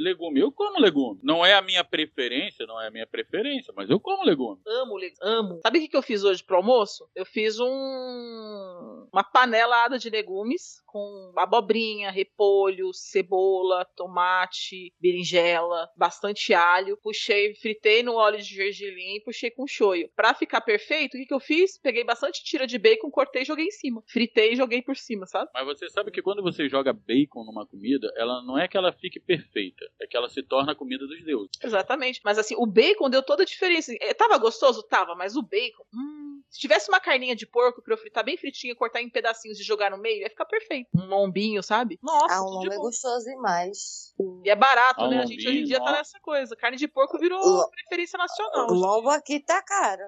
legume. 0.00 0.40
Eu 0.40 0.52
como 0.52 0.78
legume. 0.80 1.20
Não 1.22 1.44
é 1.46 1.54
a 1.54 1.62
minha 1.62 1.82
preferência, 1.84 2.66
não 2.66 2.80
é 2.80 2.88
a 2.88 2.90
minha 2.90 3.06
preferência, 3.06 3.72
mas 3.76 3.88
eu 3.88 3.98
como 4.00 4.24
legume. 4.24 4.60
Amo, 4.66 4.96
le- 4.98 5.14
amo. 5.22 5.60
Sabe 5.62 5.78
o 5.78 5.82
que, 5.82 5.88
que 5.88 5.96
eu 5.96 6.02
fiz 6.02 6.24
hoje 6.24 6.42
pro 6.42 6.56
almoço? 6.56 7.08
Eu 7.14 7.24
fiz 7.24 7.45
fiz 7.46 7.60
um 7.60 9.06
uma 9.12 9.24
panelada 9.24 9.98
de 9.98 10.10
legumes 10.10 10.82
com 10.84 11.32
abobrinha, 11.36 12.10
repolho, 12.10 12.92
cebola, 12.92 13.84
tomate, 13.96 14.92
berinjela, 15.00 15.88
bastante 15.96 16.52
alho. 16.52 16.98
Puxei, 17.02 17.54
fritei 17.54 18.02
no 18.02 18.14
óleo 18.14 18.38
de 18.38 18.54
gergelim 18.54 19.16
e 19.16 19.22
puxei 19.22 19.50
com 19.50 19.66
shoyu. 19.66 20.10
Pra 20.14 20.34
ficar 20.34 20.60
perfeito, 20.60 21.14
o 21.14 21.18
que, 21.18 21.26
que 21.26 21.34
eu 21.34 21.40
fiz? 21.40 21.78
Peguei 21.78 22.04
bastante 22.04 22.42
tira 22.44 22.66
de 22.66 22.78
bacon, 22.78 23.10
cortei 23.10 23.42
e 23.42 23.44
joguei 23.44 23.66
em 23.66 23.70
cima. 23.70 24.02
Fritei 24.06 24.52
e 24.52 24.56
joguei 24.56 24.82
por 24.82 24.96
cima, 24.96 25.26
sabe? 25.26 25.50
Mas 25.54 25.66
você 25.66 25.88
sabe 25.88 26.10
que 26.10 26.22
quando 26.22 26.42
você 26.42 26.68
joga 26.68 26.92
bacon 26.92 27.44
numa 27.44 27.66
comida, 27.66 28.12
ela 28.16 28.42
não 28.42 28.58
é 28.58 28.66
que 28.68 28.76
ela 28.76 28.92
fique 28.92 29.20
perfeita, 29.20 29.84
é 30.00 30.06
que 30.06 30.16
ela 30.16 30.28
se 30.28 30.42
torna 30.42 30.72
a 30.72 30.76
comida 30.76 31.06
dos 31.06 31.24
deuses. 31.24 31.50
Exatamente. 31.62 32.20
Mas 32.24 32.38
assim, 32.38 32.54
o 32.56 32.66
bacon 32.66 33.08
deu 33.08 33.22
toda 33.22 33.42
a 33.42 33.46
diferença. 33.46 33.94
É, 34.00 34.12
tava 34.14 34.38
gostoso? 34.38 34.82
Tava, 34.82 35.14
mas 35.14 35.36
o 35.36 35.42
bacon. 35.42 35.84
Hum, 35.94 36.42
se 36.50 36.60
tivesse 36.60 36.88
uma 36.88 37.00
carninha 37.00 37.35
de 37.36 37.46
porco 37.46 37.82
pra 37.82 37.94
eu 37.94 37.98
fritar 37.98 38.24
bem 38.24 38.36
fritinha, 38.36 38.74
cortar 38.74 39.00
em 39.02 39.10
pedacinhos 39.10 39.60
e 39.60 39.62
jogar 39.62 39.90
no 39.90 39.98
meio, 39.98 40.22
ia 40.22 40.30
ficar 40.30 40.44
perfeito. 40.46 40.88
Um 40.94 41.06
lombinho, 41.06 41.62
sabe? 41.62 41.98
Nossa, 42.02 42.34
Ah, 42.34 42.38
de 42.38 42.44
lombo 42.50 42.72
é 42.72 42.76
gostoso 42.76 43.24
demais. 43.24 44.12
E 44.18 44.48
é 44.50 44.56
barato, 44.56 45.02
Ah, 45.02 45.08
né? 45.08 45.18
A 45.22 45.26
gente 45.26 45.46
hoje 45.46 45.58
em 45.60 45.64
dia 45.64 45.78
tá 45.82 45.92
nessa 45.92 46.18
coisa. 46.20 46.56
Carne 46.56 46.76
de 46.78 46.88
porco 46.88 47.18
virou 47.18 47.38
Lo- 47.44 47.70
preferência 47.70 48.16
nacional. 48.16 48.66
O 48.70 48.72
lombo 48.74 49.10
aqui 49.10 49.40
tá 49.40 49.60
caro. 49.62 50.02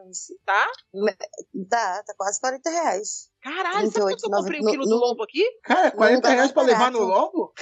Tá? 0.46 0.66
Tá, 1.68 2.02
tá 2.04 2.14
quase 2.16 2.40
40 2.40 2.70
reais. 2.70 3.28
Caralho, 3.40 3.86
sabe 3.92 4.00
quanto 4.16 4.24
eu 4.24 4.30
comprei 4.30 4.60
um 4.60 4.64
quilo 4.64 4.82
no- 4.84 4.90
do 4.90 4.96
lombo 4.96 5.22
aqui? 5.22 5.44
Cara, 5.62 5.92
40 5.92 6.22
tá 6.22 6.28
reais 6.34 6.50
pra 6.50 6.62
levar 6.64 6.90
no 6.90 6.98
lombo? 7.00 7.52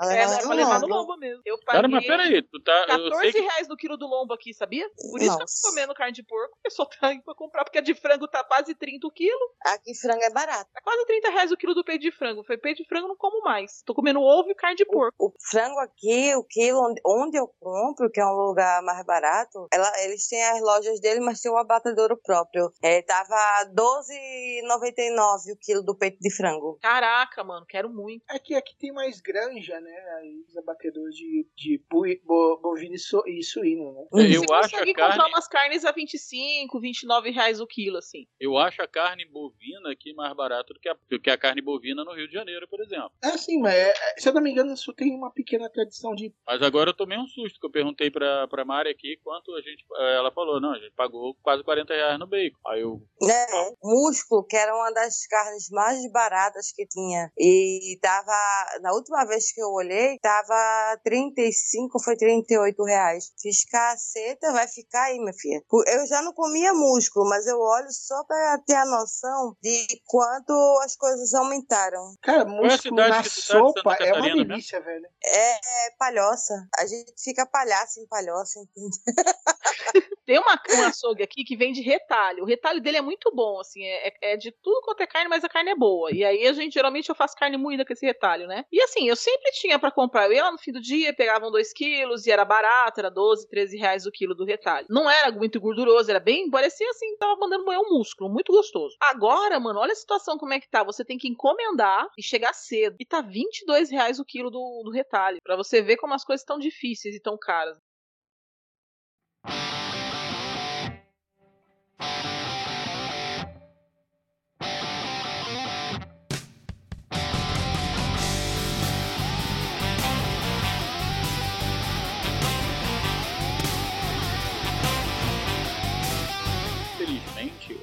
É, 0.00 0.22
é 0.22 0.38
pra 0.40 0.54
levar 0.54 0.80
no 0.80 0.86
lombo. 0.86 1.16
mesmo. 1.18 1.42
Eu 1.44 1.58
Cara, 1.66 1.82
paguei 1.82 1.90
mas 1.96 2.06
peraí, 2.06 2.42
tu 2.42 2.62
tá. 2.62 2.72
Eu 2.88 2.94
sei 2.96 3.10
14 3.10 3.32
que 3.32 3.40
reais 3.40 3.68
no 3.68 3.76
quilo 3.76 3.96
do 3.98 4.06
lombo 4.06 4.32
aqui, 4.32 4.54
sabia? 4.54 4.88
Por 5.10 5.20
isso 5.20 5.28
que 5.28 5.36
eu 5.36 5.38
Nossa. 5.40 5.62
tô 5.62 5.68
comendo 5.68 5.94
carne 5.94 6.12
de 6.14 6.22
porco. 6.22 6.56
O 6.58 6.62
pessoal 6.62 6.88
tá 6.88 7.12
indo 7.12 7.22
pra 7.24 7.34
comprar, 7.34 7.64
porque 7.64 7.76
a 7.78 7.82
de 7.82 7.94
frango 7.94 8.26
tá 8.26 8.42
quase 8.42 8.74
30 8.74 9.06
o 9.06 9.10
quilo. 9.10 9.38
Aqui 9.66 9.94
frango 9.94 10.22
é 10.22 10.30
barato. 10.30 10.70
Tá 10.72 10.80
quase 10.82 11.04
30 11.04 11.28
reais 11.30 11.52
o 11.52 11.56
quilo 11.58 11.74
do 11.74 11.84
peito 11.84 12.00
de 12.02 12.10
frango. 12.10 12.42
Foi 12.44 12.56
peito 12.56 12.82
de 12.82 12.88
frango, 12.88 13.04
eu 13.04 13.08
não 13.10 13.16
como 13.16 13.42
mais. 13.44 13.82
Tô 13.84 13.94
comendo 13.94 14.20
ovo 14.22 14.50
e 14.50 14.54
carne 14.54 14.76
de 14.76 14.86
porco. 14.86 15.26
O 15.26 15.32
frango 15.50 15.78
aqui, 15.80 15.87
o 16.36 16.44
quilo 16.44 16.80
onde, 16.84 17.00
onde 17.04 17.36
eu 17.38 17.48
compro, 17.60 18.10
que 18.10 18.20
é 18.20 18.26
um 18.26 18.32
lugar 18.36 18.82
mais 18.82 19.04
barato, 19.04 19.66
ela- 19.72 19.92
eles 20.04 20.26
têm 20.28 20.42
as 20.44 20.60
lojas 20.60 21.00
dele, 21.00 21.20
mas 21.20 21.40
tem 21.40 21.50
um 21.50 21.56
abatedouro 21.56 22.16
próprio. 22.16 22.70
É, 22.82 23.02
tava 23.02 23.36
12,99 23.74 25.52
o 25.52 25.56
quilo 25.56 25.82
do 25.82 25.94
peito 25.96 26.18
de 26.20 26.30
frango. 26.30 26.78
Caraca, 26.80 27.42
mano, 27.44 27.64
quero 27.66 27.88
muito. 27.90 28.22
É 28.30 28.38
que 28.38 28.54
aqui 28.54 28.76
tem 28.78 28.92
mais 28.92 29.20
granja, 29.20 29.80
né? 29.80 29.96
Aí 30.18 30.44
os 30.48 30.56
abatedores 30.56 31.14
de, 31.14 31.46
de 31.56 31.82
boi- 31.90 32.20
bo- 32.24 32.58
bovino 32.60 32.94
e, 32.94 32.98
su- 32.98 33.22
e 33.26 33.42
suíno, 33.42 33.92
né? 33.92 34.04
É, 34.14 34.36
eu 34.36 34.40
Você 34.42 34.52
acho 34.54 34.70
consegue 34.70 34.90
a 34.90 34.94
carne, 34.94 35.12
encontrar 35.14 35.28
umas 35.28 35.48
carnes 35.48 35.84
a 35.84 35.92
25, 35.92 36.80
29 36.80 37.30
reais 37.30 37.60
o 37.60 37.66
quilo, 37.66 37.98
assim. 37.98 38.26
eu 38.40 38.56
acho 38.56 38.82
a 38.82 38.88
carne 38.88 39.24
bovina 39.26 39.90
aqui 39.92 40.12
mais 40.14 40.34
barata 40.34 40.72
do 40.74 40.80
que 40.80 40.88
a, 40.88 40.96
do 41.08 41.20
que 41.20 41.30
a 41.30 41.38
carne 41.38 41.60
bovina 41.62 42.04
no 42.04 42.14
Rio 42.14 42.26
de 42.28 42.34
Janeiro, 42.34 42.66
por 42.68 42.80
exemplo. 42.80 43.12
É 43.22 43.28
assim, 43.28 43.60
mas 43.60 43.74
é- 43.74 43.90
é- 43.90 44.20
se 44.20 44.28
eu 44.28 44.32
não 44.32 44.42
me 44.42 44.50
engano, 44.50 44.72
isso 44.72 44.92
tem 44.92 45.14
uma 45.14 45.30
pequena 45.32 45.68
tradição 45.78 46.14
de. 46.14 46.32
Mas 46.46 46.62
agora 46.62 46.90
eu 46.90 46.96
tomei 46.96 47.18
um 47.18 47.26
susto, 47.26 47.60
que 47.60 47.66
eu 47.66 47.70
perguntei 47.70 48.10
pra, 48.10 48.48
pra 48.48 48.64
Mari 48.64 48.90
aqui 48.90 49.16
quanto 49.22 49.54
a 49.54 49.60
gente. 49.60 49.84
eh, 49.96 50.16
Ela 50.16 50.32
falou, 50.32 50.60
não, 50.60 50.72
a 50.72 50.78
gente 50.78 50.94
pagou 50.96 51.36
quase 51.42 51.62
40 51.62 51.92
reais 51.94 52.18
no 52.18 52.26
bacon. 52.26 52.58
Aí 52.66 52.80
eu. 52.80 53.00
Né? 53.22 53.46
Músculo, 53.82 54.44
que 54.44 54.56
era 54.56 54.74
uma 54.74 54.90
das 54.92 55.26
carnes 55.26 55.68
mais 55.70 56.10
baratas 56.10 56.72
que 56.72 56.86
tinha. 56.86 57.30
E 57.38 57.98
tava, 58.00 58.32
na 58.80 58.92
última 58.92 59.24
vez 59.24 59.52
que 59.52 59.60
eu 59.60 59.68
olhei, 59.68 60.18
tava 60.20 60.98
35, 61.04 62.02
foi 62.02 62.16
38 62.16 62.82
reais. 62.84 63.32
Fiz 63.40 63.64
caceta, 63.64 64.52
vai 64.52 64.66
ficar 64.66 65.04
aí, 65.04 65.18
minha 65.18 65.32
filha. 65.32 65.62
Eu 65.86 66.06
já 66.06 66.22
não 66.22 66.32
comia 66.32 66.72
músculo, 66.72 67.28
mas 67.28 67.46
eu 67.46 67.58
olho 67.58 67.90
só 67.90 68.24
pra 68.24 68.58
ter 68.66 68.74
a 68.74 68.84
noção 68.84 69.56
de 69.62 69.86
quanto 70.06 70.52
as 70.84 70.96
coisas 70.96 71.32
aumentaram. 71.34 72.14
Cara, 72.22 72.42
é 72.42 72.44
músculo 72.44 72.96
na 72.96 73.22
tá 73.22 73.24
sopa 73.24 73.96
é 74.00 74.12
uma 74.12 74.22
delícia, 74.22 74.80
velho. 74.80 75.06
É, 75.24 75.58
é 75.68 75.90
palhoça. 75.98 76.68
A 76.78 76.86
gente 76.86 77.12
fica 77.16 77.46
palhaço 77.46 78.00
em 78.00 78.06
palhoça, 78.06 78.58
entende? 78.60 78.98
Tem 80.28 80.38
uma, 80.38 80.60
um 80.76 80.82
açougue 80.84 81.22
aqui 81.22 81.42
que 81.42 81.56
vende 81.56 81.80
retalho. 81.80 82.42
O 82.42 82.46
retalho 82.46 82.82
dele 82.82 82.98
é 82.98 83.00
muito 83.00 83.34
bom, 83.34 83.58
assim, 83.60 83.82
é, 83.82 84.12
é 84.20 84.36
de 84.36 84.52
tudo 84.62 84.82
quanto 84.82 85.00
é 85.00 85.06
carne, 85.06 85.26
mas 85.26 85.42
a 85.42 85.48
carne 85.48 85.70
é 85.70 85.74
boa. 85.74 86.14
E 86.14 86.22
aí 86.22 86.46
a 86.46 86.52
gente, 86.52 86.74
geralmente, 86.74 87.08
eu 87.08 87.14
faço 87.14 87.34
carne 87.34 87.56
moída 87.56 87.82
com 87.82 87.94
esse 87.94 88.04
retalho, 88.04 88.46
né? 88.46 88.62
E 88.70 88.78
assim, 88.82 89.08
eu 89.08 89.16
sempre 89.16 89.50
tinha 89.52 89.78
pra 89.78 89.90
comprar. 89.90 90.26
Eu 90.26 90.34
ia 90.34 90.44
lá 90.44 90.52
no 90.52 90.58
fim 90.58 90.70
do 90.70 90.82
dia, 90.82 91.14
pegavam 91.14 91.50
2 91.50 91.72
quilos 91.72 92.26
e 92.26 92.30
era 92.30 92.44
barato, 92.44 93.00
era 93.00 93.10
12, 93.10 93.48
13 93.48 93.78
reais 93.78 94.04
o 94.04 94.12
quilo 94.12 94.34
do 94.34 94.44
retalho. 94.44 94.86
Não 94.90 95.08
era 95.08 95.32
muito 95.32 95.58
gorduroso, 95.58 96.10
era 96.10 96.20
bem, 96.20 96.50
parecia 96.50 96.90
assim, 96.90 97.16
tava 97.16 97.34
mandando 97.40 97.64
moer 97.64 97.78
um 97.78 97.88
músculo, 97.88 98.28
muito 98.28 98.52
gostoso. 98.52 98.98
Agora, 99.00 99.58
mano, 99.58 99.80
olha 99.80 99.92
a 99.92 99.96
situação 99.96 100.36
como 100.36 100.52
é 100.52 100.60
que 100.60 100.68
tá. 100.68 100.84
Você 100.84 101.06
tem 101.06 101.16
que 101.16 101.26
encomendar 101.26 102.06
e 102.18 102.22
chegar 102.22 102.52
cedo. 102.52 102.96
E 103.00 103.06
tá 103.06 103.22
22 103.22 103.90
reais 103.90 104.20
o 104.20 104.26
quilo 104.26 104.50
do, 104.50 104.82
do 104.84 104.90
retalho. 104.90 105.38
Pra 105.42 105.56
você 105.56 105.80
ver 105.80 105.96
como 105.96 106.12
as 106.12 106.22
coisas 106.22 106.42
estão 106.42 106.58
difíceis 106.58 107.14
e 107.14 107.22
tão 107.22 107.38
caras. 107.38 107.78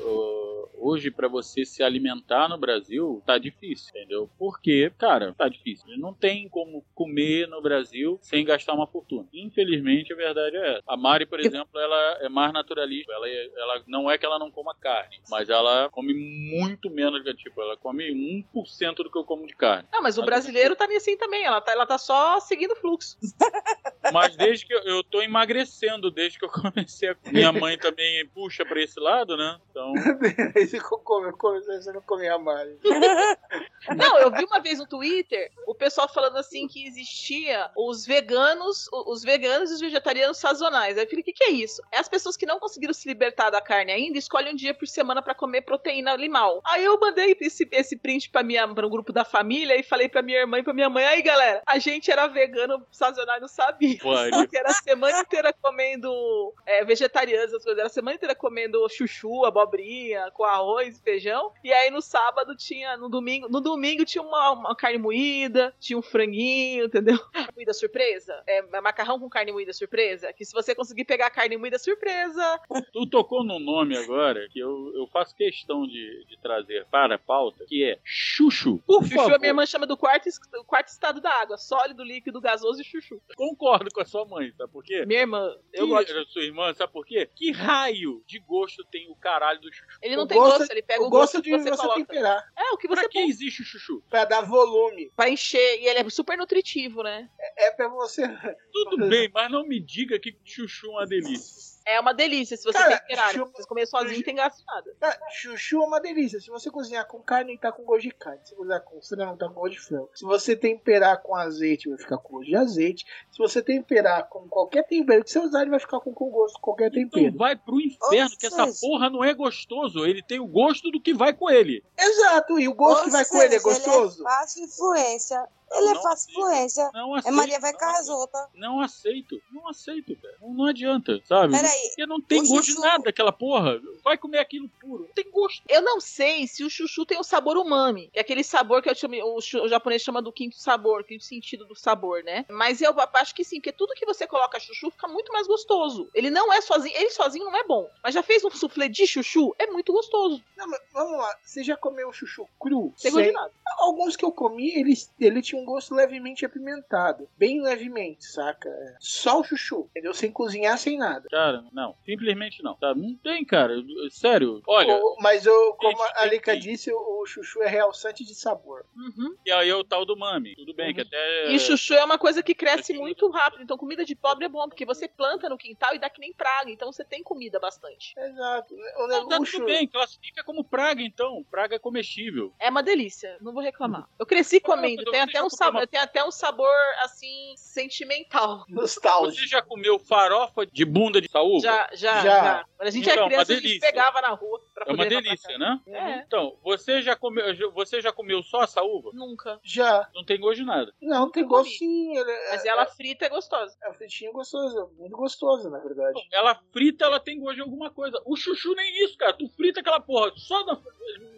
Infelizmente, 0.06 0.10
ô, 0.10 0.45
hoje 0.86 1.10
pra 1.12 1.28
você 1.28 1.66
se 1.66 1.82
alimentar 1.84 2.48
no 2.50 2.58
Brasil 2.58 3.22
tá 3.26 3.38
difícil, 3.38 3.90
entendeu? 3.90 4.30
Porque, 4.38 4.92
cara, 4.98 5.34
tá 5.38 5.48
difícil. 5.48 5.86
Não 5.98 6.14
tem 6.14 6.48
como 6.50 6.84
comer 6.94 7.48
no 7.48 7.62
Brasil 7.62 8.18
sem 8.22 8.46
gastar 8.46 8.74
uma 8.74 8.88
fortuna. 8.88 9.28
Infelizmente, 9.34 10.14
a 10.14 10.16
verdade 10.16 10.56
é 10.58 10.74
essa. 10.74 10.84
A 10.88 10.98
Mari, 10.98 11.26
por 11.26 11.40
exemplo, 11.40 11.80
ela 11.80 12.18
é 12.22 12.30
mais 12.30 12.52
naturalista. 12.54 13.12
Ela, 13.14 13.28
é- 13.28 13.50
ela 13.58 13.84
não 13.88 14.10
é 14.10 14.18
que 14.18 14.26
ela 14.26 14.40
não 14.40 14.52
coma 14.52 14.76
carne, 14.76 15.20
mas 15.30 15.50
ela 15.50 15.90
come 15.90 16.14
muito 16.14 16.90
menos 16.90 17.22
que 17.24 17.34
tipo, 17.34 17.62
ela 17.62 17.76
come 17.78 18.12
1% 18.54 18.96
do 19.04 19.12
que 19.12 19.18
eu 19.18 19.24
como 19.24 19.46
de 19.48 19.56
carne. 19.56 19.88
Não, 19.92 20.02
mas 20.02 20.18
o 20.18 20.22
Mas- 20.22 20.26
brasileiro 20.30 20.76
tá 20.76 20.86
assim 20.96 21.18
também. 21.18 21.44
Ela 21.44 21.60
tá, 21.62 21.72
ela 21.72 21.86
tá 21.86 21.98
só 21.98 22.40
seguindo 22.40 22.72
o 22.72 22.76
fluxo. 22.76 23.18
Mas 24.14 24.36
desde 24.36 24.66
que 24.68 24.74
eu, 24.74 24.80
eu 24.84 25.04
tô 25.04 25.22
emagrecendo, 25.22 26.12
desde 26.12 26.38
que 26.38 26.46
eu 26.46 26.50
comecei 26.50 27.10
a. 27.10 27.16
Minha 27.32 27.52
mãe 27.52 27.76
também 27.78 28.24
puxa 28.28 28.64
pra 28.64 28.80
esse 28.82 29.00
lado, 29.00 29.36
né? 29.36 29.58
Então. 29.72 29.94
Aí 30.76 30.82
você 30.82 30.98
come, 31.04 31.32
come, 31.34 31.62
você 31.62 31.92
não 31.94 32.02
comia 32.02 32.38
mais. 32.38 32.78
Não, 33.96 34.18
eu 34.20 34.32
vi 34.32 34.44
uma 34.46 34.60
vez 34.60 34.80
no 34.80 34.88
Twitter 34.88 35.52
o 35.68 35.76
pessoal 35.76 36.08
falando 36.12 36.38
assim 36.38 36.68
que 36.68 36.86
existia 36.86 37.70
os 37.76 38.06
veganos, 38.06 38.88
os 38.92 39.24
veganos 39.24 39.72
e 39.72 39.74
os 39.76 39.80
vegetarianos 39.80 40.38
sazonais. 40.38 40.98
Aí 40.98 41.04
eu 41.04 41.08
falei, 41.08 41.22
o 41.22 41.26
que, 41.26 41.34
que 41.34 41.44
é 41.44 41.52
isso? 41.52 41.82
É 41.92 42.00
as 42.00 42.10
pessoas 42.10 42.38
que 42.38 42.46
não 42.46 42.60
conseguiram 42.60 42.94
se 42.94 43.08
libertar 43.08 43.50
da 43.50 43.62
carne 43.62 43.92
ainda, 43.92 44.18
escolhem 44.18 44.54
um 44.54 44.56
dia 44.56 44.74
por 44.74 44.88
semana 44.88 45.22
pra 45.22 45.36
comer 45.36 45.62
proteína 45.62 46.12
animal. 46.12 46.62
Aí 46.66 46.84
eu 46.84 47.00
mandei 47.00 47.36
esse, 47.40 47.68
esse 47.72 47.98
print 47.98 48.30
pra 48.30 48.44
minha, 48.44 48.68
para 48.68 48.88
um 48.88 48.90
grupo 48.90 49.12
da 49.12 49.24
família 49.24 49.80
e 49.80 49.84
falei 49.84 50.10
pra 50.10 50.22
minha 50.22 50.40
irmã 50.40 50.60
e 50.60 50.64
pra 50.64 50.74
minha 50.74 50.90
mãe, 50.90 51.06
aí 51.06 51.22
galera, 51.22 51.62
a 51.66 51.78
gente 51.78 52.10
era 52.10 52.28
vegano 52.28 52.86
sazonal 52.92 53.36
não 53.40 53.48
sabia. 53.48 53.98
Porque 54.32 54.58
era 54.58 54.70
a 54.70 54.74
semana 54.74 55.20
inteira 55.20 55.54
comendo 55.62 56.54
é, 56.66 56.82
essas 56.82 57.64
coisas. 57.64 57.78
Era 57.78 57.88
a 57.88 57.90
semana 57.90 58.16
inteira 58.16 58.36
comendo 58.36 58.88
chuchu, 58.90 59.46
abobrinha, 59.46 60.32
com 60.32 60.44
arroz 60.44 60.98
e 60.98 61.02
feijão. 61.02 61.52
E 61.64 61.72
aí 61.72 61.90
no 61.90 62.02
sábado 62.02 62.56
tinha, 62.56 62.98
no 62.98 63.10
domingo, 63.10 63.48
no 63.50 63.62
domingo 63.62 63.75
tinha 64.06 64.22
uma, 64.22 64.52
uma 64.52 64.76
carne 64.76 64.98
moída, 64.98 65.74
tinha 65.80 65.98
um 65.98 66.02
franguinho, 66.02 66.86
entendeu? 66.86 67.18
Moída 67.56 67.74
surpresa. 67.74 68.42
É, 68.48 68.62
macarrão 68.82 69.20
com 69.20 69.30
carne 69.30 69.52
moída 69.52 69.74
surpresa. 69.74 70.32
Que 70.34 70.46
se 70.46 70.54
você 70.54 70.74
conseguir 70.76 71.06
pegar 71.06 71.28
a 71.28 71.32
carne 71.32 71.58
moída 71.58 71.78
surpresa. 71.80 72.60
Tu 72.94 73.08
tocou 73.10 73.44
num 73.44 73.60
nome 73.60 73.98
agora 73.98 74.48
que 74.52 74.60
eu, 74.60 74.92
eu 74.96 75.08
faço 75.08 75.36
questão 75.36 75.86
de, 75.88 76.26
de 76.26 76.38
trazer 76.42 76.86
para 76.92 77.16
a 77.16 77.20
pauta, 77.20 77.66
que 77.68 77.84
é 77.84 78.00
chuchu. 78.04 78.82
Por 78.86 79.04
chuchu 79.04 79.16
favor. 79.16 79.34
a 79.34 79.38
minha 79.40 79.50
irmã 79.50 79.66
chama 79.66 79.86
do 79.86 79.98
quarto, 79.98 80.30
do 80.52 80.64
quarto 80.64 80.88
estado 80.90 81.22
da 81.22 81.32
água. 81.42 81.58
Sólido, 81.58 82.04
líquido, 82.04 82.40
gasoso 82.42 82.82
e 82.82 82.84
chuchu. 82.84 83.22
Concordo 83.36 83.90
com 83.94 84.02
a 84.02 84.06
sua 84.06 84.26
mãe, 84.26 84.52
sabe 84.58 84.72
por 84.72 84.84
quê? 84.84 85.06
Minha 85.06 85.22
irmã, 85.22 85.56
eu 85.74 85.86
Que- 85.86 85.92
gosto. 85.92 86.14
de- 86.14 86.26
Sua 86.32 86.44
irmã, 86.44 86.74
sabe 86.74 86.92
por 86.92 87.06
quê? 87.06 87.30
Que 87.36 87.52
raio 87.52 88.24
de 88.26 88.40
gosto 88.40 88.84
tem 88.86 89.10
o 89.10 89.16
caralho 89.16 89.60
do 89.62 89.72
chuchu? 89.74 89.98
Ele 90.02 90.16
não 90.16 90.24
O 90.24 90.28
tem 90.28 90.38
gosto- 90.38 90.60
gosto, 90.60 90.72
ele 90.72 90.82
pega 90.82 91.02
o, 91.04 91.08
o 91.08 91.10
gosto 91.10 91.34
gosto 91.38 91.44
de 91.44 91.50
que 91.52 91.58
você, 91.60 91.70
você 91.70 91.78
coloca. 91.82 92.00
temperar. 92.00 92.44
É, 92.58 92.72
o 92.72 92.78
que 92.78 92.88
você 92.88 93.02
Pra 93.02 93.10
que 93.10 93.20
põe. 93.20 93.30
existe 93.30 93.62
o 93.62 93.65
chuchu? 93.66 94.02
Pra 94.10 94.26
dar 94.26 94.42
volume. 94.42 95.12
Pra 95.16 95.30
encher. 95.30 95.82
E 95.82 95.88
ele 95.88 96.00
é 96.00 96.10
super 96.10 96.38
nutritivo, 96.38 97.04
né? 97.04 97.30
É 97.58 97.72
pra 97.72 97.88
você. 97.88 98.24
Tudo 98.72 99.08
bem, 99.10 99.30
mas 99.34 99.52
não 99.52 99.68
me 99.68 99.80
diga 99.80 100.20
que 100.20 100.38
chuchu 100.44 100.88
é 100.88 100.90
uma 100.92 101.06
delícia. 101.06 101.75
É 101.86 102.00
uma 102.00 102.14
delícia 102.14 102.58
se 102.58 102.64
você 102.64 102.78
Cara, 102.78 102.98
temperar. 103.00 103.28
Se 103.30 103.36
chupa- 103.36 103.52
você 103.62 103.68
comer 103.68 103.86
sozinho, 103.86 104.24
tem 104.24 104.36
gasto 104.36 104.64
nada. 104.66 104.96
Ah, 105.02 105.18
chuchu 105.32 105.82
é 105.84 105.86
uma 105.86 106.00
delícia. 106.02 106.40
Se 106.40 106.50
você 106.50 106.72
cozinhar 106.72 107.06
com 107.08 107.20
carne, 107.22 107.58
tá 107.60 107.72
com 107.72 107.84
gosto 107.84 108.02
de 108.02 108.12
carne. 108.12 108.40
Se 108.44 108.56
você 108.56 108.58
cozinhar 108.58 108.82
com 108.84 109.02
frango, 109.02 109.38
tá 109.38 109.48
com 109.48 109.54
gosto 109.54 109.74
de 109.74 109.80
frango. 109.82 110.10
Se 110.16 110.26
você 110.26 110.56
temperar 110.56 111.22
com 111.22 111.36
azeite, 111.36 111.88
vai 111.88 111.98
ficar 112.00 112.18
com 112.18 112.38
gosto 112.38 112.48
de 112.50 112.56
azeite. 112.56 113.06
Se 113.32 113.38
você 113.38 113.62
temperar 113.62 114.28
com 114.30 114.48
qualquer 114.48 114.84
tempero 114.88 115.24
que 115.24 115.30
você 115.30 115.40
usar, 115.40 115.62
ele 115.62 115.70
vai 115.72 115.80
ficar 115.80 116.00
com, 116.00 116.12
com 116.14 116.30
gosto 116.32 116.56
de 116.56 116.62
qualquer 116.62 116.88
Então 116.96 117.10
tempero. 117.22 117.38
vai 117.38 117.56
pro 117.56 117.80
inferno, 117.80 118.32
Ou 118.32 118.38
que 118.38 118.46
essa 118.48 118.66
seja- 118.66 118.80
porra 118.82 119.10
não 119.10 119.24
é 119.24 119.34
gostoso. 119.34 120.06
Ele 120.06 120.24
tem 120.24 120.40
o 120.40 120.48
gosto 120.48 120.90
do 120.90 121.00
que 121.00 121.14
vai 121.14 121.34
com 121.34 121.50
ele. 121.52 121.84
Exato, 121.98 122.60
e 122.60 122.68
o 122.68 122.74
gosto 122.74 123.00
Ou 123.00 123.06
que 123.06 123.12
vai 123.12 123.26
com 123.26 123.38
ele 123.38 123.56
é 123.56 123.60
seja, 123.60 123.64
gostoso? 123.64 124.22
Ele 124.24 124.28
é 124.28 124.32
fácil 124.32 124.64
influência. 124.64 125.48
Ele 125.72 125.90
é 125.90 125.96
fácil 126.02 126.32
influência. 126.32 126.90
Não 126.94 127.16
É 127.16 127.20
aceito. 127.20 127.36
Maria 127.36 127.60
vai 127.60 127.72
não 127.72 127.80
com 127.80 127.86
as 127.86 127.96
aceito. 127.96 128.12
outras. 128.18 128.48
Não 128.54 128.82
aceito. 128.82 129.42
Não 129.52 129.68
aceito, 129.70 130.16
cara. 130.22 130.36
Não, 130.42 130.54
não 130.54 130.66
adianta, 130.66 131.22
sabe? 131.26 131.54
Peraí, 131.56 131.88
Porque 131.90 132.06
não 132.06 132.22
tem 132.22 132.40
gosto 132.42 132.62
de 132.62 132.72
chuchu- 132.74 132.82
nada 132.82 133.10
aquela 133.10 133.32
porra. 133.32 133.80
Vai 134.04 134.18
comer 134.18 134.40
aquilo 134.40 134.70
puro. 134.80 135.04
Não 135.06 135.14
tem 135.14 135.30
gosto. 135.32 135.62
Eu 135.68 135.82
não 135.82 136.00
sei 136.00 136.48
se 136.48 136.64
o 136.64 136.70
chuchu 136.70 137.06
tem 137.06 137.20
o 137.20 137.24
sabor 137.24 137.58
umami, 137.58 138.10
que 138.14 138.20
é 138.20 138.22
aquele 138.22 138.44
sabor 138.44 138.82
que 138.82 138.90
eu 138.90 138.96
chamo, 138.96 139.16
o, 139.16 139.38
o 139.38 139.68
japonês 139.68 140.02
chama 140.02 140.22
do 140.22 140.32
quinto 140.32 140.56
sabor, 140.58 141.04
quinto 141.04 141.24
sentido 141.24 141.66
do 141.66 141.76
sabor, 141.76 142.24
né? 142.24 142.46
Mas 142.50 142.82
eu 142.82 142.94
acho 143.16 143.34
que 143.36 143.44
sim, 143.44 143.58
porque 143.58 143.72
tudo 143.72 143.94
que 143.96 144.06
você 144.06 144.28
coloca 144.28 144.60
chuchu 144.60 144.92
fica 144.92 145.08
muito 145.08 145.32
mais 145.34 145.48
gostoso. 145.48 146.10
Ele 146.14 146.30
não 146.30 146.52
é 146.54 146.62
sozinho, 146.62 146.96
ele 146.96 147.10
sozinho 147.10 147.46
não 147.46 147.56
é 147.56 147.64
bom, 147.64 147.90
mas 148.04 148.14
já 148.14 148.22
fez 148.24 148.44
um 148.44 148.52
soufflé 148.52 148.88
de 148.88 149.06
chuchu, 149.08 149.54
é 149.60 149.68
muito 149.68 149.92
gostoso. 149.92 150.42
Não, 150.56 150.68
mas 150.68 150.80
vamos 150.94 151.18
lá. 151.18 151.36
Você 151.44 151.64
já 151.64 151.76
comeu 151.76 152.12
chuchu 152.14 152.48
cru? 152.60 152.94
Sem 152.96 153.12
gosto 153.12 153.24
de 153.24 153.30
Sem- 153.32 153.34
nada. 153.34 153.52
Alguns 153.78 154.16
que 154.16 154.26
eu 154.26 154.32
comi, 154.32 154.70
ele, 154.78 154.94
ele 155.20 155.42
tinha 155.42 155.62
um 155.62 155.66
gosto 155.66 155.94
levemente 155.96 156.46
apimentado. 156.46 157.28
Bem 157.38 157.62
levemente, 157.62 158.26
saca? 158.26 158.70
É. 158.70 158.96
Só 159.00 159.40
o 159.40 159.44
chuchu, 159.44 159.88
entendeu? 159.92 160.14
Sem 160.14 160.32
cozinhar, 160.32 160.78
sem 160.78 160.98
nada. 160.98 161.28
Cara, 161.30 161.64
não. 161.72 161.96
Simplesmente 162.06 162.64
não. 162.64 162.78
Sabe? 162.78 163.02
Não 163.02 163.16
tem, 163.16 163.44
cara. 163.46 163.74
Sério. 164.10 164.62
Olha. 164.68 164.96
O- 164.96 165.18
mas 165.22 165.46
eu, 165.46 165.74
como 165.74 165.98
a 166.16 166.26
Lika 166.26 166.52
tem- 166.54 166.62
disse, 166.62 166.92
o, 166.92 167.26
chuchu 167.26 167.62
é 167.64 167.68
realçante 167.68 168.24
de 168.24 168.36
sabor. 168.36 168.86
Uhum. 168.96 169.36
E 169.46 169.52
aí 169.52 169.68
é 169.70 169.76
o 169.76 169.84
tal 169.84 170.06
do 170.06 170.16
mami. 170.16 170.56
Tudo 170.56 170.74
bem, 170.74 170.94
que 170.94 171.02
até. 171.02 171.52
E 171.52 171.60
chuchu 171.60 171.94
é 171.96 172.04
uma 172.06 172.18
coisa 172.20 172.44
que 172.44 172.54
cresce 172.54 172.94
muito 172.94 173.28
rápido, 173.30 173.64
então 173.64 173.78
comida 173.78 174.06
de 174.06 174.16
pobre 174.16 174.46
é 174.46 174.50
bom, 174.50 174.68
porque 174.70 174.86
você 174.86 175.08
planta 175.08 175.50
no 175.50 175.58
quintal 175.58 175.96
e 175.96 176.00
dá 176.00 176.10
que 176.10 176.20
nem 176.20 176.34
praga, 176.34 176.70
então 176.70 176.92
você 176.92 177.04
tem 177.04 177.24
comida 177.24 177.60
bastante. 177.60 178.14
Exato. 178.18 178.76
O 178.76 179.08
tá 179.08 179.20
negócio- 179.20 179.54
tudo 179.60 179.66
bem, 179.66 179.88
classifica 179.88 180.44
como 180.44 180.64
praga 180.64 181.02
então. 181.02 181.44
Praga 181.50 181.76
é 181.76 181.80
comestível. 181.80 182.54
É 182.60 182.70
uma 182.70 182.84
delícia, 182.84 183.38
não 183.42 183.52
vou 183.54 183.64
reclamar. 183.66 184.08
Eu 184.18 184.26
cresci 184.26 184.60
comendo, 184.60 185.04
tem 185.12 185.22
até, 185.22 185.44
um 185.44 185.50
sabor, 185.50 185.88
tem 185.88 186.00
até 186.00 186.24
um 186.24 186.32
sabor 186.32 186.74
assim 187.04 187.54
sentimental. 187.58 188.66
Nostálgico. 188.70 189.42
Você 189.42 189.48
já 189.48 189.62
comeu 189.62 190.00
farofa 190.00 190.66
de 190.66 190.86
bunda 190.86 191.20
de 191.20 191.30
saúva? 191.30 191.62
Já, 191.62 191.90
já, 191.94 192.16
Já. 192.22 192.24
já. 192.24 192.66
Quando 192.78 192.88
a 192.88 192.92
gente 192.92 193.10
Então, 193.10 193.14
era 193.14 193.28
criança, 193.28 193.54
a 193.54 193.56
gente 193.56 193.80
pegava 193.80 194.22
na 194.22 194.30
rua 194.30 194.62
É 194.86 194.94
uma 194.94 195.06
delícia, 195.06 195.58
né? 195.58 195.80
É. 195.88 196.20
Então, 196.20 196.58
você 196.64 197.02
já 197.02 197.16
comeu, 197.16 197.46
você 197.74 198.02
já 198.02 198.12
comeu 198.12 198.44
só 198.44 198.62
a 198.62 198.68
saúva? 198.68 199.12
Nunca. 199.14 199.60
Já. 199.64 200.10
Não 200.14 200.24
tem 200.26 200.40
gosto 200.40 200.58
de 200.58 200.66
nada. 200.66 200.94
Não, 201.02 201.32
tem 201.32 201.46
gosto 201.46 201.72
sim. 201.72 202.18
Ele, 202.18 202.32
Mas 202.52 202.66
é, 202.66 202.68
ela 202.70 202.86
frita 202.86 203.26
é 203.26 203.30
gostosa. 203.30 203.76
é, 203.84 203.90
é 203.90 203.94
fritinho 203.94 204.34
gostoso. 204.34 204.92
Muito 204.98 205.16
gostoso, 205.16 205.70
na 205.70 205.80
verdade. 205.80 206.20
Ela 206.32 206.56
frita, 206.74 207.06
ela 207.06 207.20
tem 207.20 207.40
gosto 207.40 207.56
de 207.56 207.62
alguma 207.62 207.90
coisa. 207.90 208.22
O 208.26 208.36
chuchu 208.36 208.74
nem 208.76 209.04
isso, 209.06 209.18
cara. 209.18 209.34
Tu 209.34 209.48
frita 209.50 209.80
aquela 209.80 210.00
porra, 210.00 210.32
só 210.36 210.64
da, 210.64 210.78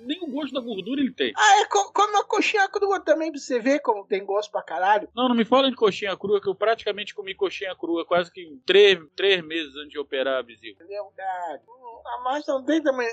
nem 0.02 0.20
o 0.24 0.28
gosto 0.32 0.54
da 0.54 0.60
gordura 0.62 1.00
ele 1.02 1.14
tem. 1.14 1.34
Ah, 1.36 1.62
é, 1.62 1.66
co- 1.66 1.92
come 1.94 2.12
uma 2.14 2.24
coxinha 2.26 2.68
crua 2.70 3.00
também 3.00 3.32
pra 3.32 3.40
você 3.40 3.60
ver 3.60 3.80
como 3.82 4.06
tem 4.06 4.26
gosto 4.26 4.52
pra 4.52 4.64
caralho. 4.64 5.08
Não, 5.16 5.28
não 5.30 5.36
me 5.36 5.46
fala 5.46 5.70
de 5.70 5.76
coxinha 5.76 6.16
crua, 6.18 6.42
que 6.42 6.48
eu 6.50 6.56
praticamente 6.56 7.14
comi 7.14 7.36
coxinha 7.36 7.76
crua 7.76 8.06
quase 8.06 8.32
que 8.32 8.60
três, 8.66 8.98
três 9.16 9.44
meses 9.44 9.76
antes 9.76 9.92
de 9.92 10.00
operar 10.00 10.40
a 10.40 10.42
vesícula. 10.42 10.84
Entendeu? 10.86 11.12
Ah, 11.20 11.58
a 12.16 12.24
massa 12.24 12.54
não 12.54 12.64
tem 12.64 12.82
também 12.82 13.08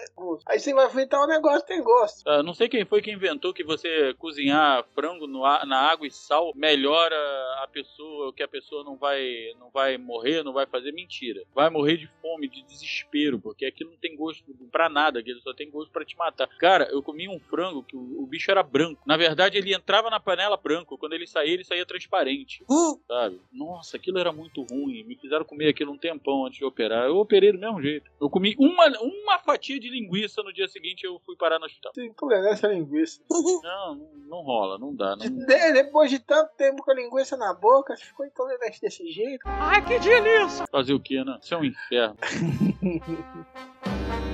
Aí 0.47 0.59
você 0.59 0.73
vai 0.73 0.89
fritar 0.89 1.23
o 1.23 1.27
negócio, 1.27 1.67
tem 1.67 1.83
gosto. 1.83 2.23
Ah, 2.29 2.43
não 2.43 2.55
sei 2.55 2.69
quem 2.69 2.85
foi 2.85 3.03
que 3.03 3.11
inventou 3.11 3.53
que 3.53 3.65
você 3.65 4.15
cozinhar 4.15 4.85
frango 4.95 5.27
no 5.27 5.43
na 5.67 5.79
água 5.79 6.07
e 6.07 6.11
sal 6.11 6.53
melhora 6.55 7.17
a 7.63 7.69
pessoa, 7.71 8.33
que 8.33 8.43
a 8.43 8.49
pessoa 8.49 8.85
não 8.85 8.97
vai, 8.97 9.53
não 9.59 9.71
vai 9.71 9.99
morrer, 9.99 10.43
não 10.43 10.53
vai 10.53 10.67
fazer 10.67 10.93
mentira. 10.93 11.43
Vai 11.55 11.69
morrer 11.69 11.97
de 11.97 12.07
fome, 12.23 12.49
de 12.49 12.63
desespero, 12.63 13.39
porque 13.39 13.67
aquilo 13.67 13.91
não 13.91 13.99
tem 13.99 14.17
gosto 14.17 14.45
pra 14.71 14.89
nada, 14.89 15.19
aquilo 15.19 15.41
só 15.41 15.53
tem 15.53 15.71
gosto 15.71 15.91
pra 15.91 16.05
te 16.05 16.17
matar. 16.17 16.49
Cara, 16.59 16.89
eu 16.91 17.03
comi 17.03 17.29
um 17.29 17.41
frango 17.41 17.83
que 17.83 17.97
o, 17.97 18.23
o 18.23 18.27
bicho 18.27 18.51
era 18.51 18.63
branco. 18.63 19.03
Na 19.07 19.17
verdade, 19.17 19.59
ele 19.59 19.75
entrava 19.75 20.09
na 20.11 20.21
panela 20.21 20.57
branco, 20.57 20.97
quando 20.97 21.15
ele 21.15 21.27
saía, 21.27 21.55
ele 21.55 21.65
saía 21.65 21.85
transparente. 21.85 22.65
Sabe? 23.07 23.41
Nossa, 23.53 23.97
aquilo 23.97 24.19
era 24.19 24.33
muito 24.33 24.63
ruim. 24.63 25.03
Me 25.05 25.17
fizeram 25.17 25.45
comer 25.45 25.69
aquilo 25.69 25.93
um 25.93 25.99
tempão 25.99 26.47
antes 26.47 26.59
de 26.59 26.65
operar. 26.65 27.07
Eu 27.07 27.17
operei 27.17 27.53
do 27.53 27.59
mesmo 27.59 27.83
jeito. 27.83 28.11
Eu 28.21 28.31
comi 28.31 28.55
uma, 28.59 28.87
uma 29.01 29.39
fatia 29.39 29.79
de 29.79 29.89
linguiça 29.89 30.04
no 30.43 30.53
dia 30.53 30.69
seguinte 30.69 31.05
eu 31.05 31.21
fui 31.25 31.37
parar 31.37 31.59
no 31.59 31.67
hospital. 31.67 31.93
Sem 31.95 32.13
tolerância 32.13 32.69
à 32.69 32.73
linguiça. 32.73 33.21
Não, 33.31 33.95
não, 33.95 34.09
não 34.29 34.43
rola, 34.43 34.79
não 34.79 34.95
dá. 34.95 35.17
Não... 35.17 35.27
De- 35.27 35.73
depois 35.73 36.11
de 36.11 36.19
tanto 36.19 36.55
tempo 36.57 36.83
com 36.83 36.91
a 36.91 36.95
linguiça 36.95 37.37
na 37.37 37.55
boca, 37.55 37.97
você 37.97 38.05
ficou 38.05 38.27
intolerante 38.27 38.81
desse 38.81 39.11
jeito. 39.11 39.43
Ai, 39.47 39.85
que 39.85 39.99
delícia! 39.99 40.67
Fazer 40.71 40.95
o 40.95 41.01
que, 41.01 41.23
né? 41.25 41.39
Isso 41.43 41.55
é 41.55 41.57
um 41.57 41.65
inferno. 41.65 42.17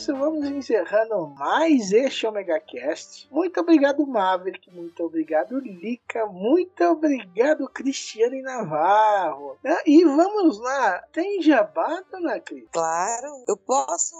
isso, 0.00 0.16
vamos 0.16 0.46
encerrando 0.48 1.26
mais 1.38 1.92
este 1.92 2.26
Omega 2.26 2.58
Cast. 2.58 3.28
Muito 3.30 3.60
obrigado, 3.60 4.06
Maverick. 4.06 4.70
Muito 4.74 5.04
obrigado, 5.04 5.58
Lica. 5.58 6.24
Muito 6.26 6.82
obrigado, 6.84 7.68
Cristiane 7.68 8.40
Navarro. 8.40 9.56
Ah, 9.64 9.82
E 9.86 10.02
vamos 10.04 10.58
lá. 10.58 11.02
Tem 11.12 11.42
jabá, 11.42 12.02
dona 12.10 12.40
Cris? 12.40 12.64
Claro. 12.72 13.44
Eu 13.46 13.56
posso 13.58 14.16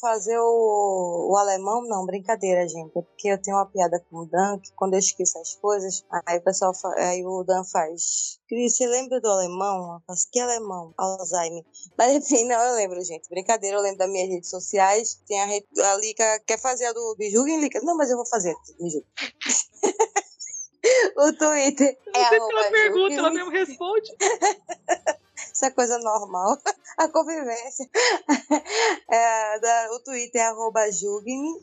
fazer 0.00 0.38
o, 0.38 1.28
o 1.32 1.36
alemão? 1.36 1.82
Não, 1.82 2.06
brincadeira, 2.06 2.66
gente. 2.68 2.96
É 2.96 3.02
porque 3.02 3.28
eu 3.28 3.42
tenho 3.42 3.56
uma 3.56 3.66
piada 3.66 4.00
com 4.08 4.18
o 4.18 4.26
Dan, 4.26 4.58
que 4.60 4.72
quando 4.74 4.92
eu 4.94 5.00
esqueço 5.00 5.38
as 5.40 5.54
coisas, 5.56 6.04
aí 6.24 6.38
o 6.38 6.42
pessoal 6.44 6.72
fa- 6.72 6.94
aí 6.96 7.24
o 7.26 7.42
Dan 7.42 7.64
faz. 7.64 8.38
Cris, 8.48 8.76
você 8.76 8.86
lembra 8.86 9.20
do 9.20 9.28
alemão? 9.28 10.00
Faço, 10.06 10.28
que 10.30 10.38
alemão? 10.38 10.94
Alzheimer. 10.96 11.64
Mas 11.98 12.14
enfim, 12.14 12.44
não, 12.44 12.60
eu 12.60 12.76
lembro, 12.76 13.04
gente. 13.04 13.28
Brincadeira, 13.28 13.76
eu 13.76 13.82
lembro 13.82 13.98
das 13.98 14.10
minhas 14.10 14.28
redes 14.28 14.50
sociais. 14.50 15.20
Tem 15.26 15.40
a, 15.40 15.46
rede, 15.46 15.66
a 15.80 15.96
Lica, 15.96 16.40
quer 16.46 16.60
fazer 16.60 16.86
a 16.86 16.92
do 16.92 17.16
Bijuga, 17.16 17.56
Lica? 17.56 17.80
Não, 17.82 17.96
mas 17.96 18.10
eu 18.10 18.16
vou 18.16 18.26
fazer. 18.26 18.54
Bijuga. 18.80 19.06
o 21.16 21.32
Twitter 21.32 21.98
é 22.14 22.22
arroba 22.22 22.46
pela 22.46 22.70
pergunta, 22.70 23.14
ela 23.14 23.30
mesmo 23.30 23.50
responde. 23.50 24.14
Isso 25.56 25.64
é 25.64 25.70
coisa 25.70 25.96
normal. 26.00 26.58
A 26.98 27.08
convivência. 27.08 27.88
É, 29.08 29.60
da- 29.60 29.88
o 29.92 30.00
Twitter 30.00 30.40
é 30.42 30.46
arroba. 30.46 30.80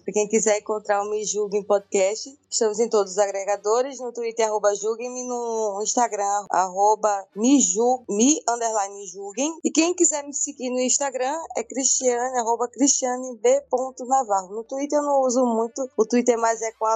Pra 0.03 0.13
quem 0.13 0.27
quiser 0.29 0.59
encontrar 0.59 1.01
o 1.03 1.09
Me 1.09 1.25
Julguem 1.25 1.61
Podcast, 1.63 2.37
estamos 2.49 2.79
em 2.79 2.89
todos 2.89 3.13
os 3.13 3.17
agregadores. 3.17 3.99
No 3.99 4.13
Twitter, 4.13 4.47
arroba 4.47 4.73
julguem 4.75 5.09
No 5.27 5.81
Instagram, 5.83 6.45
arroba 6.49 7.27
me, 7.35 7.59
ju, 7.59 8.03
me 8.09 8.41
underline 8.47 9.05
julguem. 9.07 9.59
E 9.63 9.71
quem 9.71 9.93
quiser 9.93 10.23
me 10.23 10.33
seguir 10.33 10.69
no 10.69 10.79
Instagram 10.79 11.37
é 11.57 11.63
Cristiane, 11.63 12.39
arroba 12.39 12.67
Cristiane 12.69 13.37
B. 13.37 13.61
Navarro. 14.07 14.55
No 14.55 14.63
Twitter 14.63 14.99
eu 14.99 15.03
não 15.03 15.21
uso 15.21 15.45
muito. 15.45 15.89
O 15.97 16.05
Twitter 16.05 16.37
mais 16.37 16.61
é 16.61 16.71
com 16.71 16.85
a 16.85 16.95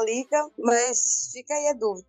mas 0.57 1.29
fica 1.33 1.53
aí 1.53 1.67
a 1.67 1.73
dúvida. 1.73 2.07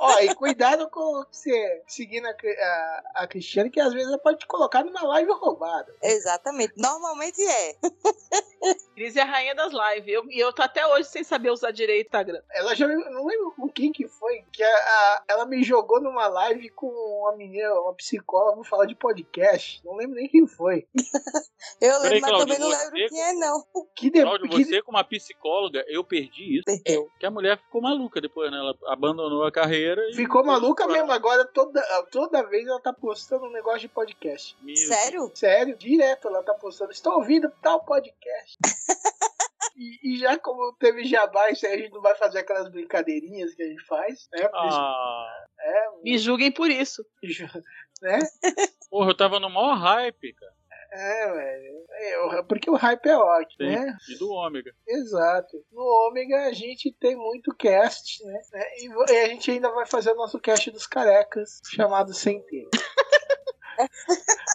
Ó, 0.00 0.18
e 0.18 0.34
cuidado 0.34 0.90
com 0.90 1.24
você 1.32 1.82
seguindo 1.86 2.26
a, 2.26 2.30
a, 2.30 3.22
a 3.22 3.28
Cristiane, 3.28 3.70
que 3.70 3.80
às 3.80 3.92
vezes 3.92 4.12
pode 4.18 4.38
te 4.38 4.46
colocar 4.46 4.84
numa 4.84 5.02
live 5.02 5.30
roubada. 5.32 5.94
Exatamente. 6.02 6.74
Normalmente 6.76 7.42
é. 7.42 7.74
Cris 8.94 9.16
é 9.16 9.22
a 9.22 9.24
rainha 9.24 9.54
das 9.54 9.72
lives. 9.72 10.08
Eu- 10.12 10.28
E 10.30 10.38
eu, 10.38 10.52
tô 10.52 10.62
até 10.62 10.86
hoje 10.86 11.08
sem 11.08 11.22
saber 11.24 11.50
usar 11.50 11.70
direito 11.70 12.06
o 12.06 12.08
Instagram. 12.08 12.42
Ela 12.52 12.74
já 12.74 12.86
não 12.88 13.24
lembro 13.26 13.52
com 13.56 13.68
quem 13.68 13.92
que 13.92 14.06
foi, 14.08 14.44
que 14.52 14.62
a, 14.62 14.68
a- 14.68 15.24
ela 15.28 15.46
me 15.46 15.62
jogou 15.62 16.00
numa 16.00 16.26
live 16.26 16.68
com 16.70 16.86
uma 16.88 17.36
menina, 17.36 17.72
uma 17.80 17.94
psicóloga, 17.94 18.56
vou 18.56 18.64
falar 18.64 18.86
de 18.86 18.94
podcast. 18.94 19.80
Não 19.84 19.94
lembro 19.96 20.16
nem 20.16 20.28
quem 20.28 20.46
foi. 20.46 20.86
Eu 21.80 22.00
Peraí, 22.00 22.14
lembro, 22.14 22.20
mas 22.20 22.30
Cláudio, 22.30 22.46
também 22.46 22.58
não 22.58 22.68
você- 22.70 22.84
lembro 22.84 23.08
quem 23.08 23.22
é, 23.22 23.32
não. 23.34 23.64
Que 23.94 24.10
de- 24.10 24.22
Cláudio, 24.22 24.48
que- 24.48 24.64
você 24.64 24.82
como 24.82 24.98
uma 24.98 25.04
psicóloga, 25.04 25.84
eu 25.88 26.04
perdi 26.04 26.56
isso. 26.58 26.64
Perdeu. 26.64 27.08
Que 27.18 27.26
a 27.26 27.30
mulher 27.30 27.58
ficou 27.58 27.80
maluca 27.80 28.20
depois, 28.20 28.50
né? 28.50 28.58
Ela 28.58 28.74
abandonou 28.92 29.44
a 29.44 29.52
carreira 29.52 30.02
e. 30.10 30.14
Ficou 30.14 30.44
maluca 30.44 30.86
mesmo, 30.86 31.10
agora 31.12 31.44
toda, 31.46 31.80
toda 32.10 32.42
vez 32.42 32.66
ela 32.66 32.80
tá 32.80 32.92
postando 32.92 33.44
um 33.46 33.50
negócio 33.52 33.80
de 33.80 33.88
podcast. 33.88 34.07
Meu 34.62 34.76
Sério? 34.76 35.30
Sério, 35.34 35.76
direto 35.76 36.28
ela 36.28 36.42
tá 36.42 36.54
postando. 36.54 36.92
Estou 36.92 37.14
ouvindo 37.14 37.50
tal 37.62 37.84
podcast. 37.84 38.56
E, 39.80 40.14
e 40.14 40.18
já 40.18 40.36
como 40.36 40.72
teve 40.72 41.04
jabá, 41.04 41.50
isso 41.50 41.64
aí 41.64 41.74
a 41.74 41.78
gente 41.78 41.92
não 41.92 42.00
vai 42.00 42.12
fazer 42.16 42.40
aquelas 42.40 42.68
brincadeirinhas 42.68 43.54
que 43.54 43.62
a 43.62 43.66
gente 43.66 43.84
faz, 43.86 44.28
né? 44.32 44.48
Ah, 44.52 45.44
É, 45.60 45.84
Me 46.02 46.18
julguem 46.18 46.50
por 46.50 46.68
isso. 46.68 47.04
né? 48.02 48.18
Porra, 48.90 49.10
eu 49.10 49.16
tava 49.16 49.38
no 49.38 49.48
maior 49.48 49.74
hype, 49.76 50.32
cara. 50.34 50.52
É, 50.90 51.32
velho. 51.32 51.84
É, 51.92 52.42
porque 52.42 52.68
o 52.68 52.74
hype 52.74 53.06
é 53.06 53.16
ótimo, 53.16 53.68
Sim. 53.68 53.76
né? 53.76 53.96
E 54.08 54.18
do 54.18 54.30
ômega. 54.30 54.74
Exato. 54.88 55.64
No 55.70 55.82
Ômega 56.08 56.46
a 56.46 56.52
gente 56.52 56.90
tem 56.98 57.14
muito 57.14 57.54
cast, 57.54 58.24
né? 58.24 58.40
E 58.78 58.88
vo- 58.88 59.04
e 59.08 59.16
a 59.20 59.28
gente 59.28 59.48
ainda 59.50 59.70
vai 59.70 59.86
fazer 59.86 60.10
o 60.12 60.16
nosso 60.16 60.40
cast 60.40 60.70
dos 60.72 60.86
carecas, 60.88 61.60
chamado 61.72 62.12
Sem 62.14 62.42
Tempo. 62.46 62.70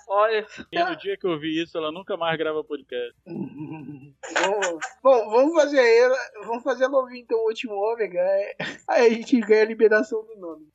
Olha. 0.07 0.45
E 0.71 0.83
no 0.83 0.95
dia 0.97 1.17
que 1.17 1.25
eu 1.25 1.39
vi 1.39 1.61
isso, 1.61 1.77
ela 1.77 1.91
nunca 1.91 2.15
mais 2.17 2.37
grava 2.37 2.63
podcast. 2.63 3.13
Vamos- 3.25 4.79
Bom, 5.01 5.29
vamos 5.29 5.53
fazer 5.53 5.81
ela, 5.97 6.17
vamos 6.45 6.63
fazer 6.63 6.83
ela 6.85 6.97
ouvir 6.97 7.19
então 7.19 7.37
o 7.37 7.47
último 7.47 7.73
Ômega. 7.73 8.19
é- 8.19 8.55
Aí 8.87 9.07
a 9.07 9.09
gente 9.09 9.39
ganha 9.41 9.63
a 9.63 9.67
liberação 9.67 10.23
do 10.25 10.35
nome. 10.37 10.67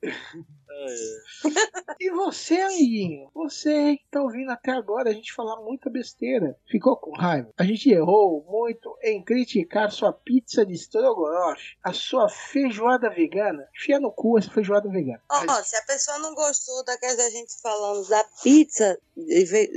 E 2.00 2.10
você, 2.10 2.60
amiguinho? 2.60 3.30
Você 3.34 3.96
que 3.96 4.06
tá 4.10 4.22
ouvindo 4.22 4.50
até 4.50 4.70
agora 4.72 5.10
a 5.10 5.12
gente 5.12 5.32
falar 5.32 5.60
muita 5.62 5.90
besteira. 5.90 6.56
Ficou 6.70 6.96
com 6.96 7.10
raiva? 7.12 7.52
A 7.58 7.64
gente 7.64 7.90
errou 7.90 8.44
muito 8.48 8.96
em 9.02 9.22
criticar 9.22 9.90
sua 9.90 10.12
pizza 10.12 10.64
de 10.64 10.74
estrogonofe, 10.74 11.76
a 11.82 11.92
sua 11.92 12.28
feijoada 12.28 13.10
vegana. 13.10 13.68
Enfia 13.76 13.98
no 13.98 14.12
cu 14.12 14.38
essa 14.38 14.50
feijoada 14.50 14.88
vegana. 14.88 15.20
Ó, 15.30 15.62
se 15.62 15.76
a 15.76 15.82
pessoa 15.82 16.18
não 16.18 16.34
gostou 16.34 16.84
daquela 16.84 17.16
da 17.16 17.30
gente 17.30 17.60
falando 17.60 18.08
da 18.08 18.24
pizza, 18.42 18.98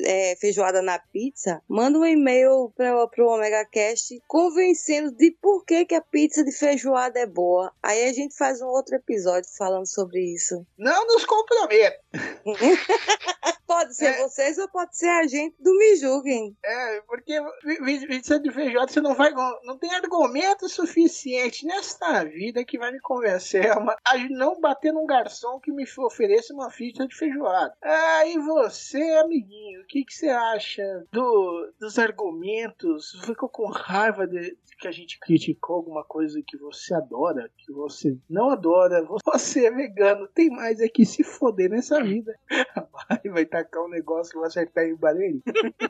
é, 0.05 0.35
feijoada 0.39 0.81
na 0.81 0.99
pizza, 0.99 1.61
manda 1.67 1.97
um 1.97 2.05
e-mail 2.05 2.71
pra, 2.75 3.07
pro 3.07 3.29
Omega 3.29 3.65
Cast 3.65 4.21
convencendo 4.27 5.11
de 5.11 5.31
por 5.41 5.65
que, 5.65 5.85
que 5.85 5.95
a 5.95 6.01
pizza 6.01 6.43
de 6.43 6.51
feijoada 6.51 7.19
é 7.19 7.25
boa. 7.25 7.73
Aí 7.81 8.03
a 8.03 8.13
gente 8.13 8.35
faz 8.35 8.61
um 8.61 8.67
outro 8.67 8.95
episódio 8.95 9.49
falando 9.57 9.87
sobre 9.87 10.21
isso. 10.21 10.65
Não 10.77 10.90
nos 11.07 11.25
comprometa. 11.25 11.97
pode 13.65 13.95
ser 13.95 14.17
vocês 14.17 14.57
ou 14.57 14.67
pode 14.69 14.97
ser 14.97 15.07
a 15.07 15.25
gente 15.27 15.55
do 15.59 15.73
Me 15.77 15.95
Julguem. 15.95 16.55
É, 16.63 17.01
porque 17.01 17.39
vi- 17.63 17.79
vi- 17.99 18.07
pizza 18.07 18.39
de 18.39 18.51
feijoada 18.51 18.91
você 18.91 18.99
não 19.01 19.15
vai. 19.15 19.31
Não 19.63 19.77
tem 19.77 19.93
argumento 19.95 20.67
suficiente 20.67 21.65
nesta 21.65 22.23
vida 22.25 22.65
que 22.65 22.77
vai 22.77 22.91
me 22.91 22.99
convencer 22.99 23.71
a, 23.71 23.77
uma- 23.79 23.95
a 24.05 24.17
não 24.29 24.59
bater 24.59 24.91
num 24.91 25.05
garçom 25.05 25.59
que 25.59 25.71
me 25.71 25.85
ofereça 25.99 26.53
uma 26.53 26.69
pizza 26.69 27.07
de 27.07 27.15
feijoada. 27.15 27.73
Ah, 27.81 28.25
e 28.25 28.37
você, 28.39 29.01
amiguinho, 29.23 29.81
o 29.81 29.85
que, 29.87 30.03
que 30.03 30.13
você 30.13 30.27
acha 30.29 30.83
do, 31.11 31.73
dos 31.79 31.97
argumentos? 31.97 33.11
Ficou 33.25 33.47
com 33.47 33.67
raiva 33.69 34.27
de, 34.27 34.39
de 34.41 34.77
que 34.77 34.87
a 34.87 34.91
gente 34.91 35.17
criticou 35.19 35.77
alguma 35.77 36.03
coisa 36.03 36.41
que 36.45 36.57
você 36.57 36.93
adora, 36.93 37.49
que 37.57 37.71
você 37.71 38.17
não 38.29 38.49
adora? 38.49 39.05
Você 39.25 39.65
é 39.67 39.71
vegano, 39.71 40.27
tem 40.27 40.49
mais 40.49 40.80
é 40.81 40.89
que 40.89 41.05
se 41.05 41.23
foder 41.23 41.69
nessa 41.69 42.03
vida. 42.03 42.37
Vai, 43.09 43.19
vai 43.25 43.45
tacar 43.45 43.83
um 43.83 43.89
negócio 43.89 44.31
que 44.33 44.39
vai 44.39 44.47
acertar 44.47 44.85
em 44.85 44.95
barulho. 44.95 45.41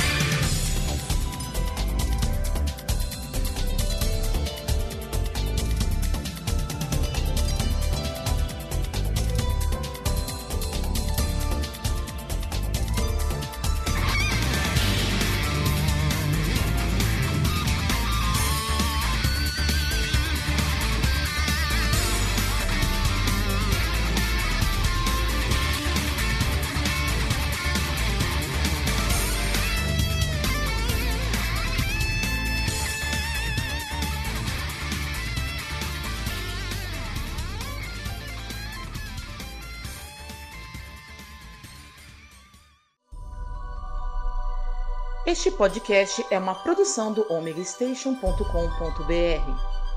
Este 45.29 45.51
podcast 45.51 46.25
é 46.31 46.39
uma 46.39 46.55
produção 46.55 47.13
do 47.13 47.31
omegastation.com.br. 47.31 49.88